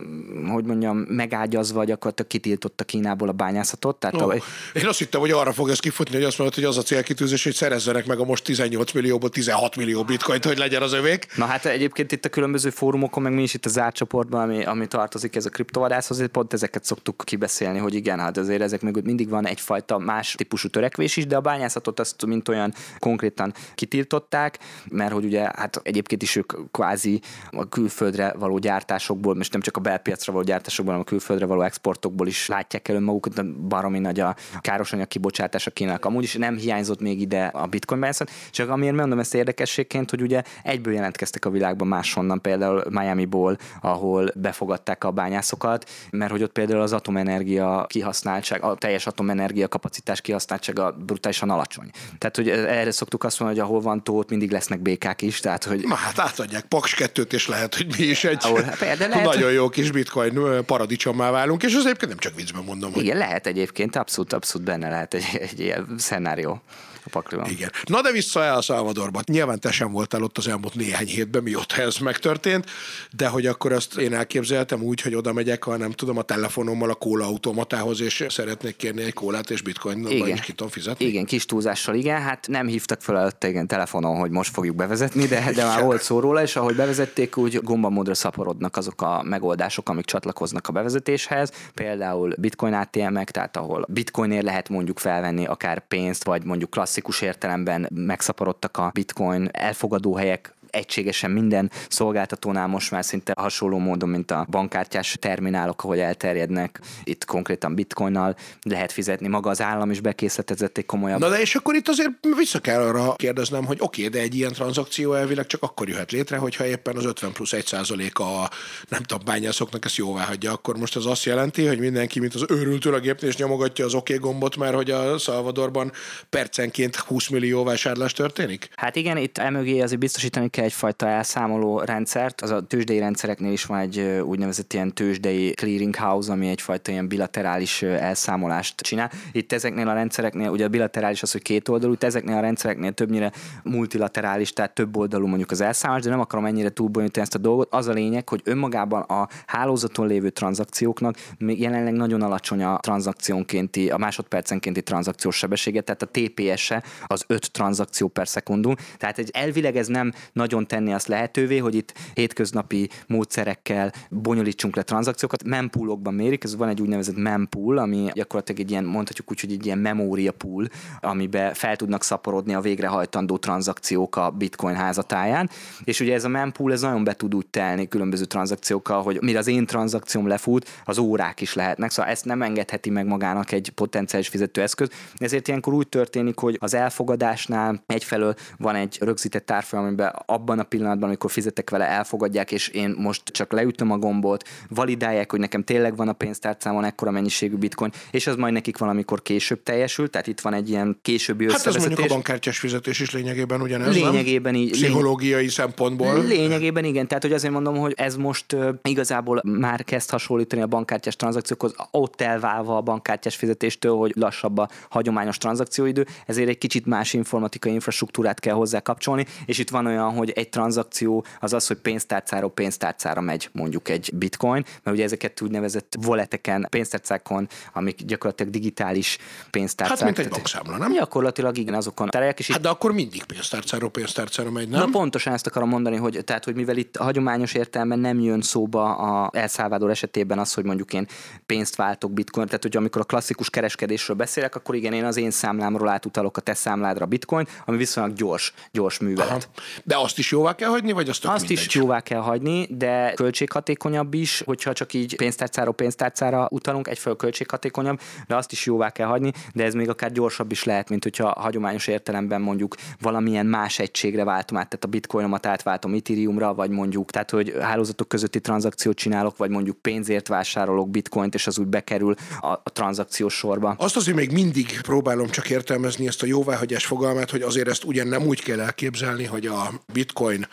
hogy 0.47 0.65
mondjam, 0.65 0.97
megágyazva 0.97 1.84
gyakorlatilag 1.84 2.31
kitiltotta 2.31 2.84
Kínából 2.84 3.27
a 3.27 3.31
bányászatot. 3.31 3.95
Tehát 3.99 4.21
oh, 4.21 4.34
a... 4.34 4.36
Én 4.73 4.88
azt 4.88 4.99
hittem, 4.99 5.19
hogy 5.19 5.31
arra 5.31 5.53
fog 5.53 5.69
ez 5.69 5.79
kifutni, 5.79 6.15
hogy 6.15 6.23
azt 6.23 6.38
mondod, 6.38 6.55
hogy 6.55 6.65
az 6.65 6.77
a 6.77 6.81
célkitűzés, 6.81 7.43
hogy 7.43 7.53
szerezzenek 7.53 8.05
meg 8.05 8.19
a 8.19 8.25
most 8.25 8.43
18 8.43 8.91
millióból 8.91 9.29
16 9.29 9.75
millió 9.75 10.03
bitcoint, 10.03 10.45
hogy 10.45 10.57
legyen 10.57 10.81
az 10.81 10.93
övék. 10.93 11.27
Na 11.36 11.45
hát 11.45 11.65
egyébként 11.65 12.11
itt 12.11 12.25
a 12.25 12.29
különböző 12.29 12.69
fórumokon, 12.69 13.23
meg 13.23 13.34
mi 13.34 13.41
is 13.41 13.53
itt 13.53 13.65
a 13.65 13.69
zárt 13.69 13.95
csoportban, 13.95 14.41
ami, 14.41 14.63
ami 14.63 14.88
tartozik 14.88 15.36
ez 15.36 15.45
a 15.45 15.49
kriptovadászhoz, 15.49 16.23
pont 16.31 16.53
ezeket 16.53 16.84
szoktuk 16.84 17.21
kibeszélni, 17.25 17.79
hogy 17.79 17.93
igen, 17.93 18.19
hát 18.19 18.38
azért 18.38 18.61
ezek 18.61 18.81
mögött 18.81 19.03
mindig 19.03 19.29
van 19.29 19.47
egyfajta 19.47 19.97
más 19.97 20.34
típusú 20.38 20.67
törekvés 20.67 21.17
is, 21.17 21.27
de 21.27 21.36
a 21.36 21.41
bányászatot 21.41 21.99
azt 21.99 22.25
mint 22.25 22.47
olyan 22.47 22.73
konkrétan 22.99 23.53
kitiltották, 23.75 24.59
mert 24.89 25.11
hogy 25.11 25.25
ugye 25.25 25.41
hát 25.55 25.81
egyébként 25.84 26.21
is 26.21 26.36
ők 26.36 26.53
kvázi 26.71 27.21
a 27.51 27.69
külföldre 27.69 28.22
külföldre 28.24 28.45
való 28.45 28.57
gyártásokból, 28.57 29.36
most 29.36 29.51
nem 29.51 29.61
csak 29.61 29.78
a 29.78 29.80
belpiacra 29.80 30.32
való 30.34 30.45
gyártásokból, 30.45 30.93
hanem 30.93 31.05
a 31.07 31.09
külföldre 31.09 31.45
való 31.45 31.61
exportokból 31.61 32.28
is 32.28 32.47
látják 32.47 32.88
el 32.88 32.95
önmagukat, 32.95 33.45
baromi 33.67 33.99
nagy 33.99 34.19
a 34.19 34.36
károsanyag 34.61 35.07
kibocsátása 35.07 35.71
Kínának. 35.71 36.05
Amúgy 36.05 36.24
is 36.24 36.34
nem 36.34 36.57
hiányzott 36.57 37.01
még 37.01 37.21
ide 37.21 37.45
a 37.45 37.67
bitcoin 37.67 37.99
bányászat, 37.99 38.32
csak 38.51 38.69
amiért 38.69 38.95
mondom 38.95 39.19
ezt 39.19 39.36
érdekességként, 39.36 40.09
hogy 40.09 40.21
ugye 40.21 40.41
egyből 40.63 40.93
jelentkeztek 40.93 41.45
a 41.45 41.49
világban 41.49 41.88
máshonnan, 41.88 42.41
például 42.41 42.84
Miami-ból, 42.89 43.57
ahol 43.82 44.32
befogadták 44.36 45.03
a 45.03 45.11
bányászokat, 45.11 45.89
mert 46.09 46.32
hogy 46.32 46.43
ott 46.43 46.51
például 46.51 46.82
az 46.82 46.93
atomenergia 46.93 47.86
kihasználtság, 47.89 48.63
a 48.63 48.76
teljes 48.76 49.07
atomenergia 49.07 49.67
kapacitás 49.67 50.21
kihasználtsága 50.21 50.91
brutálisan 50.91 51.49
alacsony. 51.49 51.89
Tehát, 52.17 52.36
hogy 52.36 52.49
erre 52.49 52.91
szoktuk 52.91 53.24
azt 53.24 53.39
mondani, 53.39 53.59
hogy 53.59 53.69
ahol 53.69 53.82
van 53.82 54.03
tó, 54.03 54.17
ott 54.17 54.30
mindig 54.30 54.51
lesznek 54.51 54.80
békák 54.80 55.21
is. 55.21 55.39
Tehát, 55.39 55.63
hogy... 55.63 55.84
Na 55.88 55.95
hát 55.95 56.19
átadják 56.19 56.65
Paks 56.65 56.93
2 56.93 57.26
és 57.30 57.47
lehet, 57.47 57.76
hogy 57.76 57.88
mi 57.97 58.03
is 58.14 58.24
egy 58.24 58.38
Ahol, 58.41 58.61
hát 58.61 58.97
de 58.97 59.07
lehet, 59.07 59.26
nagyon 59.26 59.51
jó 59.51 59.70
kis 59.70 59.91
bitcoin 59.91 60.66
paradicsommá 60.66 61.32
válunk, 61.32 61.64
és 61.64 61.76
az 61.76 61.86
egyébként 61.86 62.11
nem 62.11 62.20
csak 62.20 62.36
viccben 62.36 62.64
mondom. 62.64 62.91
Igen, 62.95 63.03
hogy... 63.03 63.16
lehet 63.16 63.47
egyébként, 63.47 63.95
abszolút, 63.95 64.34
abszolút 64.34 64.68
benne 64.68 64.89
lehet 64.89 65.14
egy, 65.14 65.26
egy 65.39 65.59
ilyen 65.59 65.95
szenárió 65.97 66.61
a 67.06 67.10
pakliban. 67.10 67.49
Igen. 67.49 67.72
Na 67.84 68.01
de 68.01 68.12
vissza 68.12 68.43
el 68.43 68.62
Salvadorba. 68.62 69.20
Nyilván 69.26 69.60
te 69.60 69.72
sem 69.72 69.91
voltál 69.91 70.24
ott 70.24 70.38
az 70.38 70.47
elmúlt 70.47 70.76
néhány 70.76 71.08
hétben, 71.08 71.43
mióta 71.43 71.82
ez 71.82 71.97
megtörtént, 71.97 72.70
de 73.12 73.28
hogy 73.28 73.45
akkor 73.45 73.72
azt 73.72 73.97
én 73.97 74.14
elképzeltem 74.14 74.82
úgy, 74.82 75.01
hogy 75.01 75.16
oda 75.16 75.34
megyek, 75.34 75.64
ha 75.64 75.78
nem 75.78 75.91
tudom, 75.91 76.18
a 76.18 76.22
telefonommal 76.22 76.89
a 76.89 76.93
kóla 76.93 77.26
automatához, 77.26 78.01
és 78.01 78.26
szeretnék 78.30 78.76
kérni 78.76 79.04
egy 79.04 79.14
kólát, 79.14 79.49
és 79.49 79.62
bitcoin 79.62 80.08
is 80.08 80.41
ki 80.41 80.51
tudom 80.51 80.72
fizetni. 80.72 81.06
Igen, 81.06 81.26
kis 81.26 81.45
túlzással, 81.45 81.95
igen. 81.95 82.22
Hát 82.22 82.47
nem 82.47 82.68
hívtak 82.68 83.01
fel 83.01 83.18
előtte 83.18 83.47
igen, 83.47 83.68
telefonon, 83.68 84.20
hogy 84.20 84.32
most 84.32 84.54
fogjuk 84.54 84.76
bevezetni, 84.76 85.26
de, 85.26 85.51
de 85.56 85.66
már 85.66 85.84
volt 85.84 86.01
szó 86.01 86.20
róla, 86.20 86.41
és 86.41 86.56
ahogy 86.56 86.76
bevezették, 86.76 87.38
úgy 87.38 87.60
gombamódra 87.64 88.14
szaporodnak 88.14 88.78
azok 88.78 89.01
a 89.01 89.24
megoldások, 89.24 89.89
amik 89.89 90.06
csatlakoznak 90.06 90.68
a 90.68 90.72
bevezetéshez. 90.72 91.51
Például 91.74 92.34
bitcoin 92.38 92.74
ATM-ek, 92.74 93.32
tehát 93.32 93.58
ahol 93.58 93.86
bitcoinért 93.89 94.43
lehet 94.43 94.70
mondjuk 94.70 94.99
felvenni 94.99 95.45
akár 95.45 95.88
pénzt, 95.88 96.24
vagy 96.24 96.43
mondjuk 96.43 96.70
klassz 96.70 96.93
klasszikus 96.94 97.22
értelemben 97.22 97.88
megszaporodtak 97.94 98.78
a 98.78 98.91
bitcoin 98.94 99.50
elfogadó 99.52 100.16
helyek 100.16 100.54
egységesen 100.74 101.32
minden 101.32 101.71
szolgáltatónál 101.89 102.67
most 102.67 102.91
már 102.91 103.05
szinte 103.05 103.34
hasonló 103.38 103.78
módon, 103.78 104.09
mint 104.09 104.32
a 104.32 104.45
bankkártyás 104.49 105.17
terminálok, 105.19 105.84
ahogy 105.84 105.99
elterjednek. 105.99 106.80
Itt 107.03 107.26
konkrétan 107.26 107.76
bitcoinnal 107.76 108.36
lehet 108.61 108.91
fizetni. 108.91 109.28
Maga 109.28 109.49
az 109.49 109.61
állam 109.61 109.91
is 109.91 109.99
bekészletezett 109.99 110.78
egy 110.78 110.86
komolyabb. 110.86 111.19
Na 111.19 111.30
de 111.30 111.41
és 111.41 111.55
akkor 111.55 111.76
itt 111.76 111.88
azért 111.88 112.09
vissza 112.38 112.59
kell 112.59 112.82
arra 112.82 113.15
kérdeznem, 113.15 113.65
hogy 113.65 113.78
oké, 113.80 114.05
okay, 114.05 114.19
de 114.19 114.26
egy 114.26 114.36
ilyen 114.36 114.53
tranzakció 114.53 115.13
elvileg 115.13 115.45
csak 115.45 115.63
akkor 115.63 115.89
jöhet 115.89 116.11
létre, 116.11 116.38
hogyha 116.38 116.65
éppen 116.65 116.95
az 116.95 117.05
50 117.05 117.32
plusz 117.32 117.53
1 117.53 117.74
a 118.13 118.49
nem 118.89 119.03
tudom, 119.03 119.24
bányászoknak 119.26 119.86
ezt 119.86 119.95
jóvá 119.95 120.24
hagyja. 120.24 120.51
Akkor 120.51 120.78
most 120.78 120.95
az 120.95 121.05
azt 121.05 121.24
jelenti, 121.24 121.65
hogy 121.65 121.80
mindenki, 121.80 122.19
mint 122.19 122.34
az 122.34 122.45
őrültől 122.49 122.93
a 122.93 122.99
gépnél, 122.99 123.30
és 123.30 123.38
nyomogatja 123.38 123.86
az 123.86 123.93
oké 123.93 124.15
okay 124.15 124.30
gombot, 124.30 124.55
mert 124.55 124.76
hogy 124.76 124.91
a 124.91 125.17
Salvadorban 125.17 125.91
percenként 126.30 126.95
20 126.95 127.28
millió 127.28 127.63
vásárlás 127.63 128.13
történik? 128.13 128.69
Hát 128.76 128.95
igen, 128.95 129.17
itt 129.17 129.38
emögé 129.38 129.80
azért 129.80 129.99
biztosítani 129.99 130.49
kell 130.49 130.62
egyfajta 130.64 131.07
elszámoló 131.07 131.80
rendszert. 131.80 132.41
Az 132.41 132.49
a 132.49 132.61
tőzsdei 132.61 132.99
rendszereknél 132.99 133.51
is 133.51 133.66
van 133.66 133.80
egy 133.80 133.99
úgynevezett 134.26 134.74
ilyen 134.74 134.93
tőzsdei 134.93 135.51
clearing 135.51 135.95
house, 135.95 136.32
ami 136.32 136.47
egyfajta 136.47 136.91
ilyen 136.91 137.07
bilaterális 137.07 137.82
elszámolást 137.82 138.82
csinál. 138.82 139.11
Itt 139.32 139.51
ezeknél 139.53 139.88
a 139.88 139.93
rendszereknél, 139.93 140.49
ugye 140.49 140.66
a 140.66 140.70
bilaterális 140.70 141.22
az, 141.22 141.32
hogy 141.32 141.41
két 141.41 141.70
oldalú, 141.70 141.93
itt 141.93 142.03
ezeknél 142.03 142.38
a 142.38 142.39
rendszereknél 142.39 142.91
többnyire 142.91 143.32
multilaterális, 143.64 144.53
tehát 144.53 144.74
több 144.74 144.97
oldalú 144.97 145.28
mondjuk 145.28 145.51
az 145.51 145.61
elszámolás, 145.61 146.03
de 146.03 146.09
nem 146.09 146.20
akarom 146.20 146.45
ennyire 146.45 146.70
túlbonyolítani 146.70 147.26
ezt 147.26 147.36
a 147.36 147.39
dolgot. 147.39 147.74
Az 147.74 147.88
a 147.88 147.93
lényeg, 147.93 148.30
hogy 148.30 148.41
önmagában 148.43 149.01
a 149.01 149.28
hálózaton 149.45 150.07
lévő 150.07 150.30
tranzakcióknak 150.30 151.16
még 151.38 151.59
jelenleg 151.59 151.93
nagyon 151.93 152.22
alacsony 152.22 152.64
a 152.64 152.78
tranzakciónkénti, 152.78 153.89
a 153.89 153.97
másodpercenkénti 153.97 154.82
tranzakciós 154.82 155.36
sebessége, 155.36 155.82
tehát 155.82 156.01
a 156.01 156.09
TPS-e 156.11 156.84
az 157.07 157.24
5 157.28 157.51
tranzakció 157.51 158.07
per 158.07 158.28
szekundum. 158.28 158.76
Tehát 158.97 159.18
egy, 159.18 159.30
elvileg 159.34 159.76
ez 159.76 159.88
nem 159.88 160.14
nagyon 160.34 160.53
nagyon 160.54 160.68
tenni 160.68 160.93
azt 160.93 161.08
lehetővé, 161.08 161.58
hogy 161.58 161.76
itt 161.76 161.93
hétköznapi 162.14 162.89
módszerekkel 163.08 163.91
bonyolítsunk 164.10 164.76
le 164.76 164.82
tranzakciókat. 164.82 165.43
Mempoolokban 165.43 166.14
mérik, 166.14 166.43
ez 166.43 166.56
van 166.56 166.70
egy 166.70 166.82
úgynevezett 166.82 167.16
mempool, 167.16 167.78
ami 167.78 168.10
gyakorlatilag 168.14 168.62
egy 168.62 168.72
ilyen, 168.72 168.84
mondhatjuk 168.84 169.32
úgy, 169.32 169.39
hogy 169.39 169.51
egy 169.51 169.66
ilyen 169.66 169.78
memória 169.78 170.32
pool, 170.32 170.68
amibe 170.99 171.54
fel 171.54 171.76
tudnak 171.76 172.04
szaporodni 172.04 172.54
a 172.54 172.62
végrehajtandó 172.62 173.38
tranzakciók 173.38 174.16
a 174.16 174.30
bitcoin 174.30 174.76
házatáján. 174.76 175.49
És 175.84 175.99
ugye 175.99 176.14
ez 176.14 176.24
a 176.24 176.28
mempool, 176.28 176.72
ez 176.72 176.82
nagyon 176.82 177.04
be 177.04 177.14
tud 177.14 177.36
úgy 177.36 177.47
telni 177.47 177.88
különböző 177.88 178.26
tranzakciókkal, 178.26 179.04
hogy 179.04 179.22
mire 179.22 179.39
az 179.39 179.47
én 179.47 179.66
tranzakcióm 179.66 180.28
lefut, 180.28 180.70
az 180.86 180.97
órák 180.97 181.41
is 181.41 181.54
lehetnek, 181.54 181.91
szóval 181.91 182.12
ezt 182.12 182.26
nem 182.26 182.41
engedheti 182.41 182.89
meg 182.89 183.06
magának 183.06 183.51
egy 183.51 183.72
potenciális 183.76 184.28
fizetőeszköz. 184.28 184.89
Ezért 185.16 185.47
ilyenkor 185.47 185.74
úgy 185.74 185.88
történik, 185.88 186.39
hogy 186.39 186.58
az 186.60 186.74
elfogadásnál 186.74 187.84
egyfelől 187.86 188.36
van 188.58 188.76
egy 188.76 188.97
rögzített 189.01 189.45
tárfolyam, 189.45 189.86
amiben 189.86 190.14
abban 190.44 190.60
a 190.60 190.64
pillanatban, 190.64 191.08
amikor 191.08 191.32
fizetek 191.32 191.70
vele, 191.70 191.88
elfogadják, 191.88 192.52
és 192.52 192.68
én 192.68 192.96
most 192.98 193.24
csak 193.24 193.52
leütöm 193.52 193.91
a 193.91 193.98
gombot, 193.98 194.50
validálják, 194.70 195.32
hogy 195.32 195.39
nekem 195.39 195.64
tényleg 195.64 195.96
van 195.96 196.08
a 196.08 196.14
pénztárcámon 196.14 196.84
ekkora 196.84 197.12
mennyiségű 197.12 197.56
bitcoin, 197.56 197.91
és 198.12 198.28
az 198.28 198.36
majd 198.36 198.54
nekik 198.54 198.78
valamikor 198.78 199.22
később 199.22 199.64
teljesül, 199.64 200.10
tehát 200.10 200.28
itt 200.28 200.41
van 200.41 200.54
egy 200.54 200.70
ilyen 200.70 200.98
későbbi 201.02 201.52
Hát 201.52 201.66
ez 201.66 201.76
mondjuk 201.76 202.00
a 202.00 202.08
bankkártyás 202.08 202.60
fizetés 202.60 203.00
is 203.00 203.12
lényegében 203.12 203.62
ugyanez, 203.62 203.94
Lényegében 203.96 204.54
nem? 204.54 204.62
így- 204.62 204.72
Pszichológiai 204.72 205.48
szempontból. 205.48 206.24
Lényegében 206.24 206.86
igen, 206.86 207.08
tehát 207.08 207.24
hogy 207.24 207.34
azért 207.34 207.54
mondom, 207.54 207.78
hogy 207.78 207.94
ez 207.96 208.16
most 208.16 208.54
uh, 208.54 208.70
igazából 208.84 209.41
már 209.46 209.84
kezd 209.84 210.10
hasonlítani 210.10 210.62
a 210.62 210.68
bankkártyás 210.68 211.16
tranzakciókhoz, 211.16 211.76
ott 211.91 212.22
elválva 212.22 212.78
a 212.78 212.82
bankkártyás 212.82 213.36
fizetéstől, 213.36 213.96
hogy 213.96 214.12
lassabb 214.16 214.58
a 214.58 214.70
hagyományos 214.89 215.38
tranzakcióidő, 215.38 216.06
ezért 216.26 216.50
egy 216.50 216.58
kicsit 216.58 216.86
más 216.86 217.14
informatikai 217.14 217.74
infrastruktúrát 217.74 218.39
kell 218.39 218.54
hozzá 218.54 218.80
kapcsolni, 218.80 219.26
és 219.46 219.58
itt 219.58 219.70
van 219.70 219.86
olyan, 219.86 220.12
hogy 220.14 220.32
egy 220.36 220.49
tranzakció 220.49 221.25
az 221.39 221.53
az, 221.53 221.67
hogy 221.67 221.77
pénztárcáról 221.77 222.51
pénztárcára 222.51 223.21
megy 223.21 223.49
mondjuk 223.51 223.89
egy 223.89 224.11
bitcoin, 224.13 224.65
mert 224.84 224.97
ugye 224.97 225.03
ezeket 225.03 225.41
úgynevezett 225.41 225.95
walleteken, 226.05 226.67
pénztárcákon, 226.69 227.47
amik 227.73 228.05
gyakorlatilag 228.05 228.51
digitális 228.51 229.17
pénztárcák. 229.51 229.97
Hát 229.97 230.05
mint 230.05 230.19
egy 230.19 230.29
bankszámla, 230.29 230.77
nem? 230.77 230.93
Gyakorlatilag 230.93 231.57
igen, 231.57 231.73
azokon 231.73 232.09
terelják, 232.09 232.39
és 232.39 232.47
itt 232.47 232.53
Hát 232.53 232.63
de 232.63 232.69
akkor 232.69 232.91
mindig 232.91 233.23
pénztárcáról 233.23 233.89
pénztárcára 233.89 234.51
megy, 234.51 234.69
Na 234.69 234.77
nem? 234.77 234.91
pontosan 234.91 235.34
ezt 235.34 235.47
akarom 235.47 235.69
mondani, 235.69 235.95
hogy, 235.95 236.21
tehát, 236.25 236.43
hogy 236.43 236.55
mivel 236.55 236.77
itt 236.77 236.97
a 236.97 237.03
hagyományos 237.03 237.53
értelemben 237.53 237.99
nem 237.99 238.19
jön 238.19 238.41
szóba 238.41 238.95
a 238.95 239.29
El 239.34 239.47
Salvador 239.47 239.89
esetében 239.89 240.39
az, 240.39 240.53
hogy 240.53 240.63
mondjuk 240.63 240.93
én 240.93 241.07
pénzt 241.45 241.75
váltok 241.75 242.11
bitcoin, 242.11 242.45
tehát 242.45 242.61
hogy 242.63 242.77
amikor 242.77 243.01
a 243.01 243.05
klasszikus 243.05 243.49
kereskedésről 243.49 244.15
beszélek, 244.15 244.55
akkor 244.55 244.75
igen, 244.75 244.93
én 244.93 245.05
az 245.05 245.17
én 245.17 245.31
számlámról 245.31 245.89
átutalok 245.89 246.38
a 246.38 246.41
te 246.41 246.53
számládra 246.53 247.05
bitcoin, 247.05 247.47
ami 247.65 247.77
viszonylag 247.77 248.13
gyors, 248.13 248.53
gyors 248.71 248.99
művelet. 248.99 249.31
Aha. 249.31 249.81
De 249.84 249.97
azt 249.97 250.12
is 250.18 250.32
jóvá 250.32 250.55
kell 250.55 250.70
hagyni, 250.70 250.91
vagy 250.91 251.09
azt 251.09 251.26
Azt 251.26 251.47
mindegy? 251.47 251.66
is 251.66 251.76
jóvá 251.76 252.01
kell 252.01 252.20
hagyni, 252.20 252.68
de 252.70 253.14
költséghatékonyabb 253.16 254.14
is, 254.14 254.41
hogyha 254.45 254.74
csak 254.74 254.93
így 254.93 255.16
pénztárcáról 255.16 255.74
pénztárcára 255.74 256.47
utalunk, 256.51 256.88
egyfelől 256.88 257.18
költséghatékonyabb, 257.18 257.99
de 258.28 258.36
azt 258.36 258.51
is 258.51 258.66
jóvá 258.66 258.89
kell 258.89 259.07
hagyni, 259.07 259.32
de 259.53 259.64
ez 259.64 259.74
még 259.74 259.89
akár 259.89 260.11
gyorsabb 260.11 260.51
is 260.51 260.64
lehet, 260.64 260.89
mint 260.89 261.03
hogyha 261.03 261.34
hagyományos 261.39 261.88
értelemben 261.88 262.41
mondjuk 262.41 262.76
valamilyen 263.01 263.45
más 263.45 263.80
egységre 263.80 264.24
váltom 264.24 264.57
át, 264.57 264.68
tehát 264.70 264.86
a 264.86 264.88
bitcoinomat 264.88 265.45
átváltom 265.45 265.93
Ethereumra, 265.93 266.53
vagy 266.53 266.70
mondjuk, 266.70 267.11
tehát 267.11 267.30
hogy 267.30 267.53
hálózatok 267.61 268.07
közötti 268.07 268.41
tranzakciót 268.41 268.95
csinálok, 268.95 269.38
vagy 269.38 269.49
mondjuk 269.49 269.78
pénzért 269.78 270.28
vásárolok 270.28 270.89
bitcoint, 270.89 271.34
és 271.34 271.47
az 271.47 271.59
úgy 271.59 271.68
bekerül 271.68 272.16
a, 272.39 272.47
a 272.47 272.70
tranzakciós 272.74 273.34
sorba. 273.34 273.76
Azt 273.78 273.95
azért 273.95 274.18
még 274.18 274.32
mindig 274.32 274.82
próbálom 274.82 275.30
csak 275.30 275.49
értelmezni 275.49 276.07
ezt 276.07 276.24
a 276.24 276.26
jóváhagyás 276.26 276.86
fogalmát, 276.86 277.32
hogy 277.32 277.41
azért 277.41 277.68
ezt 277.68 277.84
ugyan 277.84 278.07
nem 278.07 278.26
úgy 278.26 278.43
kell 278.43 278.59
elképzelni, 278.59 279.26
hogy 279.26 279.45
a 279.45 279.72
bitcoin 280.04 280.45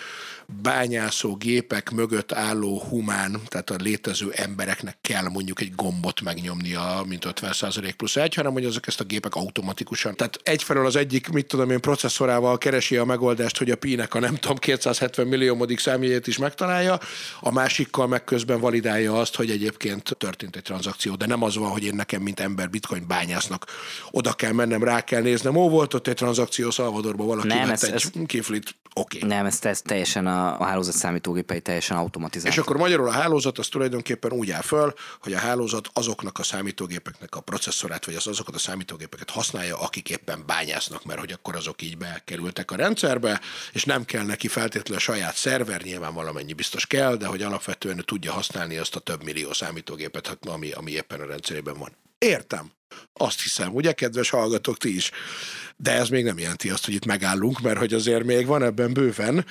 bányászó 0.62 1.34
gépek 1.36 1.90
mögött 1.90 2.32
álló 2.32 2.80
humán, 2.80 3.40
tehát 3.46 3.70
a 3.70 3.74
létező 3.78 4.30
embereknek 4.34 4.96
kell 5.00 5.28
mondjuk 5.28 5.60
egy 5.60 5.74
gombot 5.74 6.20
megnyomnia, 6.20 7.02
mint 7.06 7.24
50% 7.28 7.92
plusz 7.96 8.16
egy, 8.16 8.34
hanem 8.34 8.52
hogy 8.52 8.64
azok 8.64 8.86
ezt 8.86 9.00
a 9.00 9.04
gépek 9.04 9.34
automatikusan. 9.34 10.16
Tehát 10.16 10.40
egyfelől 10.42 10.86
az 10.86 10.96
egyik, 10.96 11.28
mit 11.28 11.46
tudom 11.46 11.70
én, 11.70 11.80
processzorával 11.80 12.58
keresi 12.58 12.96
a 12.96 13.04
megoldást, 13.04 13.58
hogy 13.58 13.70
a 13.70 13.76
pi-nek 13.76 14.14
a 14.14 14.18
nem 14.18 14.34
tudom 14.36 14.56
270 14.56 15.26
milliómodik 15.26 15.78
számjegyét 15.78 16.26
is 16.26 16.38
megtalálja, 16.38 16.98
a 17.40 17.52
másikkal 17.52 18.06
meg 18.06 18.24
közben 18.24 18.60
validálja 18.60 19.18
azt, 19.18 19.36
hogy 19.36 19.50
egyébként 19.50 20.16
történt 20.18 20.56
egy 20.56 20.62
tranzakció, 20.62 21.14
de 21.14 21.26
nem 21.26 21.42
az 21.42 21.56
van, 21.56 21.70
hogy 21.70 21.84
én 21.84 21.94
nekem, 21.94 22.22
mint 22.22 22.40
ember 22.40 22.70
bitcoin 22.70 23.04
bányásznak 23.06 23.66
oda 24.10 24.32
kell 24.32 24.52
mennem, 24.52 24.84
rá 24.84 25.00
kell 25.00 25.22
néznem, 25.22 25.56
ó, 25.56 25.68
volt 25.68 25.94
ott 25.94 26.06
egy 26.06 26.14
tranzakció 26.14 26.70
Szalvadorban, 26.70 27.26
valaki 27.26 27.46
Nem, 27.46 27.66
vett 27.66 27.70
ez- 27.72 27.82
egy 27.82 27.92
ez- 27.92 28.10
kiflit, 28.26 28.74
oké. 28.94 29.16
Okay. 29.16 29.28
Nem, 29.28 29.46
ez, 29.46 29.58
ez 29.62 29.80
teljesen 29.80 30.26
a, 30.26 30.39
a 30.40 30.64
hálózat 30.64 30.94
számítógépei 30.94 31.60
teljesen 31.60 31.96
automatizált. 31.96 32.52
És 32.54 32.58
akkor 32.58 32.76
magyarul 32.76 33.08
a 33.08 33.12
hálózat 33.12 33.58
az 33.58 33.68
tulajdonképpen 33.68 34.32
úgy 34.32 34.50
áll 34.50 34.62
föl, 34.62 34.94
hogy 35.20 35.32
a 35.32 35.38
hálózat 35.38 35.88
azoknak 35.92 36.38
a 36.38 36.42
számítógépeknek 36.42 37.34
a 37.34 37.40
processzorát, 37.40 38.04
vagy 38.04 38.14
az 38.14 38.26
azokat 38.26 38.54
a 38.54 38.58
számítógépeket 38.58 39.30
használja, 39.30 39.80
akik 39.80 40.08
éppen 40.08 40.42
bányásznak, 40.46 41.04
mert 41.04 41.20
hogy 41.20 41.32
akkor 41.32 41.56
azok 41.56 41.82
így 41.82 41.98
bekerültek 41.98 42.70
a 42.70 42.76
rendszerbe, 42.76 43.40
és 43.72 43.84
nem 43.84 44.04
kell 44.04 44.24
neki 44.24 44.48
feltétlenül 44.48 44.96
a 44.96 45.00
saját 45.00 45.34
szerver, 45.34 45.82
nyilván 45.82 46.14
valamennyi 46.14 46.52
biztos 46.52 46.86
kell, 46.86 47.16
de 47.16 47.26
hogy 47.26 47.42
alapvetően 47.42 47.98
ő 47.98 48.02
tudja 48.02 48.32
használni 48.32 48.76
azt 48.76 48.96
a 48.96 49.00
több 49.00 49.24
millió 49.24 49.52
számítógépet, 49.52 50.26
hát, 50.26 50.46
ami, 50.46 50.70
ami 50.72 50.90
éppen 50.90 51.20
a 51.20 51.26
rendszerében 51.26 51.78
van. 51.78 51.96
Értem. 52.18 52.70
Azt 53.12 53.42
hiszem, 53.42 53.74
ugye, 53.74 53.92
kedves 53.92 54.30
hallgatók, 54.30 54.78
ti 54.78 54.94
is. 54.94 55.10
De 55.82 55.92
ez 55.92 56.08
még 56.08 56.24
nem 56.24 56.38
jelenti 56.38 56.70
azt, 56.70 56.84
hogy 56.84 56.94
itt 56.94 57.04
megállunk, 57.04 57.60
mert 57.60 57.78
hogy 57.78 57.94
azért 57.94 58.24
még 58.24 58.46
van 58.46 58.62
ebben 58.62 58.92
bőven. 58.92 59.44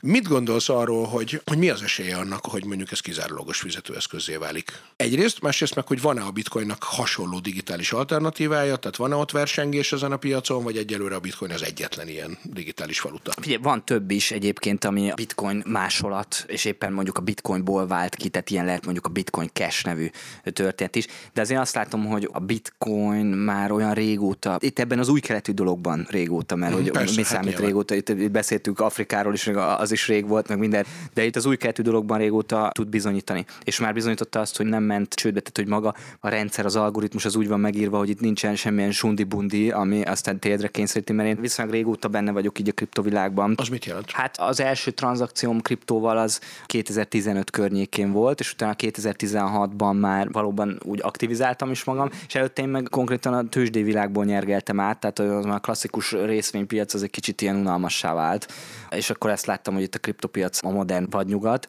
Mit 0.00 0.28
gondolsz 0.28 0.68
arról, 0.68 1.06
hogy, 1.06 1.40
hogy 1.44 1.58
mi 1.58 1.70
az 1.70 1.82
esélye 1.82 2.16
annak, 2.16 2.44
hogy 2.44 2.64
mondjuk 2.64 2.92
ez 2.92 3.00
kizárólagos 3.00 3.58
fizetőeszközé 3.58 4.36
válik? 4.36 4.72
Egyrészt, 4.96 5.40
másrészt 5.40 5.74
meg, 5.74 5.86
hogy 5.86 6.00
van-e 6.00 6.22
a 6.22 6.30
bitcoinnak 6.30 6.82
hasonló 6.82 7.38
digitális 7.38 7.92
alternatívája, 7.92 8.76
tehát 8.76 8.96
van-e 8.96 9.14
ott 9.14 9.30
versengés 9.30 9.92
ezen 9.92 10.12
a 10.12 10.16
piacon, 10.16 10.62
vagy 10.62 10.76
egyelőre 10.76 11.14
a 11.14 11.20
bitcoin 11.20 11.50
az 11.50 11.62
egyetlen 11.62 12.08
ilyen 12.08 12.38
digitális 12.42 13.00
valuta? 13.00 13.32
Figyelj, 13.40 13.62
van 13.62 13.84
több 13.84 14.10
is 14.10 14.30
egyébként, 14.30 14.84
ami 14.84 15.10
a 15.10 15.14
bitcoin 15.14 15.62
másolat, 15.66 16.44
és 16.48 16.64
éppen 16.64 16.92
mondjuk 16.92 17.18
a 17.18 17.22
bitcoinból 17.22 17.86
vált 17.86 18.14
ki, 18.14 18.28
tehát 18.28 18.50
ilyen 18.50 18.64
lehet 18.64 18.84
mondjuk 18.84 19.06
a 19.06 19.10
bitcoin 19.10 19.50
cash 19.52 19.84
nevű 19.84 20.10
történet 20.52 20.96
is. 20.96 21.06
De 21.32 21.40
azért 21.40 21.60
azt 21.60 21.74
látom, 21.74 22.06
hogy 22.06 22.28
a 22.32 22.38
bitcoin 22.38 23.26
már 23.26 23.72
olyan 23.72 23.94
régóta, 23.94 24.58
itt 24.60 24.78
ebben 24.78 24.98
az 24.98 25.08
új 25.08 25.20
keletű 25.20 25.52
dologban 25.74 26.06
régóta, 26.10 26.56
mert 26.56 26.74
hogy 26.74 26.90
persze, 26.90 27.14
mi 27.16 27.22
hát 27.22 27.26
számít 27.26 27.48
nyilván. 27.48 27.66
régóta, 27.66 27.94
itt, 27.94 28.30
beszéltünk 28.30 28.80
Afrikáról 28.80 29.34
is, 29.34 29.46
az 29.78 29.92
is 29.92 30.08
rég 30.08 30.28
volt, 30.28 30.48
meg 30.48 30.58
minden, 30.58 30.84
de 31.14 31.24
itt 31.24 31.36
az 31.36 31.46
új 31.46 31.56
keletű 31.56 31.82
dologban 31.82 32.18
régóta 32.18 32.70
tud 32.74 32.88
bizonyítani. 32.88 33.44
És 33.64 33.80
már 33.80 33.94
bizonyította 33.94 34.40
azt, 34.40 34.56
hogy 34.56 34.66
nem 34.66 34.82
ment 34.82 35.14
csődbe, 35.14 35.40
tehát 35.40 35.56
hogy 35.56 35.66
maga 35.66 35.94
a 36.20 36.28
rendszer, 36.28 36.64
az 36.64 36.76
algoritmus 36.76 37.24
az 37.24 37.36
úgy 37.36 37.48
van 37.48 37.60
megírva, 37.60 37.98
hogy 37.98 38.08
itt 38.08 38.20
nincsen 38.20 38.56
semmilyen 38.56 38.90
sundi-bundi, 38.90 39.70
ami 39.70 40.02
aztán 40.02 40.38
térdre 40.38 40.68
kényszeríti, 40.68 41.12
mert 41.12 41.28
én 41.28 41.40
viszonylag 41.40 41.74
régóta 41.74 42.08
benne 42.08 42.32
vagyok 42.32 42.58
így 42.58 42.68
a 42.68 42.72
kriptovilágban. 42.72 43.54
Az 43.56 43.68
mit 43.68 43.84
jelent? 43.84 44.10
Hát 44.10 44.40
az 44.40 44.60
első 44.60 44.90
tranzakcióm 44.90 45.60
kriptóval 45.60 46.18
az 46.18 46.40
2015 46.66 47.50
környékén 47.50 48.12
volt, 48.12 48.40
és 48.40 48.52
utána 48.52 48.74
2016-ban 48.78 50.00
már 50.00 50.30
valóban 50.30 50.80
úgy 50.84 51.00
aktivizáltam 51.02 51.70
is 51.70 51.84
magam, 51.84 52.10
és 52.26 52.34
előtte 52.34 52.62
én 52.62 52.68
meg 52.68 52.86
konkrétan 52.90 53.34
a 53.34 53.48
tőzsdei 53.48 53.82
világból 53.82 54.24
nyergeltem 54.24 54.80
át, 54.80 54.98
tehát 54.98 55.18
az 55.18 55.44
már 55.44 55.60
klasszikus 55.64 56.12
részvénypiac 56.12 56.94
az 56.94 57.02
egy 57.02 57.10
kicsit 57.10 57.40
ilyen 57.40 57.56
unalmassá 57.56 58.14
vált, 58.14 58.52
és 58.90 59.10
akkor 59.10 59.30
ezt 59.30 59.46
láttam, 59.46 59.74
hogy 59.74 59.82
itt 59.82 59.94
a 59.94 59.98
kriptopiac 59.98 60.64
a 60.64 60.70
modern 60.70 61.06
vadnyugat, 61.10 61.68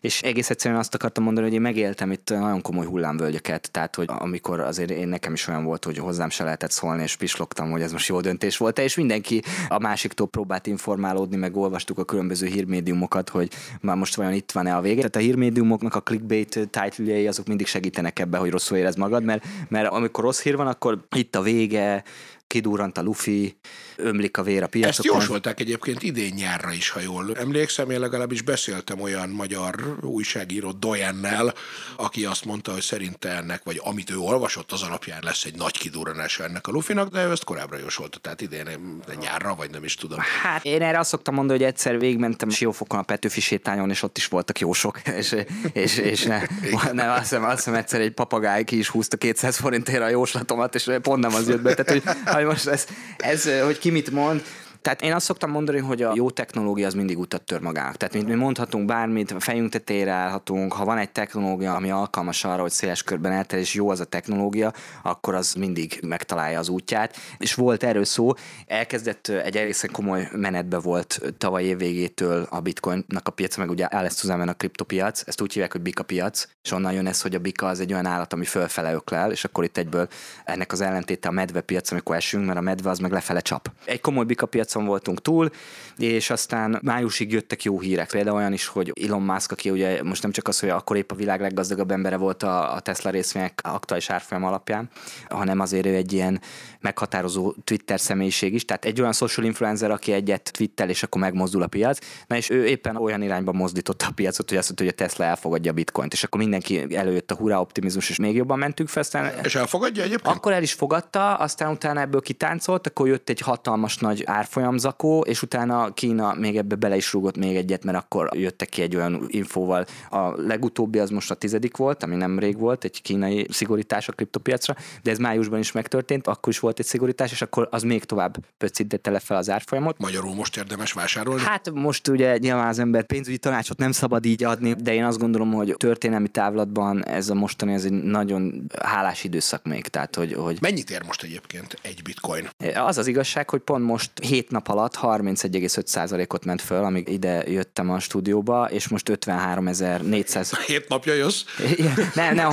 és 0.00 0.22
egész 0.22 0.50
egyszerűen 0.50 0.80
azt 0.80 0.94
akartam 0.94 1.24
mondani, 1.24 1.46
hogy 1.46 1.54
én 1.54 1.62
megéltem 1.62 2.12
itt 2.12 2.28
nagyon 2.28 2.62
komoly 2.62 2.86
hullámvölgyeket, 2.86 3.70
tehát 3.70 3.94
hogy 3.94 4.06
amikor 4.08 4.60
azért 4.60 4.90
én 4.90 5.08
nekem 5.08 5.32
is 5.32 5.48
olyan 5.48 5.64
volt, 5.64 5.84
hogy 5.84 5.98
hozzám 5.98 6.30
se 6.30 6.44
lehetett 6.44 6.70
szólni, 6.70 7.02
és 7.02 7.16
pislogtam, 7.16 7.70
hogy 7.70 7.82
ez 7.82 7.92
most 7.92 8.08
jó 8.08 8.20
döntés 8.20 8.56
volt, 8.56 8.78
és 8.78 8.96
mindenki 8.96 9.42
a 9.68 9.78
másiktól 9.78 10.26
próbált 10.26 10.66
informálódni, 10.66 11.36
meg 11.36 11.56
olvastuk 11.56 11.98
a 11.98 12.04
különböző 12.04 12.46
hírmédiumokat, 12.46 13.28
hogy 13.28 13.50
már 13.80 13.96
most 13.96 14.14
vajon 14.14 14.32
itt 14.32 14.52
van-e 14.52 14.76
a 14.76 14.80
vége. 14.80 14.96
Tehát 14.96 15.16
a 15.16 15.18
hírmédiumoknak 15.18 15.94
a 15.94 16.00
clickbait 16.00 16.68
title 16.70 17.28
azok 17.28 17.46
mindig 17.46 17.66
segítenek 17.66 18.18
ebbe, 18.18 18.38
hogy 18.38 18.50
rosszul 18.50 18.76
érez 18.76 18.96
magad, 18.96 19.24
mert, 19.24 19.44
mert 19.68 19.92
amikor 19.92 20.24
rossz 20.24 20.42
hír 20.42 20.56
van, 20.56 20.66
akkor 20.66 21.06
itt 21.16 21.34
a 21.34 21.42
vége, 21.42 22.04
kidurrant 22.46 22.98
a 22.98 23.02
lufi, 23.02 23.54
ömlik 23.96 24.36
a 24.36 24.42
vér 24.42 24.60
a 24.60 24.62
Ezt 24.62 24.70
piacokon. 24.72 25.20
jósolták 25.20 25.60
egyébként 25.60 26.02
idén 26.02 26.32
nyárra 26.34 26.72
is, 26.72 26.88
ha 26.88 27.00
jól 27.00 27.36
emlékszem, 27.36 27.90
én 27.90 28.00
legalábbis 28.00 28.42
beszéltem 28.42 29.00
olyan 29.00 29.28
magyar 29.28 29.96
újságíró 30.00 30.72
Doyennel, 30.72 31.54
aki 31.96 32.24
azt 32.24 32.44
mondta, 32.44 32.72
hogy 32.72 32.82
szerinte 32.82 33.28
ennek, 33.28 33.60
vagy 33.64 33.80
amit 33.84 34.10
ő 34.10 34.16
olvasott, 34.16 34.72
az 34.72 34.82
alapján 34.82 35.20
lesz 35.22 35.44
egy 35.44 35.54
nagy 35.54 35.78
kidurranása 35.78 36.44
ennek 36.44 36.66
a 36.66 36.70
Lufinak, 36.70 37.08
de 37.08 37.24
ő 37.24 37.30
ezt 37.30 37.44
korábbra 37.44 37.78
jósolta, 37.78 38.18
tehát 38.18 38.40
idén 38.40 38.64
de 39.06 39.14
nyárra, 39.20 39.54
vagy 39.54 39.70
nem 39.70 39.84
is 39.84 39.94
tudom. 39.94 40.18
Hát 40.42 40.64
én 40.64 40.82
erre 40.82 40.98
azt 40.98 41.08
szoktam 41.08 41.34
mondani, 41.34 41.58
hogy 41.58 41.68
egyszer 41.68 41.98
végigmentem 41.98 42.48
Siófokon 42.48 42.98
a 42.98 43.02
Petőfi 43.02 43.40
sétányon, 43.40 43.90
és 43.90 44.02
ott 44.02 44.16
is 44.16 44.26
voltak 44.26 44.58
jósok, 44.58 45.00
és, 45.20 45.34
és, 45.72 45.96
és 45.96 46.22
ne, 46.22 46.40
nem, 46.92 47.10
azt 47.10 47.20
hiszem, 47.20 47.44
azt 47.44 47.56
hiszem 47.56 47.74
egyszer 47.74 48.00
egy 48.00 48.12
papagáj 48.12 48.64
ki 48.64 48.78
is 48.78 48.88
húzta 48.88 49.16
200 49.16 49.56
forintért 49.56 50.02
a 50.02 50.08
jóslatomat, 50.08 50.74
és 50.74 50.90
pont 51.02 51.22
nem 51.22 51.34
az 51.34 51.48
jött 51.48 51.62
be. 51.62 51.74
Tehát, 51.74 52.02
hogy, 52.02 52.32
hogy 52.34 52.44
most 52.44 52.66
ez, 52.66 52.86
ez, 53.16 53.60
hogy 53.62 53.78
ki 53.84 53.92
mit 53.92 54.10
mond, 54.10 54.40
tehát 54.84 55.02
én 55.02 55.12
azt 55.12 55.24
szoktam 55.24 55.50
mondani, 55.50 55.78
hogy 55.78 56.02
a 56.02 56.12
jó 56.14 56.30
technológia 56.30 56.86
az 56.86 56.94
mindig 56.94 57.18
utat 57.18 57.42
tör 57.42 57.60
magának. 57.60 57.96
Tehát 57.96 58.14
mi, 58.14 58.22
mi 58.22 58.34
mondhatunk 58.34 58.86
bármit, 58.86 59.30
a 59.30 59.40
fejünk 59.40 59.70
tetejére 59.70 60.12
állhatunk, 60.12 60.72
ha 60.72 60.84
van 60.84 60.98
egy 60.98 61.10
technológia, 61.10 61.74
ami 61.74 61.90
alkalmas 61.90 62.44
arra, 62.44 62.62
hogy 62.62 62.70
széles 62.70 63.02
körben 63.02 63.32
elterj, 63.32 63.62
és 63.62 63.74
jó 63.74 63.90
az 63.90 64.00
a 64.00 64.04
technológia, 64.04 64.72
akkor 65.02 65.34
az 65.34 65.54
mindig 65.54 66.00
megtalálja 66.06 66.58
az 66.58 66.68
útját. 66.68 67.16
És 67.38 67.54
volt 67.54 67.82
erről 67.82 68.04
szó, 68.04 68.32
elkezdett 68.66 69.28
egy 69.28 69.56
egészen 69.56 69.90
komoly 69.92 70.28
menetbe 70.32 70.78
volt 70.78 71.20
tavaly 71.38 71.64
év 71.64 71.78
végétől 71.78 72.46
a 72.50 72.60
bitcoinnak 72.60 73.28
a 73.28 73.30
piaca, 73.30 73.60
meg 73.60 73.70
ugye 73.70 73.86
áll 73.90 74.04
ezt 74.04 74.24
a 74.24 74.54
kriptopiac, 74.56 75.22
ezt 75.26 75.40
úgy 75.40 75.52
hívják, 75.52 75.72
hogy 75.72 75.80
bika 75.80 76.02
piac, 76.02 76.48
és 76.62 76.72
onnan 76.72 76.92
jön 76.92 77.06
ez, 77.06 77.22
hogy 77.22 77.34
a 77.34 77.38
bika 77.38 77.66
az 77.66 77.80
egy 77.80 77.92
olyan 77.92 78.06
állat, 78.06 78.32
ami 78.32 78.44
fölfele 78.44 78.92
öklel, 78.92 79.30
és 79.30 79.44
akkor 79.44 79.64
itt 79.64 79.76
egyből 79.76 80.08
ennek 80.44 80.72
az 80.72 80.80
ellentéte 80.80 81.28
a 81.28 81.32
medve 81.32 81.60
piac, 81.60 81.90
amikor 81.90 82.16
esünk, 82.16 82.46
mert 82.46 82.58
a 82.58 82.62
medve 82.62 82.90
az 82.90 82.98
meg 82.98 83.12
lefele 83.12 83.40
csap. 83.40 83.70
Egy 83.84 84.00
komoly 84.00 84.24
bika 84.24 84.46
piac 84.46 84.73
piacon 84.74 84.84
voltunk 84.84 85.22
túl, 85.22 85.50
és 85.96 86.30
aztán 86.30 86.78
májusig 86.82 87.32
jöttek 87.32 87.62
jó 87.62 87.80
hírek. 87.80 88.10
Például 88.10 88.36
olyan 88.36 88.52
is, 88.52 88.66
hogy 88.66 88.92
Elon 89.06 89.22
Musk, 89.22 89.52
aki 89.52 89.70
ugye 89.70 90.02
most 90.02 90.22
nem 90.22 90.30
csak 90.30 90.48
az, 90.48 90.60
hogy 90.60 90.68
akkor 90.68 90.96
épp 90.96 91.10
a 91.10 91.14
világ 91.14 91.40
leggazdagabb 91.40 91.90
embere 91.90 92.16
volt 92.16 92.42
a, 92.42 92.74
a 92.74 92.80
Tesla 92.80 93.10
részvények 93.10 93.60
aktuális 93.62 94.10
árfolyam 94.10 94.44
alapján, 94.44 94.88
hanem 95.28 95.60
azért 95.60 95.86
ő 95.86 95.94
egy 95.94 96.12
ilyen 96.12 96.40
meghatározó 96.80 97.54
Twitter 97.64 98.00
személyiség 98.00 98.54
is, 98.54 98.64
tehát 98.64 98.84
egy 98.84 99.00
olyan 99.00 99.12
social 99.12 99.46
influencer, 99.46 99.90
aki 99.90 100.12
egyet 100.12 100.50
twittel, 100.52 100.88
és 100.88 101.02
akkor 101.02 101.20
megmozdul 101.20 101.62
a 101.62 101.66
piac, 101.66 101.98
na 102.26 102.36
és 102.36 102.50
ő 102.50 102.66
éppen 102.66 102.96
olyan 102.96 103.22
irányba 103.22 103.52
mozdította 103.52 104.06
a 104.06 104.12
piacot, 104.14 104.48
hogy 104.48 104.58
azt 104.58 104.66
mondta, 104.66 104.84
hogy 104.84 104.92
a 104.92 105.04
Tesla 105.04 105.24
elfogadja 105.24 105.70
a 105.70 105.74
bitcoint, 105.74 106.12
és 106.12 106.24
akkor 106.24 106.40
mindenki 106.40 106.94
előjött 106.96 107.30
a 107.30 107.34
hurrá 107.34 107.58
optimizmus, 107.58 108.10
és 108.10 108.16
még 108.16 108.34
jobban 108.34 108.58
mentünk 108.58 108.88
fel. 108.88 109.02
Aztán 109.02 109.32
és 109.42 109.54
elfogadja 109.54 110.02
egyébként? 110.02 110.36
Akkor 110.36 110.52
el 110.52 110.62
is 110.62 110.72
fogadta, 110.72 111.34
aztán 111.34 111.70
utána 111.70 112.00
ebből 112.00 112.20
kitáncolt, 112.20 112.86
akkor 112.86 113.08
jött 113.08 113.28
egy 113.28 113.40
hatalmas 113.40 113.96
nagy 113.96 114.22
árfolyamzakó, 114.64 115.20
és 115.20 115.42
utána 115.42 115.92
Kína 115.94 116.34
még 116.34 116.56
ebbe 116.56 116.74
bele 116.74 116.96
is 116.96 117.12
rúgott 117.12 117.36
még 117.36 117.56
egyet, 117.56 117.84
mert 117.84 117.98
akkor 117.98 118.28
jöttek 118.32 118.68
ki 118.68 118.82
egy 118.82 118.96
olyan 118.96 119.24
infóval. 119.28 119.86
A 120.10 120.40
legutóbbi 120.40 120.98
az 120.98 121.10
most 121.10 121.30
a 121.30 121.34
tizedik 121.34 121.76
volt, 121.76 122.02
ami 122.02 122.16
nem 122.16 122.38
rég 122.38 122.58
volt, 122.58 122.84
egy 122.84 123.02
kínai 123.02 123.46
szigorítás 123.50 124.08
a 124.08 124.12
kriptopiacra, 124.12 124.74
de 125.02 125.10
ez 125.10 125.18
májusban 125.18 125.58
is 125.58 125.72
megtörtént, 125.72 126.26
akkor 126.26 126.52
is 126.52 126.58
volt 126.58 126.78
egy 126.78 126.86
szigorítás, 126.86 127.32
és 127.32 127.42
akkor 127.42 127.68
az 127.70 127.82
még 127.82 128.04
tovább 128.04 128.36
pöccintette 128.58 129.10
le 129.10 129.18
fel 129.18 129.36
az 129.36 129.50
árfolyamot. 129.50 129.98
Magyarul 129.98 130.34
most 130.34 130.56
érdemes 130.56 130.92
vásárolni? 130.92 131.42
Hát 131.42 131.70
most 131.70 132.08
ugye 132.08 132.38
nyilván 132.38 132.68
az 132.68 132.78
ember 132.78 133.04
pénzügyi 133.04 133.38
tanácsot 133.38 133.78
nem 133.78 133.92
szabad 133.92 134.24
így 134.24 134.44
adni, 134.44 134.72
de 134.72 134.94
én 134.94 135.04
azt 135.04 135.18
gondolom, 135.18 135.52
hogy 135.52 135.74
történelmi 135.76 136.28
távlatban 136.28 137.06
ez 137.06 137.28
a 137.28 137.34
mostani 137.34 137.72
ez 137.72 137.84
egy 137.84 137.92
nagyon 137.92 138.70
hálás 138.82 139.24
időszak 139.24 139.64
még. 139.64 139.86
Tehát, 139.86 140.16
hogy, 140.16 140.32
hogy 140.32 140.58
Mennyit 140.60 140.90
ér 140.90 141.02
most 141.06 141.22
egyébként 141.22 141.78
egy 141.82 142.02
bitcoin? 142.02 142.48
Az 142.74 142.98
az 142.98 143.06
igazság, 143.06 143.50
hogy 143.50 143.60
pont 143.60 143.84
most 143.84 144.10
7 144.22 144.50
nap 144.54 144.68
alatt 144.68 144.96
31,5%-ot 144.96 146.44
ment 146.44 146.62
föl, 146.62 146.84
amíg 146.84 147.08
ide 147.08 147.44
jöttem 147.46 147.90
a 147.90 147.98
stúdióba, 147.98 148.68
és 148.70 148.88
most 148.88 149.08
53.400. 149.08 150.58
7 150.66 150.88
napja 150.94 151.14
jössz? 151.14 151.44
Igen, 151.76 151.94
nem, 152.14 152.34
nem, 152.34 152.52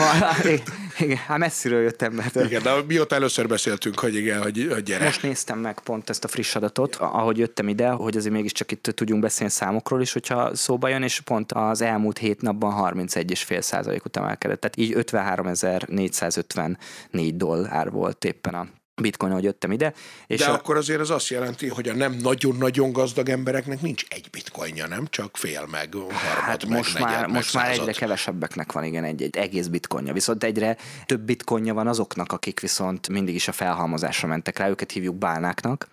igen, 1.00 1.18
hát 1.18 1.38
messziről 1.38 1.82
jöttem. 1.82 2.14
Mert... 2.14 2.36
Igen, 2.36 2.64
de 2.64 2.72
mióta 2.88 3.16
először 3.16 3.48
beszéltünk, 3.48 4.00
hogy 4.00 4.16
igen, 4.16 4.42
hogy, 4.42 4.68
hogy 4.74 4.84
gyere. 4.84 5.04
Most 5.04 5.22
néztem 5.22 5.60
meg 5.60 5.80
pont 5.80 6.10
ezt 6.10 6.24
a 6.24 6.28
friss 6.28 6.56
adatot, 6.56 6.96
ahogy 6.96 7.38
jöttem 7.38 7.68
ide, 7.68 7.90
hogy 7.90 8.18
azért 8.18 8.34
mégiscsak 8.34 8.72
itt 8.72 8.84
tudjunk 8.84 9.22
beszélni 9.22 9.52
számokról 9.52 10.02
is, 10.02 10.14
hogyha 10.14 10.56
szóba 10.56 10.88
jön, 10.88 11.04
és 11.04 11.20
pont 11.20 11.52
az 11.52 11.82
elmúlt 11.82 12.18
hét 12.18 12.42
napban 12.42 12.96
31,5%-ot 12.96 14.18
emelkedett. 14.18 14.60
Tehát 14.60 14.78
így 14.78 14.94
53.454 14.98 17.32
dollár 17.36 17.92
volt 17.92 18.26
éppen 18.26 18.54
a 18.54 18.68
bitcoin, 19.02 19.32
hogy 19.32 19.44
jöttem 19.44 19.72
ide. 19.72 19.94
És 20.28 20.40
De 20.40 20.46
a... 20.46 20.54
akkor 20.54 20.78
azért 20.78 21.00
ez 21.00 21.10
azt 21.10 21.30
jelenti, 21.30 21.68
hogy 21.68 21.90
a 21.90 21.94
nem 21.94 22.14
nagyon-nagyon 22.22 22.92
gazdag 22.92 23.30
embereknek 23.30 23.82
nincs 23.82 24.04
egy 24.10 24.28
bitcoinja, 24.32 24.88
nem? 24.88 25.08
Csak 25.10 25.38
fél 25.38 25.68
meg, 25.72 25.94
harmad, 25.94 26.14
hát 26.14 26.66
meg, 26.66 26.78
most 26.78 26.94
negyed, 26.94 27.10
már, 27.10 27.26
meg 27.26 27.36
most 27.36 27.54
már 27.54 27.66
század. 27.66 27.82
egyre 27.82 28.00
kevesebbeknek 28.00 28.72
van, 28.72 28.84
igen, 28.84 29.04
egy, 29.04 29.22
egy 29.22 29.38
egész 29.38 29.68
bitcoinja. 29.68 30.14
Viszont 30.14 30.44
egyre 30.44 30.78
több 31.06 31.22
bitcoinja 31.22 31.74
van 31.74 31.88
azoknak, 31.88 32.32
akik 32.32 32.60
viszont 32.60 33.10
mindig 33.10 33.36
is 33.36 33.48
a 33.48 33.52
felhalmozásra 33.52 34.28
mentek 34.28 34.58
rá, 34.58 34.70
őket 34.70 34.92
hívjuk 34.92 35.16
bálnáknak 35.16 35.88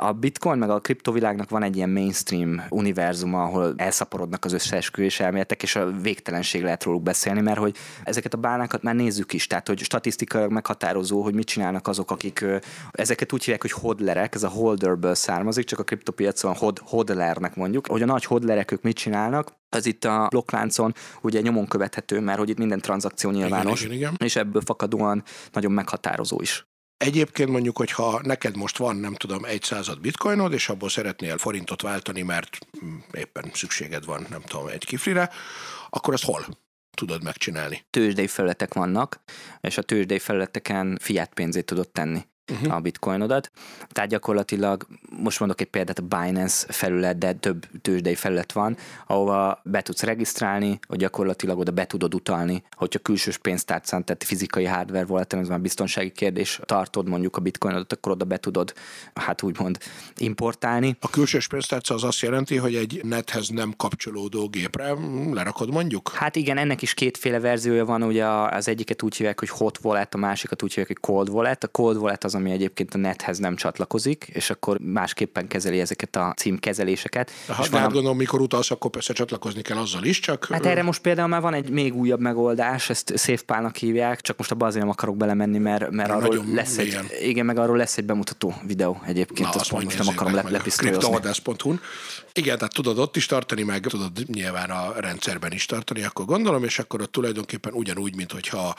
a 0.00 0.12
bitcoin 0.12 0.58
meg 0.58 0.70
a 0.70 0.80
kriptovilágnak 0.80 1.50
van 1.50 1.62
egy 1.62 1.76
ilyen 1.76 1.90
mainstream 1.90 2.62
univerzuma, 2.68 3.42
ahol 3.42 3.74
elszaporodnak 3.76 4.44
az 4.44 4.52
összeesküvés 4.52 5.20
elméletek, 5.20 5.62
és 5.62 5.76
a 5.76 5.90
végtelenség 5.90 6.62
lehet 6.62 6.84
róluk 6.84 7.02
beszélni, 7.02 7.40
mert 7.40 7.58
hogy 7.58 7.76
ezeket 8.04 8.34
a 8.34 8.36
bálnákat 8.36 8.82
már 8.82 8.94
nézzük 8.94 9.32
is, 9.32 9.46
tehát 9.46 9.66
hogy 9.66 9.78
statisztikailag 9.78 10.50
meghatározó, 10.50 11.22
hogy 11.22 11.34
mit 11.34 11.46
csinálnak 11.46 11.88
azok, 11.88 12.10
akik 12.10 12.44
ezeket 12.90 13.32
úgy 13.32 13.40
hívják, 13.40 13.62
hogy 13.62 13.72
hodlerek, 13.72 14.34
ez 14.34 14.42
a 14.42 14.48
holderből 14.48 15.14
származik, 15.14 15.64
csak 15.64 15.78
a 15.78 15.84
kriptopiacon 15.84 16.54
hod, 16.54 16.78
hodlernek 16.84 17.56
mondjuk, 17.56 17.86
hogy 17.86 18.02
a 18.02 18.06
nagy 18.06 18.24
hodlerek 18.24 18.70
ők 18.70 18.82
mit 18.82 18.96
csinálnak, 18.96 19.56
az 19.70 19.86
itt 19.86 20.04
a 20.04 20.26
blokkláncon 20.30 20.94
ugye 21.20 21.40
nyomon 21.40 21.66
követhető, 21.66 22.20
mert 22.20 22.38
hogy 22.38 22.48
itt 22.48 22.58
minden 22.58 22.80
tranzakció 22.80 23.30
nyilvános, 23.30 23.80
igen, 23.80 23.92
igen, 23.92 24.12
igen. 24.12 24.26
és 24.26 24.36
ebből 24.36 24.62
fakadóan 24.64 25.22
nagyon 25.52 25.72
meghatározó 25.72 26.40
is. 26.40 26.67
Egyébként 26.98 27.50
mondjuk, 27.50 27.76
hogyha 27.76 28.20
neked 28.22 28.56
most 28.56 28.76
van, 28.76 28.96
nem 28.96 29.14
tudom, 29.14 29.44
egy 29.44 29.62
század 29.62 30.00
bitcoinod, 30.00 30.52
és 30.52 30.68
abból 30.68 30.88
szeretnél 30.88 31.38
forintot 31.38 31.82
váltani, 31.82 32.22
mert 32.22 32.58
éppen 33.12 33.50
szükséged 33.54 34.04
van, 34.04 34.26
nem 34.30 34.42
tudom, 34.42 34.66
egy 34.66 34.84
kiflire, 34.84 35.30
akkor 35.90 36.14
azt 36.14 36.24
hol 36.24 36.46
tudod 36.96 37.22
megcsinálni? 37.22 37.84
Tőzsdei 37.90 38.26
felületek 38.26 38.74
vannak, 38.74 39.20
és 39.60 39.78
a 39.78 39.82
tőzsdei 39.82 40.18
felületeken 40.18 40.98
fiat 41.00 41.34
pénzét 41.34 41.64
tudod 41.64 41.88
tenni 41.88 42.26
uh-huh. 42.50 42.74
a 42.74 42.80
bitcoinodat. 42.80 43.50
Tehát 43.88 44.10
gyakorlatilag, 44.10 44.86
most 45.22 45.38
mondok 45.38 45.60
egy 45.60 45.66
példát, 45.66 45.98
a 45.98 46.02
Binance 46.02 46.72
felület, 46.72 47.18
de 47.18 47.32
több 47.32 47.66
tőzsdei 47.82 48.14
felület 48.14 48.52
van, 48.52 48.76
ahova 49.06 49.60
be 49.64 49.82
tudsz 49.82 50.02
regisztrálni, 50.02 50.78
hogy 50.88 50.98
gyakorlatilag 50.98 51.58
oda 51.58 51.70
be 51.70 51.86
tudod 51.86 52.14
utalni, 52.14 52.62
hogyha 52.76 52.98
külsős 52.98 53.38
pénztárcán, 53.38 54.04
tehát 54.04 54.24
fizikai 54.24 54.64
hardware 54.64 55.04
volt, 55.04 55.32
ez 55.32 55.48
már 55.48 55.60
biztonsági 55.60 56.10
kérdés, 56.10 56.60
tartod 56.64 57.08
mondjuk 57.08 57.36
a 57.36 57.40
bitcoinodat, 57.40 57.92
akkor 57.92 58.12
oda 58.12 58.24
be 58.24 58.36
tudod, 58.36 58.74
hát 59.14 59.42
úgymond 59.42 59.78
importálni. 60.16 60.96
A 61.00 61.10
külsős 61.10 61.48
pénztárca 61.48 61.94
az 61.94 62.04
azt 62.04 62.20
jelenti, 62.20 62.56
hogy 62.56 62.74
egy 62.74 63.00
nethez 63.04 63.48
nem 63.48 63.74
kapcsolódó 63.76 64.48
gépre 64.48 64.94
lerakod 65.32 65.70
mondjuk? 65.70 66.10
Hát 66.14 66.36
igen, 66.36 66.58
ennek 66.58 66.82
is 66.82 66.94
kétféle 66.94 67.40
verziója 67.40 67.84
van, 67.84 68.02
ugye 68.02 68.26
az 68.26 68.68
egyiket 68.68 69.02
úgy 69.02 69.16
hívják, 69.16 69.38
hogy 69.38 69.48
hot 69.48 69.78
wallet, 69.82 70.14
a 70.14 70.18
másikat 70.18 70.62
úgy 70.62 70.68
hívják, 70.68 70.86
hogy 70.86 71.00
cold 71.00 71.28
wallet. 71.28 71.64
A 71.64 71.68
cold 71.68 71.96
wallet 71.96 72.24
az, 72.24 72.34
ami 72.38 72.50
egyébként 72.50 72.94
a 72.94 72.98
nethez 72.98 73.38
nem 73.38 73.56
csatlakozik, 73.56 74.30
és 74.32 74.50
akkor 74.50 74.78
másképpen 74.78 75.48
kezeli 75.48 75.80
ezeket 75.80 76.16
a 76.16 76.32
címkezeléseket. 76.36 77.30
Aha, 77.46 77.62
és 77.62 77.68
de 77.68 77.78
hát 77.78 77.92
gondolom, 77.92 78.16
mikor 78.16 78.40
utalsz, 78.40 78.70
akkor 78.70 78.90
persze 78.90 79.12
csatlakozni 79.12 79.62
kell 79.62 79.76
azzal 79.76 80.04
is, 80.04 80.20
csak... 80.20 80.46
Hát 80.50 80.66
erre 80.66 80.82
most 80.82 81.00
például 81.00 81.28
már 81.28 81.40
van 81.40 81.54
egy 81.54 81.70
még 81.70 81.94
újabb 81.94 82.20
megoldás, 82.20 82.90
ezt 82.90 83.18
SafePal-nak 83.18 83.76
hívják, 83.76 84.20
csak 84.20 84.36
most 84.38 84.50
abban 84.50 84.68
azért 84.68 84.82
nem 84.82 84.92
akarok 84.92 85.16
belemenni, 85.16 85.58
mert, 85.58 85.90
mert 85.90 86.10
arról 86.10 86.44
lesz 86.52 86.78
egy, 86.78 86.98
igen, 87.22 87.46
meg 87.46 87.58
arról 87.58 87.76
lesz 87.76 87.96
egy 87.96 88.04
bemutató 88.04 88.54
videó 88.66 89.00
egyébként, 89.06 89.54
Na, 89.54 89.60
azt 89.60 89.72
most 89.72 89.98
nem 89.98 90.08
akarom 90.08 90.34
le, 90.34 90.44
lepisztolyozni. 90.48 91.80
Igen, 92.32 92.58
tehát 92.58 92.74
tudod 92.74 92.98
ott 92.98 93.16
is 93.16 93.26
tartani, 93.26 93.62
meg 93.62 93.80
tudod 93.80 94.12
nyilván 94.26 94.70
a 94.70 94.92
rendszerben 95.00 95.52
is 95.52 95.66
tartani, 95.66 96.02
akkor 96.04 96.24
gondolom, 96.24 96.64
és 96.64 96.78
akkor 96.78 97.00
ott 97.00 97.12
tulajdonképpen 97.12 97.72
ugyanúgy, 97.72 98.16
mint 98.16 98.32
hogyha 98.32 98.74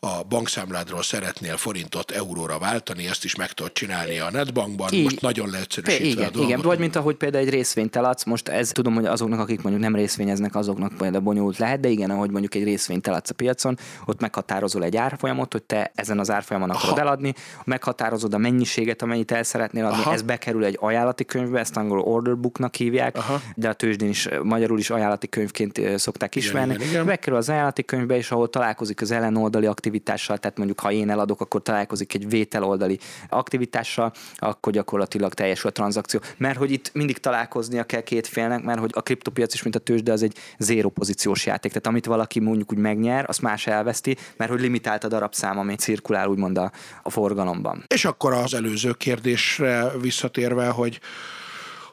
a 0.00 0.22
bankszámládról 0.28 1.02
szeretnél 1.02 1.56
forintot 1.56 2.10
euróra 2.10 2.58
váltani, 2.58 2.97
ezt 3.06 3.24
is 3.24 3.34
meg 3.34 3.52
tudod 3.52 3.72
csinálni 3.72 4.18
a 4.18 4.30
netbankban, 4.30 4.92
Így. 4.92 5.02
most 5.02 5.20
nagyon 5.20 5.50
leegyszerűsítve 5.50 6.06
igen, 6.06 6.26
a 6.26 6.30
dolgot. 6.30 6.48
Igen, 6.48 6.60
vagy 6.60 6.78
mint 6.78 6.96
ahogy 6.96 7.14
például 7.14 7.44
egy 7.44 7.50
részvényt 7.50 7.96
eladsz, 7.96 8.24
most 8.24 8.48
ez 8.48 8.70
tudom, 8.70 8.94
hogy 8.94 9.04
azoknak, 9.04 9.38
akik 9.38 9.62
mondjuk 9.62 9.84
nem 9.84 9.94
részvényeznek, 9.94 10.54
azoknak 10.54 10.92
például 10.98 11.22
bonyolult 11.22 11.58
lehet, 11.58 11.80
de 11.80 11.88
igen, 11.88 12.10
ahogy 12.10 12.30
mondjuk 12.30 12.54
egy 12.54 12.64
részvényt 12.64 13.06
eladsz 13.06 13.30
a 13.30 13.34
piacon, 13.34 13.78
ott 14.06 14.20
meghatározol 14.20 14.84
egy 14.84 14.96
árfolyamot, 14.96 15.52
hogy 15.52 15.62
te 15.62 15.92
ezen 15.94 16.18
az 16.18 16.30
árfolyamon 16.30 16.70
akarod 16.70 16.98
eladni, 16.98 17.34
meghatározod 17.64 18.34
a 18.34 18.38
mennyiséget, 18.38 19.02
amennyit 19.02 19.30
el 19.30 19.42
szeretnél 19.42 19.84
adni, 19.84 20.00
Aha. 20.00 20.12
ez 20.12 20.22
bekerül 20.22 20.64
egy 20.64 20.76
ajánlati 20.80 21.24
könyvbe, 21.24 21.58
ezt 21.58 21.76
angol 21.76 22.00
order 22.00 22.36
booknak 22.36 22.74
hívják, 22.74 23.16
Aha. 23.16 23.40
de 23.54 23.68
a 23.68 23.72
tőzsdén 23.72 24.08
is 24.08 24.28
magyarul 24.42 24.78
is 24.78 24.90
ajánlati 24.90 25.28
könyvként 25.28 25.80
szokták 25.96 26.34
ismerni. 26.34 26.72
Igen, 26.72 26.80
igen, 26.80 26.92
igen. 26.92 27.06
Bekerül 27.06 27.38
az 27.38 27.48
ajánlati 27.48 27.84
könyvbe, 27.84 28.16
és 28.16 28.30
ahol 28.30 28.50
találkozik 28.50 29.00
az 29.00 29.10
ellenoldali 29.10 29.66
aktivitással, 29.66 30.38
tehát 30.38 30.56
mondjuk 30.56 30.80
ha 30.80 30.92
én 30.92 31.10
eladok, 31.10 31.40
akkor 31.40 31.62
találkozik 31.62 32.14
egy 32.14 32.28
vételoldali 32.28 32.87
aktivitással, 33.28 34.12
akkor 34.36 34.72
gyakorlatilag 34.72 35.34
teljesül 35.34 35.70
a 35.70 35.72
tranzakció. 35.72 36.20
Mert 36.36 36.58
hogy 36.58 36.70
itt 36.70 36.90
mindig 36.92 37.18
találkoznia 37.18 37.84
kell 37.84 38.00
két 38.00 38.26
félnek, 38.26 38.62
mert 38.62 38.78
hogy 38.78 38.90
a 38.94 39.00
kriptopiac 39.00 39.54
is, 39.54 39.62
mint 39.62 39.74
a 39.74 39.78
tőzsde, 39.78 40.12
az 40.12 40.22
egy 40.22 40.36
zéro 40.58 40.88
pozíciós 40.88 41.46
játék. 41.46 41.70
Tehát 41.70 41.86
amit 41.86 42.06
valaki 42.06 42.40
mondjuk 42.40 42.72
úgy 42.72 42.78
megnyer, 42.78 43.24
azt 43.28 43.42
más 43.42 43.66
elveszti, 43.66 44.16
mert 44.36 44.50
hogy 44.50 44.60
limitált 44.60 45.04
a 45.04 45.08
darabszám, 45.08 45.58
ami 45.58 45.74
cirkulál 45.74 46.28
úgymond 46.28 46.58
a, 46.58 46.72
a 47.02 47.10
forgalomban. 47.10 47.84
És 47.86 48.04
akkor 48.04 48.32
az 48.32 48.54
előző 48.54 48.92
kérdésre 48.92 49.90
visszatérve, 50.00 50.68
hogy 50.68 51.00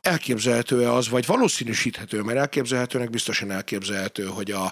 elképzelhető-e 0.05 0.91
az, 0.91 1.09
vagy 1.09 1.25
valószínűsíthető, 1.25 2.21
mert 2.21 2.37
elképzelhetőnek 2.37 3.09
biztosan 3.09 3.51
elképzelhető, 3.51 4.25
hogy 4.25 4.51
a 4.51 4.71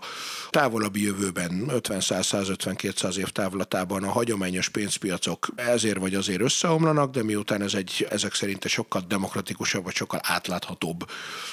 távolabbi 0.49 1.03
jövőben 1.03 1.65
50-100-150-200 1.67 3.15
év 3.15 3.27
távlatában 3.27 4.03
a 4.03 4.11
hagyományos 4.11 4.69
pénzpiacok 4.69 5.47
ezért 5.55 5.97
vagy 5.97 6.15
azért 6.15 6.41
összeomlanak, 6.41 7.11
de 7.11 7.23
miután 7.23 7.61
ez 7.61 7.73
egy 7.73 8.07
ezek 8.09 8.33
szerint 8.33 8.67
sokkal 8.67 9.03
demokratikusabb, 9.07 9.83
vagy 9.83 9.95
sokkal 9.95 10.19
átláthatóbb 10.23 11.09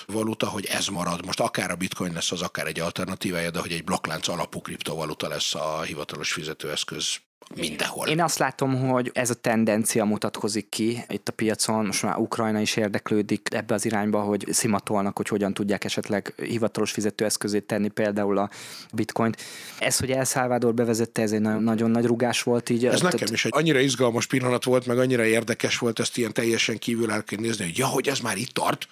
valuta, 0.07 0.47
hogy 0.47 0.65
ez 0.65 0.87
marad. 0.87 1.27
Most 1.27 1.41
akár 1.41 1.71
a 1.71 1.77
bitcoin 1.77 2.13
lesz 2.13 2.33
az, 2.33 2.43
akár 2.43 2.67
egy 2.67 2.81
alternatívája, 2.81 3.51
de 3.51 3.61
hogy 3.61 3.73
egy 3.73 3.85
blokklánc 3.85 4.29
alapú 4.29 4.61
kriptovaluta 4.61 5.29
lesz 5.29 5.55
a 5.55 5.83
hivatalos 5.83 6.33
fizetőeszköz 6.33 7.21
mindenhol. 7.57 8.09
Én 8.09 8.23
azt 8.23 8.39
látom, 8.39 8.89
hogy 8.89 9.11
ez 9.15 9.31
a 9.31 9.35
tendencia 9.35 10.05
mutatkozik 10.05 10.69
ki 10.69 11.05
itt 11.09 11.29
a 11.29 11.33
piacon, 11.33 11.87
most 11.87 12.03
már 12.03 12.17
Ukrajna 12.17 12.61
is 12.61 12.77
érdeklődik 12.77 13.49
ebbe 13.51 13.75
az 13.75 13.85
irányba, 13.85 14.21
hogy 14.21 14.47
szimatolnak, 14.51 15.17
hogy 15.17 15.29
hogyan 15.29 15.55
tudják 15.55 15.85
esetleg 15.85 16.35
hivatalos 16.37 16.91
fizetőeszközét 16.91 17.65
tenni 17.65 17.89
például 17.89 18.39
a 18.39 18.51
bitcoint. 18.93 19.37
Ez, 19.79 19.99
hogy 19.99 20.11
El 20.11 20.25
Salvador 20.25 20.75
bevezette, 20.75 21.23
ez 21.23 21.33
egy 21.33 21.41
nagyon, 21.41 21.63
nagyon 21.63 21.91
nagy 21.91 22.05
rugás 22.05 22.43
volt 22.43 22.71
így. 22.71 22.87
Ez 22.87 23.01
nekem 23.01 23.29
is 23.33 23.45
egy 23.45 23.53
annyira 23.55 23.79
izgalmas 23.79 24.27
pillanat 24.27 24.65
volt, 24.65 24.87
meg 24.87 24.99
annyira 24.99 25.25
érdekes 25.25 25.79
volt 25.79 25.99
ezt 25.99 26.17
ilyen 26.17 26.33
teljesen 26.33 26.79
kívül 26.79 27.11
el 27.11 27.25
nézni, 27.37 27.65
hogy 27.65 27.79
ja, 27.79 27.87
hogy 27.87 28.09
ez 28.09 28.19
már 28.19 28.37
itt 28.37 28.51
tart, 28.51 28.87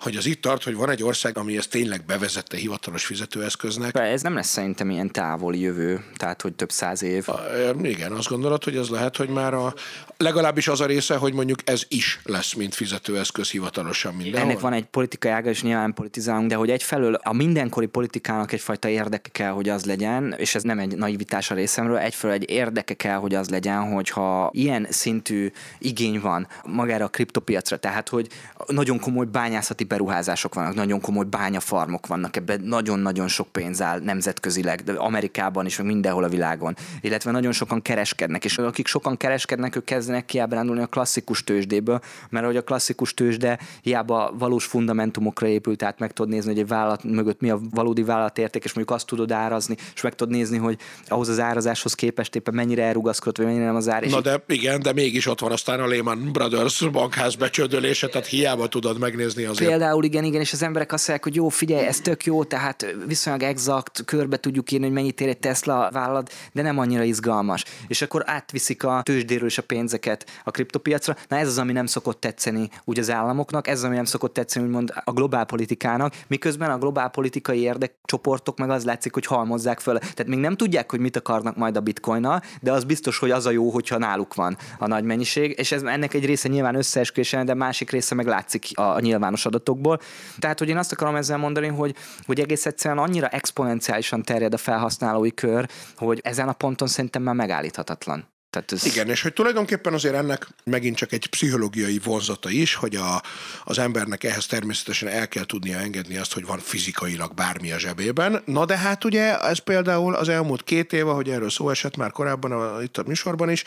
hogy 0.00 0.16
az 0.16 0.26
itt 0.26 0.40
tart, 0.40 0.62
hogy 0.62 0.74
van 0.74 0.90
egy 0.90 1.02
ország, 1.02 1.38
ami 1.38 1.56
ezt 1.56 1.70
tényleg 1.70 2.04
bevezette 2.06 2.56
hivatalos 2.56 3.04
fizetőeszköznek. 3.04 3.96
Ez 3.96 4.22
nem 4.22 4.34
lesz 4.34 4.48
szerintem 4.48 4.90
ilyen 4.90 5.10
távoli 5.12 5.60
jövő, 5.60 6.04
tehát 6.16 6.42
hogy 6.42 6.52
több 6.52 6.70
száz 6.70 7.02
év. 7.02 7.28
A, 7.28 7.40
igen, 7.82 8.03
azt 8.12 8.28
gondolod, 8.28 8.64
hogy 8.64 8.76
ez 8.76 8.88
lehet, 8.88 9.16
hogy 9.16 9.28
már 9.28 9.54
a, 9.54 9.74
legalábbis 10.16 10.68
az 10.68 10.80
a 10.80 10.86
része, 10.86 11.16
hogy 11.16 11.32
mondjuk 11.32 11.58
ez 11.64 11.82
is 11.88 12.20
lesz, 12.24 12.52
mint 12.52 12.74
fizetőeszköz 12.74 13.50
hivatalosan 13.50 14.14
mindenhol. 14.14 14.50
Ennek 14.50 14.60
van 14.60 14.72
egy 14.72 14.84
politikai 14.84 15.30
ága, 15.30 15.48
és 15.50 15.62
nyilván 15.62 15.94
politizálunk, 15.94 16.48
de 16.48 16.54
hogy 16.54 16.70
egyfelől 16.70 17.14
a 17.14 17.32
mindenkori 17.32 17.86
politikának 17.86 18.52
egyfajta 18.52 18.88
érdeke 18.88 19.30
kell, 19.32 19.50
hogy 19.50 19.68
az 19.68 19.84
legyen, 19.84 20.34
és 20.38 20.54
ez 20.54 20.62
nem 20.62 20.78
egy 20.78 20.96
naivitás 20.96 21.50
a 21.50 21.54
részemről, 21.54 21.96
egyfelől 21.96 22.36
egy 22.36 22.50
érdeke 22.50 22.94
kell, 22.94 23.16
hogy 23.16 23.34
az 23.34 23.48
legyen, 23.48 23.92
hogyha 23.92 24.50
ilyen 24.52 24.86
szintű 24.90 25.50
igény 25.78 26.20
van 26.20 26.48
magára 26.66 27.04
a 27.04 27.08
kriptopiacra, 27.08 27.76
tehát 27.76 28.08
hogy 28.08 28.28
nagyon 28.66 29.00
komoly 29.00 29.26
bányászati 29.26 29.84
beruházások 29.84 30.54
vannak, 30.54 30.74
nagyon 30.74 31.00
komoly 31.00 31.24
bányafarmok 31.24 32.06
vannak, 32.06 32.36
ebben 32.36 32.60
nagyon-nagyon 32.60 33.28
sok 33.28 33.48
pénz 33.48 33.82
áll 33.82 33.98
nemzetközileg, 33.98 34.80
de 34.80 34.92
Amerikában 34.92 35.66
is, 35.66 35.76
meg 35.76 35.86
mindenhol 35.86 36.24
a 36.24 36.28
világon, 36.28 36.76
illetve 37.00 37.30
nagyon 37.30 37.52
sokan 37.52 37.82
kereskednek, 37.94 38.44
és 38.44 38.58
akik 38.58 38.86
sokan 38.86 39.16
kereskednek, 39.16 39.76
ők 39.76 39.84
kezdenek 39.84 40.24
kiábrándulni 40.24 40.82
a 40.82 40.86
klasszikus 40.86 41.44
tőzsdéből, 41.44 42.00
mert 42.30 42.46
hogy 42.46 42.56
a 42.56 42.62
klasszikus 42.62 43.14
tőzsde 43.14 43.58
hiába 43.82 44.34
valós 44.38 44.64
fundamentumokra 44.64 45.46
épült, 45.46 45.78
tehát 45.78 45.98
meg 45.98 46.12
tudod 46.12 46.30
nézni, 46.32 46.50
hogy 46.50 46.60
egy 46.60 46.68
vállalat 46.68 47.04
mögött 47.04 47.40
mi 47.40 47.50
a 47.50 47.60
valódi 47.70 48.02
vállalatérték, 48.02 48.64
és 48.64 48.72
mondjuk 48.72 48.96
azt 48.96 49.06
tudod 49.06 49.32
árazni, 49.32 49.76
és 49.94 50.00
meg 50.00 50.14
tudod 50.14 50.34
nézni, 50.34 50.58
hogy 50.58 50.78
ahhoz 51.08 51.28
az 51.28 51.40
árazáshoz 51.40 51.94
képest 51.94 52.34
éppen 52.34 52.54
mennyire 52.54 52.82
elrugaszkodott, 52.82 53.36
vagy 53.36 53.46
mennyire 53.46 53.64
nem 53.64 53.76
az 53.76 53.88
ár. 53.88 54.04
Na 54.04 54.20
de 54.20 54.42
igen, 54.46 54.82
de 54.82 54.92
mégis 54.92 55.26
ott 55.26 55.40
van 55.40 55.52
aztán 55.52 55.80
a 55.80 55.86
Lehman 55.86 56.32
Brothers 56.32 56.88
bankház 56.88 57.34
becsődölése, 57.34 58.08
tehát 58.08 58.26
hiába 58.26 58.68
tudod 58.68 58.98
megnézni 58.98 59.44
azért. 59.44 59.70
Például 59.70 60.04
igen, 60.04 60.24
igen, 60.24 60.40
és 60.40 60.52
az 60.52 60.62
emberek 60.62 60.92
azt 60.92 61.08
mondják, 61.08 61.28
hogy 61.28 61.42
jó, 61.42 61.48
figyelj, 61.48 61.86
ez 61.86 62.00
tök 62.00 62.24
jó, 62.24 62.44
tehát 62.44 62.86
viszonylag 63.06 63.42
exakt, 63.42 64.04
körbe 64.04 64.36
tudjuk 64.36 64.70
írni, 64.70 64.84
hogy 64.84 64.94
mennyit 64.94 65.20
ér 65.20 65.28
egy 65.28 65.38
Tesla 65.38 65.88
vállalat, 65.92 66.32
de 66.52 66.62
nem 66.62 66.78
annyira 66.78 67.02
izgalmas. 67.02 67.64
És 67.86 68.02
akkor 68.02 68.22
átviszik 68.26 68.84
a 68.84 69.00
tőzsdéről 69.02 69.46
is 69.46 69.58
a 69.58 69.62
pénzeket 69.62 70.26
a 70.44 70.50
kriptopiacra. 70.50 71.16
Na 71.28 71.36
ez 71.36 71.48
az, 71.48 71.58
ami 71.58 71.72
nem 71.72 71.86
szokott 71.86 72.20
tetszeni 72.20 72.68
úgy 72.84 72.98
az 72.98 73.10
államoknak, 73.10 73.68
ez 73.68 73.78
az, 73.78 73.84
ami 73.84 73.94
nem 73.94 74.04
szokott 74.04 74.32
tetszeni 74.32 74.66
úgymond 74.66 74.92
a 75.04 75.12
globálpolitikának, 75.12 76.14
miközben 76.26 76.70
a 76.70 76.78
globálpolitikai 76.78 77.60
érdekcsoportok 77.60 78.58
meg 78.58 78.70
az 78.70 78.84
látszik, 78.84 79.14
hogy 79.14 79.26
halmozzák 79.26 79.80
föl. 79.80 79.98
Tehát 79.98 80.26
még 80.26 80.38
nem 80.38 80.56
tudják, 80.56 80.90
hogy 80.90 81.00
mit 81.00 81.16
akarnak 81.16 81.56
majd 81.56 81.76
a 81.76 81.80
bitcoinnal, 81.80 82.42
de 82.60 82.72
az 82.72 82.84
biztos, 82.84 83.18
hogy 83.18 83.30
az 83.30 83.46
a 83.46 83.50
jó, 83.50 83.70
hogyha 83.70 83.98
náluk 83.98 84.34
van 84.34 84.56
a 84.78 84.86
nagy 84.86 85.04
mennyiség, 85.04 85.54
és 85.58 85.72
ez 85.72 85.82
ennek 85.82 86.14
egy 86.14 86.24
része 86.24 86.48
nyilván 86.48 86.74
összeesküvésen, 86.74 87.46
de 87.46 87.54
másik 87.54 87.90
része 87.90 88.14
meg 88.14 88.26
látszik 88.26 88.66
a, 88.74 88.94
a 88.94 89.00
nyilvános 89.00 89.46
adatokból. 89.46 90.00
Tehát, 90.38 90.58
hogy 90.58 90.68
én 90.68 90.76
azt 90.76 90.92
akarom 90.92 91.16
ezzel 91.16 91.38
mondani, 91.38 91.66
hogy, 91.66 91.94
hogy 92.26 92.40
egész 92.40 92.66
egyszerűen 92.66 92.98
annyira 92.98 93.28
exponenciálisan 93.28 94.22
terjed 94.22 94.54
a 94.54 94.56
felhasználói 94.56 95.34
kör, 95.34 95.68
hogy 95.96 96.20
ezen 96.22 96.48
a 96.48 96.52
ponton 96.52 96.88
szerintem 96.88 97.22
már 97.22 97.34
megállíthatatlan. 97.64 98.32
Tehát 98.50 98.72
ez... 98.72 98.84
Igen, 98.84 99.08
és 99.08 99.22
hogy 99.22 99.32
tulajdonképpen 99.32 99.92
azért 99.92 100.14
ennek 100.14 100.48
megint 100.64 100.96
csak 100.96 101.12
egy 101.12 101.26
pszichológiai 101.26 102.00
vonzata 102.04 102.50
is, 102.50 102.74
hogy 102.74 102.96
a, 102.96 103.22
az 103.64 103.78
embernek 103.78 104.24
ehhez 104.24 104.46
természetesen 104.46 105.08
el 105.08 105.28
kell 105.28 105.44
tudnia 105.44 105.78
engedni 105.78 106.16
azt, 106.16 106.32
hogy 106.32 106.46
van 106.46 106.58
fizikailag 106.58 107.34
bármi 107.34 107.72
a 107.72 107.78
zsebében. 107.78 108.42
Na 108.44 108.64
de 108.64 108.76
hát 108.76 109.04
ugye 109.04 109.40
ez 109.40 109.58
például 109.58 110.14
az 110.14 110.28
elmúlt 110.28 110.64
két 110.64 110.92
év, 110.92 111.04
hogy 111.04 111.30
erről 111.30 111.50
szó 111.50 111.70
esett 111.70 111.96
már 111.96 112.10
korábban 112.10 112.52
a, 112.52 112.82
itt 112.82 112.98
a 112.98 113.02
műsorban 113.06 113.50
is, 113.50 113.64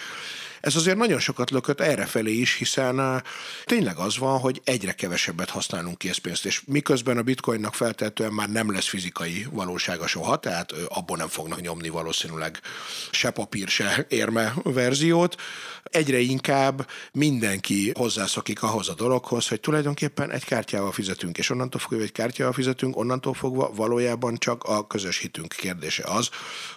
ez 0.62 0.76
azért 0.76 0.98
nagyon 0.98 1.20
sokat 1.20 1.50
lökött 1.50 1.82
errefelé 1.82 2.34
is, 2.34 2.54
hiszen 2.54 3.24
tényleg 3.66 3.98
az 3.98 4.18
van, 4.18 4.40
hogy 4.40 4.62
egyre 4.64 4.92
kevesebbet 4.92 5.50
használunk 5.50 5.98
készpénzt, 5.98 6.46
és 6.46 6.62
miközben 6.66 7.18
a 7.18 7.22
bitcoinnak 7.22 7.74
feltehetően 7.74 8.34
már 8.34 8.50
nem 8.50 8.72
lesz 8.72 8.88
fizikai 8.88 9.48
valósága 9.52 10.08
soha, 10.08 10.38
tehát 10.38 10.72
abból 10.72 11.18
nem 11.18 11.28
fognak 11.28 11.62
nyomni 11.62 11.90
valószínűleg 11.90 12.60
se 13.12 13.30
papír, 13.30 13.68
se 13.68 14.06
érme 14.10 14.54
verziót, 14.64 15.36
egyre 15.84 16.20
inkább 16.20 16.90
mindenki 17.12 17.92
hozzászokik 17.96 18.64
ahhoz 18.64 18.90
a 18.90 18.94
dologhoz, 18.94 19.48
hogy 19.48 19.60
tulajdonképpen 19.60 20.32
egy 20.32 20.46
kártyával 20.46 20.92
fizetünk, 20.92 21.38
és 21.38 21.50
onnantól 21.50 21.80
fogva, 21.80 21.96
hogy 21.96 22.06
egy 22.06 22.12
kártyával 22.12 22.54
fizetünk, 22.54 22.98
onnantól 22.98 23.34
fogva 23.34 23.72
valójában 23.76 24.38
csak 24.38 24.64
a 24.64 24.88
közös 24.88 25.18
hitünk 25.18 25.54
kérdése 25.58 26.04
az, 26.08 26.30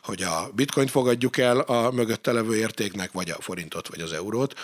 hogy 0.02 0.22
a 0.22 0.50
bitcoint 0.54 0.90
fogadjuk 0.90 1.38
el 1.38 1.58
a 1.58 1.90
mögötte 1.90 2.32
levő 2.32 2.56
értéknek, 2.56 3.12
vagy 3.12 3.30
a 3.30 3.40
forintot, 3.70 3.88
vagy 3.88 4.00
az 4.00 4.12
eurót 4.12 4.54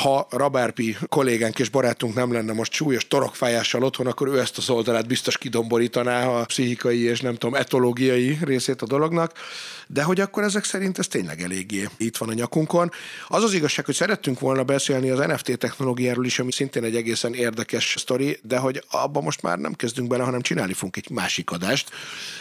ha 0.00 0.26
Rabárpi 0.30 0.96
kollégánk 1.08 1.58
és 1.58 1.68
barátunk 1.68 2.14
nem 2.14 2.32
lenne 2.32 2.52
most 2.52 2.72
súlyos 2.72 3.08
torokfájással 3.08 3.82
otthon, 3.82 4.06
akkor 4.06 4.28
ő 4.28 4.40
ezt 4.40 4.58
az 4.58 4.70
oldalát 4.70 5.06
biztos 5.06 5.38
kidomborítaná 5.38 6.26
a 6.26 6.44
pszichikai 6.44 7.02
és 7.02 7.20
nem 7.20 7.34
tudom, 7.34 7.54
etológiai 7.54 8.38
részét 8.42 8.82
a 8.82 8.86
dolognak, 8.86 9.32
de 9.86 10.02
hogy 10.02 10.20
akkor 10.20 10.42
ezek 10.42 10.64
szerint 10.64 10.98
ez 10.98 11.06
tényleg 11.06 11.42
eléggé 11.42 11.88
itt 11.96 12.16
van 12.16 12.28
a 12.28 12.32
nyakunkon. 12.32 12.90
Az 13.28 13.42
az 13.42 13.52
igazság, 13.52 13.84
hogy 13.84 13.94
szerettünk 13.94 14.40
volna 14.40 14.64
beszélni 14.64 15.10
az 15.10 15.18
NFT 15.18 15.58
technológiáról 15.58 16.26
is, 16.26 16.38
ami 16.38 16.52
szintén 16.52 16.84
egy 16.84 16.96
egészen 16.96 17.34
érdekes 17.34 17.94
sztori, 17.98 18.38
de 18.42 18.58
hogy 18.58 18.84
abba 18.90 19.20
most 19.20 19.42
már 19.42 19.58
nem 19.58 19.72
kezdünk 19.72 20.08
bele, 20.08 20.22
hanem 20.22 20.40
csinálni 20.40 20.72
fogunk 20.72 20.96
egy 20.96 21.10
másik 21.10 21.50
adást. 21.50 21.90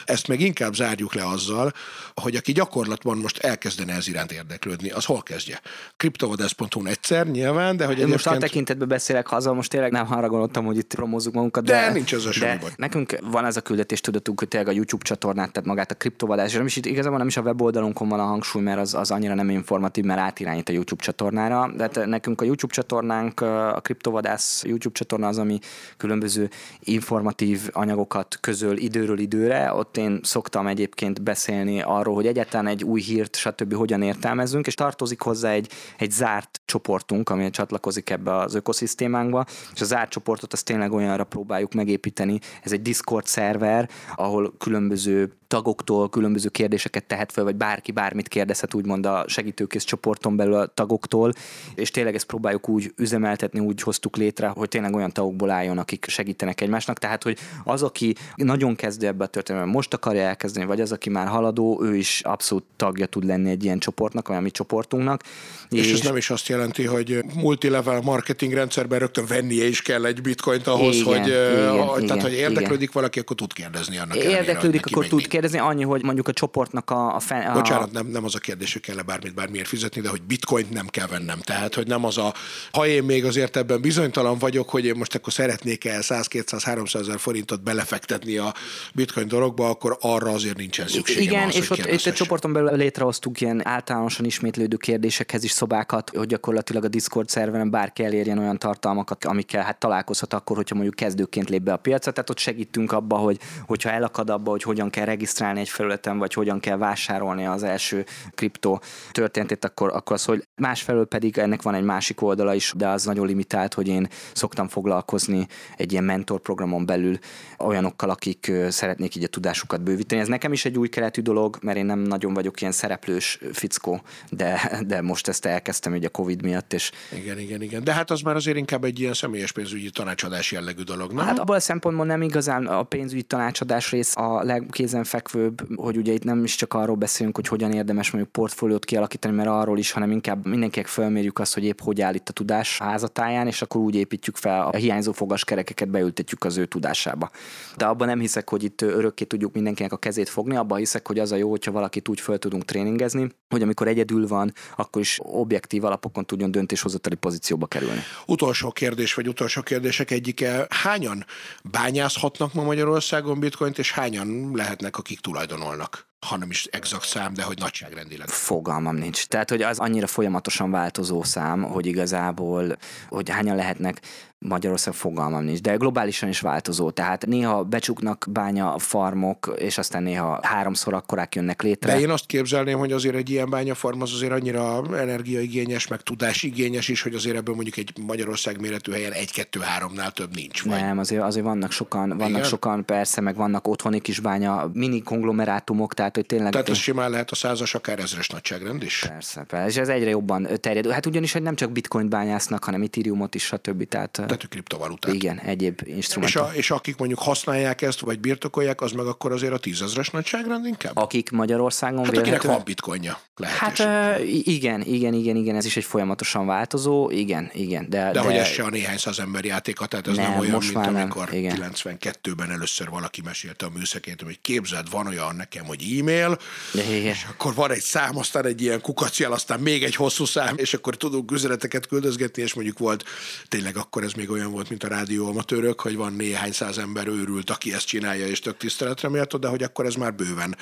Ezt 0.05 0.27
meg 0.27 0.39
inkább 0.39 0.75
zárjuk 0.75 1.13
le 1.13 1.27
azzal, 1.27 1.73
hogy 2.15 2.35
aki 2.35 2.51
gyakorlatban 2.51 3.17
most 3.17 3.37
elkezdene 3.37 3.93
ez 3.93 4.07
iránt 4.07 4.31
érdeklődni, 4.31 4.89
az 4.89 5.05
hol 5.05 5.23
kezdje? 5.23 5.61
Kriptovadász.hu 5.99 6.85
egyszer, 6.85 7.27
nyilván, 7.27 7.77
de 7.77 7.85
hogy 7.85 7.93
egyébként... 7.93 8.23
Most 8.25 8.35
a 8.35 8.37
tekintetben 8.37 8.87
beszélek 8.87 9.27
haza, 9.27 9.53
most 9.53 9.69
tényleg 9.69 9.91
nem 9.91 10.05
arra 10.09 10.29
gondoltam, 10.29 10.65
hogy 10.65 10.77
itt 10.77 10.93
promózzuk 10.93 11.33
magunkat, 11.33 11.63
de, 11.63 11.73
de 11.73 11.91
nincs 11.91 12.13
ez 12.13 12.25
a 12.25 12.29
de 12.39 12.59
nekünk 12.75 13.17
van 13.21 13.45
ez 13.45 13.57
a 13.57 13.61
küldetés 13.61 14.01
tudatunk, 14.01 14.39
hogy 14.39 14.47
tényleg 14.47 14.69
a 14.69 14.71
YouTube 14.71 15.03
csatornát, 15.03 15.51
tehát 15.51 15.67
magát 15.67 15.91
a 15.91 15.95
kriptovadás, 15.95 16.51
és 16.51 16.57
nem 16.57 16.65
is 16.65 16.75
itt 16.75 16.85
igazából 16.85 17.17
nem 17.17 17.27
is 17.27 17.37
a 17.37 17.41
weboldalunkon 17.41 18.09
van 18.09 18.19
a 18.19 18.23
hangsúly, 18.23 18.61
mert 18.61 18.79
az, 18.79 18.93
az 18.93 19.11
annyira 19.11 19.33
nem 19.33 19.49
informatív, 19.49 20.03
mert 20.03 20.19
átirányít 20.19 20.69
a 20.69 20.71
YouTube 20.71 21.03
csatornára. 21.03 21.71
De 21.75 21.83
hát 21.83 22.05
nekünk 22.05 22.41
a 22.41 22.45
YouTube 22.45 22.73
csatornánk, 22.73 23.41
a 23.41 23.79
kriptovadász 23.81 24.63
YouTube 24.63 24.95
csatorna 24.95 25.27
az, 25.27 25.37
ami 25.37 25.59
különböző 25.97 26.49
informatív 26.79 27.69
anyagokat 27.71 28.37
közöl 28.41 28.77
időről 28.77 29.19
időre. 29.19 29.73
Ott 29.73 29.97
én 29.97 30.19
szoktam 30.23 30.67
egyébként 30.67 31.21
beszélni 31.21 31.81
arról, 31.81 32.15
hogy 32.15 32.27
egyáltalán 32.27 32.67
egy 32.67 32.83
új 32.83 33.01
hírt, 33.01 33.35
stb. 33.35 33.73
hogyan 33.73 34.01
értelmezünk, 34.01 34.67
és 34.67 34.73
tartozik 34.73 35.21
hozzá 35.21 35.51
egy, 35.51 35.71
egy 35.97 36.11
zárt 36.11 36.58
csoportunk, 36.69 37.29
ami 37.29 37.49
csatlakozik 37.49 38.09
ebbe 38.09 38.35
az 38.35 38.55
ökoszisztémánkba, 38.55 39.45
és 39.73 39.81
az 39.81 39.87
zárt 39.87 40.09
csoportot 40.09 40.53
azt 40.53 40.65
tényleg 40.65 40.91
olyanra 40.91 41.23
próbáljuk 41.23 41.73
megépíteni. 41.73 42.39
Ez 42.63 42.71
egy 42.71 42.81
Discord 42.81 43.25
szerver, 43.25 43.89
ahol 44.15 44.53
különböző 44.57 45.33
tagoktól 45.49 46.09
különböző 46.09 46.49
kérdéseket 46.49 47.03
tehet 47.03 47.31
fel, 47.31 47.43
vagy 47.43 47.55
bárki 47.55 47.91
bármit 47.91 48.27
kérdezhet 48.27 48.73
úgymond 48.73 49.05
a 49.05 49.23
segítőkész 49.27 49.83
csoporton 49.83 50.35
belül 50.35 50.53
a 50.53 50.65
tagoktól, 50.65 51.33
és 51.75 51.91
tényleg 51.91 52.15
ezt 52.15 52.25
próbáljuk 52.25 52.69
úgy 52.69 52.93
üzemeltetni, 52.95 53.59
úgy 53.59 53.81
hoztuk 53.81 54.17
létre, 54.17 54.47
hogy 54.47 54.67
tényleg 54.67 54.93
olyan 54.93 55.11
tagokból 55.11 55.49
álljon, 55.49 55.77
akik 55.77 56.05
segítenek 56.07 56.61
egymásnak. 56.61 56.99
Tehát, 56.99 57.23
hogy 57.23 57.37
az, 57.63 57.83
aki 57.83 58.15
nagyon 58.35 58.75
kezdő 58.75 59.07
ebbe 59.07 59.23
a 59.23 59.27
történetben, 59.27 59.71
most 59.71 59.93
akarja 59.93 60.21
elkezdeni, 60.21 60.65
vagy 60.65 60.81
az, 60.81 60.91
aki 60.91 61.09
már 61.09 61.27
haladó, 61.27 61.83
ő 61.83 61.95
is 61.95 62.21
abszolút 62.21 62.63
tagja 62.75 63.05
tud 63.05 63.25
lenni 63.25 63.49
egy 63.49 63.63
ilyen 63.63 63.79
csoportnak, 63.79 64.27
vagy 64.27 64.37
a 64.37 64.41
mi 64.41 64.51
csoportunknak. 64.51 65.23
És, 65.69 65.85
és 65.87 65.93
ez 65.93 66.01
nem 66.01 66.17
is 66.17 66.29
azt 66.29 66.47
jelenti, 66.47 66.58
hogy 66.87 67.23
multilevel 67.33 68.01
marketing 68.01 68.53
rendszerben 68.53 68.99
rögtön 68.99 69.25
vennie 69.25 69.67
is 69.67 69.81
kell 69.81 70.05
egy 70.05 70.21
bitcoint 70.21 70.67
ahhoz, 70.67 70.95
igen, 70.95 71.05
hogy, 71.05 71.27
igen, 71.27 71.85
tehát, 71.85 72.03
igen, 72.03 72.21
hogy 72.21 72.33
érdeklődik 72.33 72.81
igen. 72.81 72.93
valaki, 72.93 73.19
akkor 73.19 73.35
tud 73.35 73.53
kérdezni 73.53 73.97
annak 73.97 74.15
Érdeklődik, 74.15 74.55
ellenére, 74.55 74.79
akkor 74.91 75.07
tud 75.07 75.27
kérdezni, 75.27 75.59
annyi, 75.59 75.83
hogy 75.83 76.03
mondjuk 76.03 76.27
a 76.27 76.33
csoportnak 76.33 76.89
a... 76.89 77.15
a, 77.15 77.19
fen, 77.19 77.41
a... 77.41 77.53
Bocsánat, 77.53 77.91
nem, 77.91 78.07
nem 78.07 78.23
az 78.23 78.35
a 78.35 78.39
kérdés, 78.39 78.73
hogy 78.73 78.81
kell-e 78.81 79.01
bármit 79.01 79.33
bármiért 79.33 79.67
fizetni, 79.67 80.01
de 80.01 80.09
hogy 80.09 80.21
bitcoint 80.21 80.69
nem 80.69 80.87
kell 80.87 81.07
vennem. 81.07 81.39
Tehát, 81.39 81.75
hogy 81.75 81.87
nem 81.87 82.05
az 82.05 82.17
a, 82.17 82.33
ha 82.71 82.87
én 82.87 83.03
még 83.03 83.25
azért 83.25 83.57
ebben 83.57 83.81
bizonytalan 83.81 84.37
vagyok, 84.37 84.69
hogy 84.69 84.85
én 84.85 84.95
most 84.97 85.15
akkor 85.15 85.33
szeretnék 85.33 85.85
el 85.85 86.01
100, 86.01 86.27
200, 86.27 86.63
300 86.63 87.01
ezer 87.01 87.19
forintot 87.19 87.63
belefektetni 87.63 88.37
a 88.37 88.53
bitcoin 88.93 89.27
dologba, 89.27 89.69
akkor 89.69 89.97
arra 90.01 90.31
azért 90.31 90.57
nincsen 90.57 90.87
szükség. 90.87 91.21
Igen, 91.21 91.47
az, 91.47 91.55
és 91.55 91.69
ott 91.69 91.85
itt 91.85 92.05
a 92.05 92.13
csoporton 92.13 92.53
belül 92.53 92.75
létrehoztuk 92.75 93.41
ilyen 93.41 93.67
általánosan 93.67 94.25
ismétlődő 94.25 94.75
kérdésekhez 94.75 95.43
is 95.43 95.51
szobákat, 95.51 96.09
hogy 96.09 96.33
akkor 96.33 96.48
gyakorlatilag 96.49 96.83
a 96.83 96.87
Discord 96.87 97.29
szerveren 97.29 97.69
bárki 97.69 98.03
elérjen 98.03 98.37
olyan 98.37 98.57
tartalmakat, 98.57 99.25
amikkel 99.25 99.63
hát 99.63 99.77
találkozhat 99.79 100.33
akkor, 100.33 100.55
hogyha 100.55 100.75
mondjuk 100.75 100.95
kezdőként 100.95 101.49
lép 101.49 101.61
be 101.61 101.73
a 101.73 101.77
piacra. 101.77 102.11
Tehát 102.11 102.29
ott 102.29 102.37
segítünk 102.37 102.91
abba, 102.91 103.17
hogy 103.17 103.39
hogyha 103.65 103.89
elakad 103.89 104.29
abba, 104.29 104.49
hogy 104.51 104.63
hogyan 104.63 104.89
kell 104.89 105.05
regisztrálni 105.05 105.59
egy 105.59 105.69
felületen, 105.69 106.17
vagy 106.17 106.33
hogyan 106.33 106.59
kell 106.59 106.77
vásárolni 106.77 107.45
az 107.45 107.63
első 107.63 108.05
kriptó 108.35 108.81
történetét, 109.11 109.65
akkor, 109.65 109.89
akkor 109.93 110.15
az, 110.15 110.25
hogy 110.25 110.47
másfelől 110.61 111.05
pedig 111.05 111.37
ennek 111.37 111.61
van 111.61 111.73
egy 111.73 111.83
másik 111.83 112.21
oldala 112.21 112.53
is, 112.53 112.73
de 112.77 112.87
az 112.87 113.05
nagyon 113.05 113.27
limitált, 113.27 113.73
hogy 113.73 113.87
én 113.87 114.07
szoktam 114.33 114.67
foglalkozni 114.67 115.47
egy 115.77 115.91
ilyen 115.91 116.03
mentorprogramon 116.03 116.85
belül 116.85 117.17
olyanokkal, 117.59 118.09
akik 118.09 118.51
szeretnék 118.69 119.15
így 119.15 119.23
a 119.23 119.27
tudásukat 119.27 119.81
bővíteni. 119.81 120.21
Ez 120.21 120.27
nekem 120.27 120.53
is 120.53 120.65
egy 120.65 120.77
új 120.77 120.87
keletű 120.87 121.21
dolog, 121.21 121.57
mert 121.61 121.77
én 121.77 121.85
nem 121.85 121.99
nagyon 121.99 122.33
vagyok 122.33 122.61
ilyen 122.61 122.73
szereplős 122.73 123.39
fickó, 123.53 124.01
de, 124.29 124.81
de 124.87 125.01
most 125.01 125.27
ezt 125.27 125.45
elkezdtem 125.45 125.93
ugye 125.93 126.07
a 126.07 126.11
Covid 126.11 126.38
miatt. 126.41 126.73
És... 126.73 126.91
Igen, 127.15 127.39
igen, 127.39 127.61
igen. 127.61 127.83
De 127.83 127.93
hát 127.93 128.11
az 128.11 128.21
már 128.21 128.35
azért 128.35 128.57
inkább 128.57 128.83
egy 128.83 128.99
ilyen 128.99 129.13
személyes 129.13 129.51
pénzügyi 129.51 129.89
tanácsadás 129.89 130.51
jellegű 130.51 130.81
dolog, 130.81 131.11
nem? 131.11 131.25
Hát 131.25 131.39
abban 131.39 131.55
a 131.55 131.59
szempontból 131.59 132.05
nem 132.05 132.21
igazán 132.21 132.67
a 132.67 132.83
pénzügyi 132.83 133.23
tanácsadás 133.23 133.91
rész 133.91 134.15
a 134.15 134.43
legkézenfekvőbb, 134.43 135.75
hogy 135.75 135.97
ugye 135.97 136.13
itt 136.13 136.23
nem 136.23 136.43
is 136.43 136.55
csak 136.55 136.73
arról 136.73 136.95
beszélünk, 136.95 137.35
hogy 137.35 137.47
hogyan 137.47 137.71
érdemes 137.71 138.11
mondjuk 138.11 138.33
portfóliót 138.33 138.85
kialakítani, 138.85 139.35
mert 139.35 139.49
arról 139.49 139.77
is, 139.77 139.91
hanem 139.91 140.11
inkább 140.11 140.47
mindenkinek 140.47 140.87
fölmérjük 140.87 141.39
azt, 141.39 141.53
hogy 141.53 141.63
épp 141.63 141.79
hogy 141.81 142.01
áll 142.01 142.13
itt 142.13 142.29
a 142.29 142.33
tudás 142.33 142.77
házatáján, 142.77 143.47
és 143.47 143.61
akkor 143.61 143.81
úgy 143.81 143.95
építjük 143.95 144.35
fel 144.35 144.67
a 144.67 144.75
hiányzó 144.75 145.11
fogaskerekeket, 145.11 145.89
beültetjük 145.89 146.43
az 146.43 146.57
ő 146.57 146.65
tudásába. 146.65 147.29
De 147.77 147.85
abban 147.85 148.07
nem 148.07 148.19
hiszek, 148.19 148.49
hogy 148.49 148.63
itt 148.63 148.81
örökké 148.81 149.25
tudjuk 149.25 149.53
mindenkinek 149.53 149.91
a 149.91 149.97
kezét 149.97 150.29
fogni, 150.29 150.55
abban 150.55 150.77
hiszek, 150.77 151.07
hogy 151.07 151.19
az 151.19 151.31
a 151.31 151.35
jó, 151.35 151.49
hogyha 151.49 151.71
valakit 151.71 152.07
úgy 152.07 152.19
föl 152.19 152.39
tudunk 152.39 152.65
tréningezni, 152.65 153.31
hogy 153.49 153.61
amikor 153.61 153.87
egyedül 153.87 154.27
van, 154.27 154.53
akkor 154.75 155.01
is 155.01 155.19
objektív 155.23 155.83
alapokon 155.83 156.25
tudjon 156.29 156.51
döntéshozatali 156.51 157.15
pozícióba 157.15 157.65
kerülni. 157.67 158.01
Utolsó 158.25 158.71
kérdés, 158.71 159.13
vagy 159.13 159.27
utolsó 159.27 159.61
kérdések 159.61 160.11
egyike. 160.11 160.67
Hányan 160.69 161.25
bányázhatnak 161.63 162.53
ma 162.53 162.63
Magyarországon 162.63 163.39
bitcoint, 163.39 163.77
és 163.77 163.91
hányan 163.91 164.51
lehetnek, 164.55 164.97
akik 164.97 165.19
tulajdonolnak? 165.19 166.07
hanem 166.19 166.49
is 166.49 166.65
exakt 166.65 167.07
szám, 167.07 167.33
de 167.33 167.43
hogy 167.43 167.57
nagyságrendileg. 167.57 168.27
Fogalmam 168.27 168.95
nincs. 168.95 169.25
Tehát, 169.25 169.49
hogy 169.49 169.61
az 169.61 169.79
annyira 169.79 170.07
folyamatosan 170.07 170.71
változó 170.71 171.23
szám, 171.23 171.63
hogy 171.63 171.85
igazából, 171.85 172.77
hogy 173.09 173.29
hányan 173.29 173.55
lehetnek 173.55 174.01
Magyarország 174.39 174.93
fogalmam 174.93 175.43
nincs, 175.43 175.61
de 175.61 175.75
globálisan 175.75 176.29
is 176.29 176.39
változó. 176.39 176.91
Tehát 176.91 177.25
néha 177.25 177.63
becsuknak 177.63 178.25
bánya 178.29 178.77
farmok, 178.77 179.53
és 179.57 179.77
aztán 179.77 180.03
néha 180.03 180.39
háromszor 180.41 180.93
akkorák 180.93 181.35
jönnek 181.35 181.61
létre. 181.61 181.93
De 181.93 181.99
én 181.99 182.09
azt 182.09 182.25
képzelném, 182.25 182.77
hogy 182.77 182.91
azért 182.91 183.15
egy 183.15 183.29
ilyen 183.29 183.49
bányafarm 183.49 184.01
az 184.01 184.13
azért 184.13 184.31
annyira 184.31 184.81
energiaigényes, 184.97 185.87
meg 185.87 186.01
tudásigényes 186.01 186.87
is, 186.87 187.01
hogy 187.01 187.13
azért 187.13 187.35
ebből 187.35 187.55
mondjuk 187.55 187.77
egy 187.77 187.93
Magyarország 188.05 188.61
méretű 188.61 188.91
helyen 188.91 189.11
egy-kettő-háromnál 189.11 190.11
több 190.11 190.35
nincs. 190.35 190.63
Vagy? 190.63 190.79
Nem, 190.79 190.97
azért, 190.97 191.21
azért 191.21 191.45
vannak 191.45 191.71
sokan, 191.71 192.09
vannak 192.09 192.29
Igen? 192.29 192.43
sokan 192.43 192.85
persze, 192.85 193.21
meg 193.21 193.35
vannak 193.35 193.67
otthoni 193.67 193.99
kis 193.99 194.19
bánya, 194.19 194.69
mini 194.73 195.01
konglomerátumok, 195.01 195.93
tehát 195.93 196.15
hogy 196.15 196.25
tényleg... 196.25 196.51
Tehát 196.51 196.69
ez 196.69 196.77
simán 196.77 197.09
lehet 197.09 197.31
a 197.31 197.35
százas, 197.35 197.75
akár 197.75 197.99
ezres 197.99 198.27
nagyságrend 198.27 198.83
is? 198.83 199.05
Persze, 199.07 199.43
persze, 199.43 199.67
és 199.67 199.77
ez 199.77 199.89
egyre 199.89 200.09
jobban 200.09 200.47
terjed. 200.59 200.91
Hát 200.91 201.05
ugyanis, 201.05 201.31
hogy 201.33 201.41
nem 201.41 201.55
csak 201.55 201.71
bitcoin 201.71 202.09
bányásznak, 202.09 202.63
hanem 202.63 202.81
ethereumot 202.81 203.35
is, 203.35 203.43
stb. 203.43 203.87
Tehát 203.87 204.28
tehát 204.35 204.47
kriptovalutát. 204.47 205.13
Igen, 205.13 205.39
egyéb 205.39 205.81
instrumentum. 205.83 206.43
És, 206.43 206.49
a, 206.49 206.55
és 206.55 206.71
akik 206.71 206.97
mondjuk 206.97 207.19
használják 207.19 207.81
ezt, 207.81 207.99
vagy 207.99 208.19
birtokolják, 208.19 208.81
az 208.81 208.91
meg 208.91 209.05
akkor 209.05 209.31
azért 209.31 209.53
a 209.53 209.57
tízezres 209.57 210.09
nagyságrend 210.09 210.65
inkább? 210.65 210.97
Akik 210.97 211.31
Magyarországon 211.31 212.05
hát 212.05 212.17
akinek 212.17 212.43
van 212.43 212.61
bitcoinja 212.63 213.19
Hát 213.45 213.79
uh, 213.79 214.47
igen, 214.47 214.81
igen, 214.81 215.13
igen, 215.13 215.35
igen, 215.35 215.55
ez 215.55 215.65
is 215.65 215.77
egy 215.77 215.83
folyamatosan 215.83 216.45
változó, 216.45 217.09
igen, 217.11 217.49
igen. 217.53 217.89
De, 217.89 218.03
de, 218.03 218.11
de 218.11 218.19
hogy 218.19 218.33
ez 218.33 218.47
se 218.47 218.63
a 218.63 218.69
néhány 218.69 218.97
száz 218.97 219.19
ember 219.19 219.45
játéka, 219.45 219.85
tehát 219.85 220.07
ez 220.07 220.15
nem, 220.15 220.29
nem 220.29 220.39
olyan, 220.39 220.53
most 220.53 220.73
mint 220.73 220.85
amikor 220.85 221.29
nem. 221.31 221.71
92-ben 221.71 222.51
először 222.51 222.89
valaki 222.89 223.21
mesélte 223.21 223.65
a 223.65 223.69
műszekét, 223.69 224.21
hogy 224.21 224.41
képzeld, 224.41 224.89
van 224.89 225.07
olyan 225.07 225.35
nekem, 225.35 225.65
hogy 225.65 225.95
e-mail, 225.99 226.37
igen. 226.73 226.91
és 226.91 227.25
akkor 227.29 227.53
van 227.53 227.71
egy 227.71 227.81
szám, 227.81 228.17
aztán 228.17 228.45
egy 228.45 228.61
ilyen 228.61 228.81
kukacjel, 228.81 229.31
aztán 229.31 229.59
még 229.59 229.83
egy 229.83 229.95
hosszú 229.95 230.25
szám, 230.25 230.53
és 230.57 230.73
akkor 230.73 230.95
tudunk 230.95 231.31
üzeneteket 231.31 231.87
küldözgetni, 231.87 232.41
és 232.41 232.53
mondjuk 232.53 232.77
volt, 232.77 233.03
tényleg 233.47 233.77
akkor 233.77 234.03
ez 234.03 234.13
még 234.19 234.29
olyan 234.29 234.51
volt, 234.51 234.69
mint 234.69 234.83
a 234.83 234.87
rádió 234.87 235.27
amatőrök, 235.27 235.81
hogy 235.81 235.95
van 235.95 236.13
néhány 236.13 236.51
száz 236.51 236.77
ember 236.77 237.07
őrült, 237.07 237.49
aki 237.49 237.73
ezt 237.73 237.87
csinálja, 237.87 238.27
és 238.27 238.39
tök 238.39 238.57
tiszteletre 238.57 239.09
méltó, 239.09 239.37
de 239.37 239.47
hogy 239.47 239.63
akkor 239.63 239.85
ez 239.85 239.95
már 239.95 240.13
bőven 240.13 240.55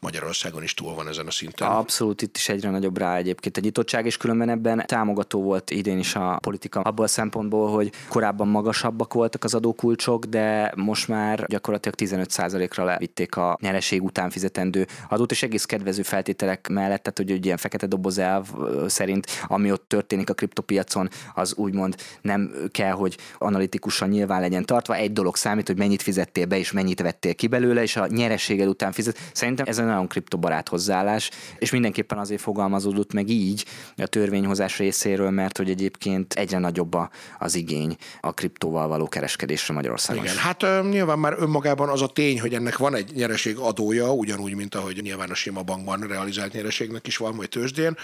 Magyarországon 0.00 0.62
is 0.62 0.74
túl 0.74 0.94
van 0.94 1.08
ezen 1.08 1.26
a 1.26 1.30
szinten. 1.30 1.68
Abszolút, 1.68 2.22
itt 2.22 2.36
is 2.36 2.48
egyre 2.48 2.70
nagyobb 2.70 2.98
rá 2.98 3.16
egyébként 3.16 3.56
a 3.56 3.60
nyitottság, 3.60 4.06
és 4.06 4.16
különben 4.16 4.48
ebben 4.48 4.84
támogató 4.86 5.42
volt 5.42 5.70
idén 5.70 5.98
is 5.98 6.14
a 6.14 6.38
politika 6.42 6.80
abból 6.80 7.04
a 7.04 7.08
szempontból, 7.08 7.70
hogy 7.70 7.92
korábban 8.08 8.48
magasabbak 8.48 9.14
voltak 9.14 9.44
az 9.44 9.54
adókulcsok, 9.54 10.24
de 10.24 10.72
most 10.76 11.08
már 11.08 11.46
gyakorlatilag 11.46 11.96
15%-ra 11.98 12.84
levitték 12.84 13.36
a 13.36 13.58
nyereség 13.60 14.02
után 14.02 14.30
fizetendő 14.30 14.86
adót, 15.08 15.30
és 15.30 15.42
egész 15.42 15.64
kedvező 15.64 16.02
feltételek 16.02 16.68
mellett, 16.68 17.02
tehát 17.02 17.18
hogy 17.18 17.30
egy 17.30 17.44
ilyen 17.44 17.56
fekete 17.56 17.86
doboz 17.86 18.18
elv 18.18 18.46
szerint, 18.86 19.26
ami 19.46 19.72
ott 19.72 19.84
történik 19.88 20.30
a 20.30 20.34
kriptopiacon, 20.34 21.08
az 21.34 21.54
úgymond 21.54 21.96
nem 22.20 22.52
kell, 22.70 22.92
hogy 22.94 23.16
analitikusan 23.38 24.08
nyilván 24.08 24.40
legyen 24.40 24.64
tartva. 24.64 24.96
Egy 24.96 25.12
dolog 25.12 25.36
számít, 25.36 25.66
hogy 25.66 25.78
mennyit 25.78 26.02
fizettél 26.02 26.46
be, 26.46 26.58
és 26.58 26.72
mennyit 26.72 27.00
vettél 27.00 27.34
ki 27.34 27.46
belőle, 27.46 27.82
és 27.82 27.96
a 27.96 28.06
nyereséged 28.06 28.68
után 28.68 28.92
fizet. 28.92 29.18
Szerintem 29.32 29.66
ez 29.68 29.78
egy 29.78 29.84
nagyon 29.84 30.08
kriptobarát 30.08 30.68
hozzáállás, 30.68 31.30
és 31.58 31.70
mindenképpen 31.70 32.18
azért 32.18 32.40
fogalmazódott 32.40 33.12
meg 33.12 33.28
így 33.28 33.64
a 33.96 34.06
törvényhozás 34.06 34.78
részéről, 34.78 35.30
mert 35.30 35.56
hogy 35.56 35.70
egyébként 35.70 36.32
egyre 36.32 36.58
nagyobb 36.58 36.96
az 37.38 37.54
igény 37.54 37.96
a 38.20 38.32
kriptóval 38.32 38.88
való 38.88 39.08
kereskedésre 39.08 39.74
Magyarországon. 39.74 40.24
Igen, 40.24 40.36
hát 40.36 40.66
nyilván 40.90 41.18
már 41.18 41.34
önmagában 41.38 41.88
az 41.88 42.02
a 42.02 42.06
tény, 42.06 42.40
hogy 42.40 42.54
ennek 42.54 42.76
van 42.76 42.94
egy 42.94 43.10
nyereség 43.14 43.56
adója, 43.56 44.12
ugyanúgy, 44.12 44.54
mint 44.54 44.74
ahogy 44.74 45.00
nyilván 45.02 45.30
a 45.30 45.34
sima 45.34 45.62
bankban 45.62 46.00
realizált 46.00 46.52
nyereségnek 46.52 47.06
is 47.06 47.16
van, 47.16 47.36
vagy 47.36 47.48
tőzsdén, 47.48 47.96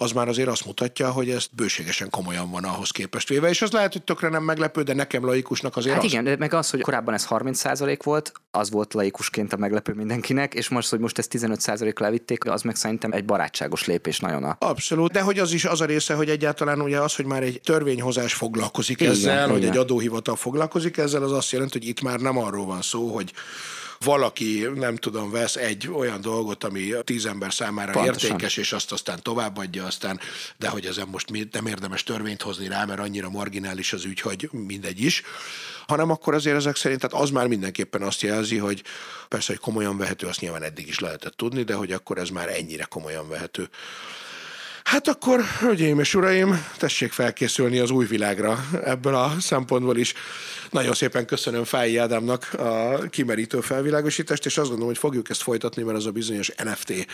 az 0.00 0.12
már 0.12 0.28
azért 0.28 0.48
azt 0.48 0.66
mutatja, 0.66 1.10
hogy 1.10 1.30
ezt 1.30 1.54
bőségesen 1.54 2.10
komolyan 2.10 2.50
van 2.50 2.64
ahhoz 2.64 2.90
képest 2.90 3.28
véve, 3.28 3.48
és 3.48 3.62
az 3.62 3.70
lehet, 3.70 3.92
hogy 3.92 4.02
tökre 4.02 4.28
nem 4.28 4.42
meglepő, 4.42 4.82
de 4.82 4.94
nekem 4.94 5.24
laikusnak 5.24 5.76
azért 5.76 5.94
Hát 5.94 6.04
az... 6.04 6.10
igen, 6.10 6.24
de 6.24 6.36
meg 6.36 6.54
az, 6.54 6.70
hogy 6.70 6.80
korábban 6.80 7.14
ez 7.14 7.26
30% 7.30 7.98
volt, 8.02 8.32
az 8.50 8.70
volt 8.70 8.94
laikusként 8.94 9.52
a 9.52 9.56
meglepő 9.56 9.92
mindenkinek, 9.92 10.54
és 10.54 10.68
most, 10.68 10.90
hogy 10.90 10.98
most 10.98 11.18
ezt 11.18 11.30
15%-ra 11.38 12.04
levitték, 12.04 12.44
az 12.44 12.62
meg 12.62 12.76
szerintem 12.76 13.12
egy 13.12 13.24
barátságos 13.24 13.84
lépés 13.84 14.18
nagyon 14.18 14.44
a... 14.44 14.56
Abszolút, 14.58 15.12
de 15.12 15.20
hogy 15.20 15.38
az 15.38 15.52
is 15.52 15.64
az 15.64 15.80
a 15.80 15.84
része, 15.84 16.14
hogy 16.14 16.28
egyáltalán 16.28 16.80
ugye 16.80 17.00
az, 17.00 17.14
hogy 17.14 17.26
már 17.26 17.42
egy 17.42 17.60
törvényhozás 17.64 18.34
foglalkozik 18.34 19.00
igen, 19.00 19.12
ezzel, 19.12 19.36
igen. 19.36 19.50
hogy 19.50 19.64
egy 19.64 19.76
adóhivatal 19.76 20.36
foglalkozik 20.36 20.96
ezzel, 20.96 21.22
az 21.22 21.32
azt 21.32 21.50
jelenti, 21.50 21.78
hogy 21.78 21.88
itt 21.88 22.00
már 22.00 22.18
nem 22.18 22.38
arról 22.38 22.66
van 22.66 22.82
szó, 22.82 23.14
hogy 23.14 23.32
valaki, 24.04 24.68
nem 24.74 24.96
tudom, 24.96 25.30
vesz 25.30 25.56
egy 25.56 25.88
olyan 25.88 26.20
dolgot, 26.20 26.64
ami 26.64 26.92
tíz 27.04 27.26
ember 27.26 27.52
számára 27.52 27.92
Pontosan. 27.92 28.30
értékes, 28.30 28.56
és 28.56 28.72
azt 28.72 28.92
aztán 28.92 29.22
továbbadja, 29.22 29.84
aztán, 29.84 30.20
de 30.56 30.68
hogy 30.68 30.86
ezen 30.86 31.08
most 31.08 31.50
nem 31.52 31.66
érdemes 31.66 32.02
törvényt 32.02 32.42
hozni 32.42 32.68
rá, 32.68 32.84
mert 32.84 33.00
annyira 33.00 33.30
marginális 33.30 33.92
az 33.92 34.04
ügy, 34.04 34.20
hogy 34.20 34.48
mindegy 34.52 35.00
is, 35.00 35.22
hanem 35.86 36.10
akkor 36.10 36.34
azért 36.34 36.56
ezek 36.56 36.76
szerint, 36.76 37.00
tehát 37.00 37.24
az 37.24 37.30
már 37.30 37.46
mindenképpen 37.46 38.02
azt 38.02 38.20
jelzi, 38.20 38.56
hogy 38.56 38.82
persze, 39.28 39.52
hogy 39.52 39.60
komolyan 39.60 39.96
vehető, 39.96 40.26
azt 40.26 40.40
nyilván 40.40 40.62
eddig 40.62 40.88
is 40.88 40.98
lehetett 40.98 41.36
tudni, 41.36 41.62
de 41.62 41.74
hogy 41.74 41.92
akkor 41.92 42.18
ez 42.18 42.28
már 42.28 42.48
ennyire 42.48 42.84
komolyan 42.84 43.28
vehető. 43.28 43.68
Hát 44.88 45.08
akkor, 45.08 45.44
hölgyeim 45.44 46.00
és 46.00 46.14
uraim, 46.14 46.66
tessék 46.76 47.12
felkészülni 47.12 47.78
az 47.78 47.90
új 47.90 48.06
világra 48.06 48.64
ebből 48.84 49.14
a 49.14 49.34
szempontból 49.40 49.96
is. 49.96 50.14
Nagyon 50.70 50.94
szépen 50.94 51.26
köszönöm 51.26 51.64
Fáji 51.64 51.96
Ádámnak 51.96 52.52
a 52.52 52.98
kimerítő 53.10 53.60
felvilágosítást, 53.60 54.46
és 54.46 54.56
azt 54.56 54.68
gondolom, 54.68 54.92
hogy 54.92 54.98
fogjuk 54.98 55.30
ezt 55.30 55.42
folytatni, 55.42 55.82
mert 55.82 55.96
az 55.96 56.06
a 56.06 56.10
bizonyos 56.10 56.52
NFT 56.64 57.06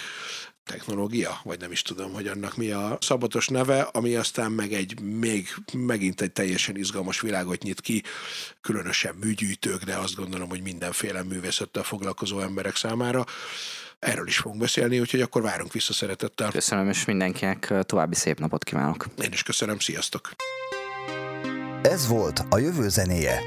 technológia, 0.65 1.41
vagy 1.43 1.61
nem 1.61 1.73
is 1.73 1.83
tudom, 1.83 2.13
hogy 2.13 2.27
annak 2.27 2.57
mi 2.57 2.71
a 2.71 2.99
szabatos 3.01 3.49
neve, 3.49 3.81
ami 3.81 4.15
aztán 4.15 4.53
meg 4.53 4.73
egy 4.73 5.01
még 5.01 5.49
megint 5.73 6.21
egy 6.21 6.33
teljesen 6.33 6.77
izgalmas 6.77 7.21
világot 7.21 7.63
nyit 7.63 7.81
ki, 7.81 8.03
különösen 8.61 9.15
műgyűjtők, 9.21 9.83
de 9.85 9.95
azt 9.95 10.15
gondolom, 10.15 10.49
hogy 10.49 10.63
mindenféle 10.63 11.23
művészettel 11.23 11.83
foglalkozó 11.83 12.41
emberek 12.41 12.77
számára. 12.77 13.25
Erről 13.99 14.27
is 14.27 14.39
fogunk 14.39 14.61
beszélni, 14.61 15.01
úgyhogy 15.01 15.21
akkor 15.21 15.43
várunk 15.43 15.73
vissza 15.73 15.93
szeretettel. 15.93 16.51
Köszönöm, 16.51 16.89
és 16.89 17.05
mindenkinek 17.05 17.73
további 17.83 18.15
szép 18.15 18.39
napot 18.39 18.65
kívánok. 18.65 19.07
Én 19.23 19.33
is 19.33 19.43
köszönöm, 19.43 19.79
sziasztok! 19.79 20.31
Ez 21.83 22.07
volt 22.07 22.45
a 22.49 22.59
jövő 22.59 22.89
zenéje. 22.89 23.41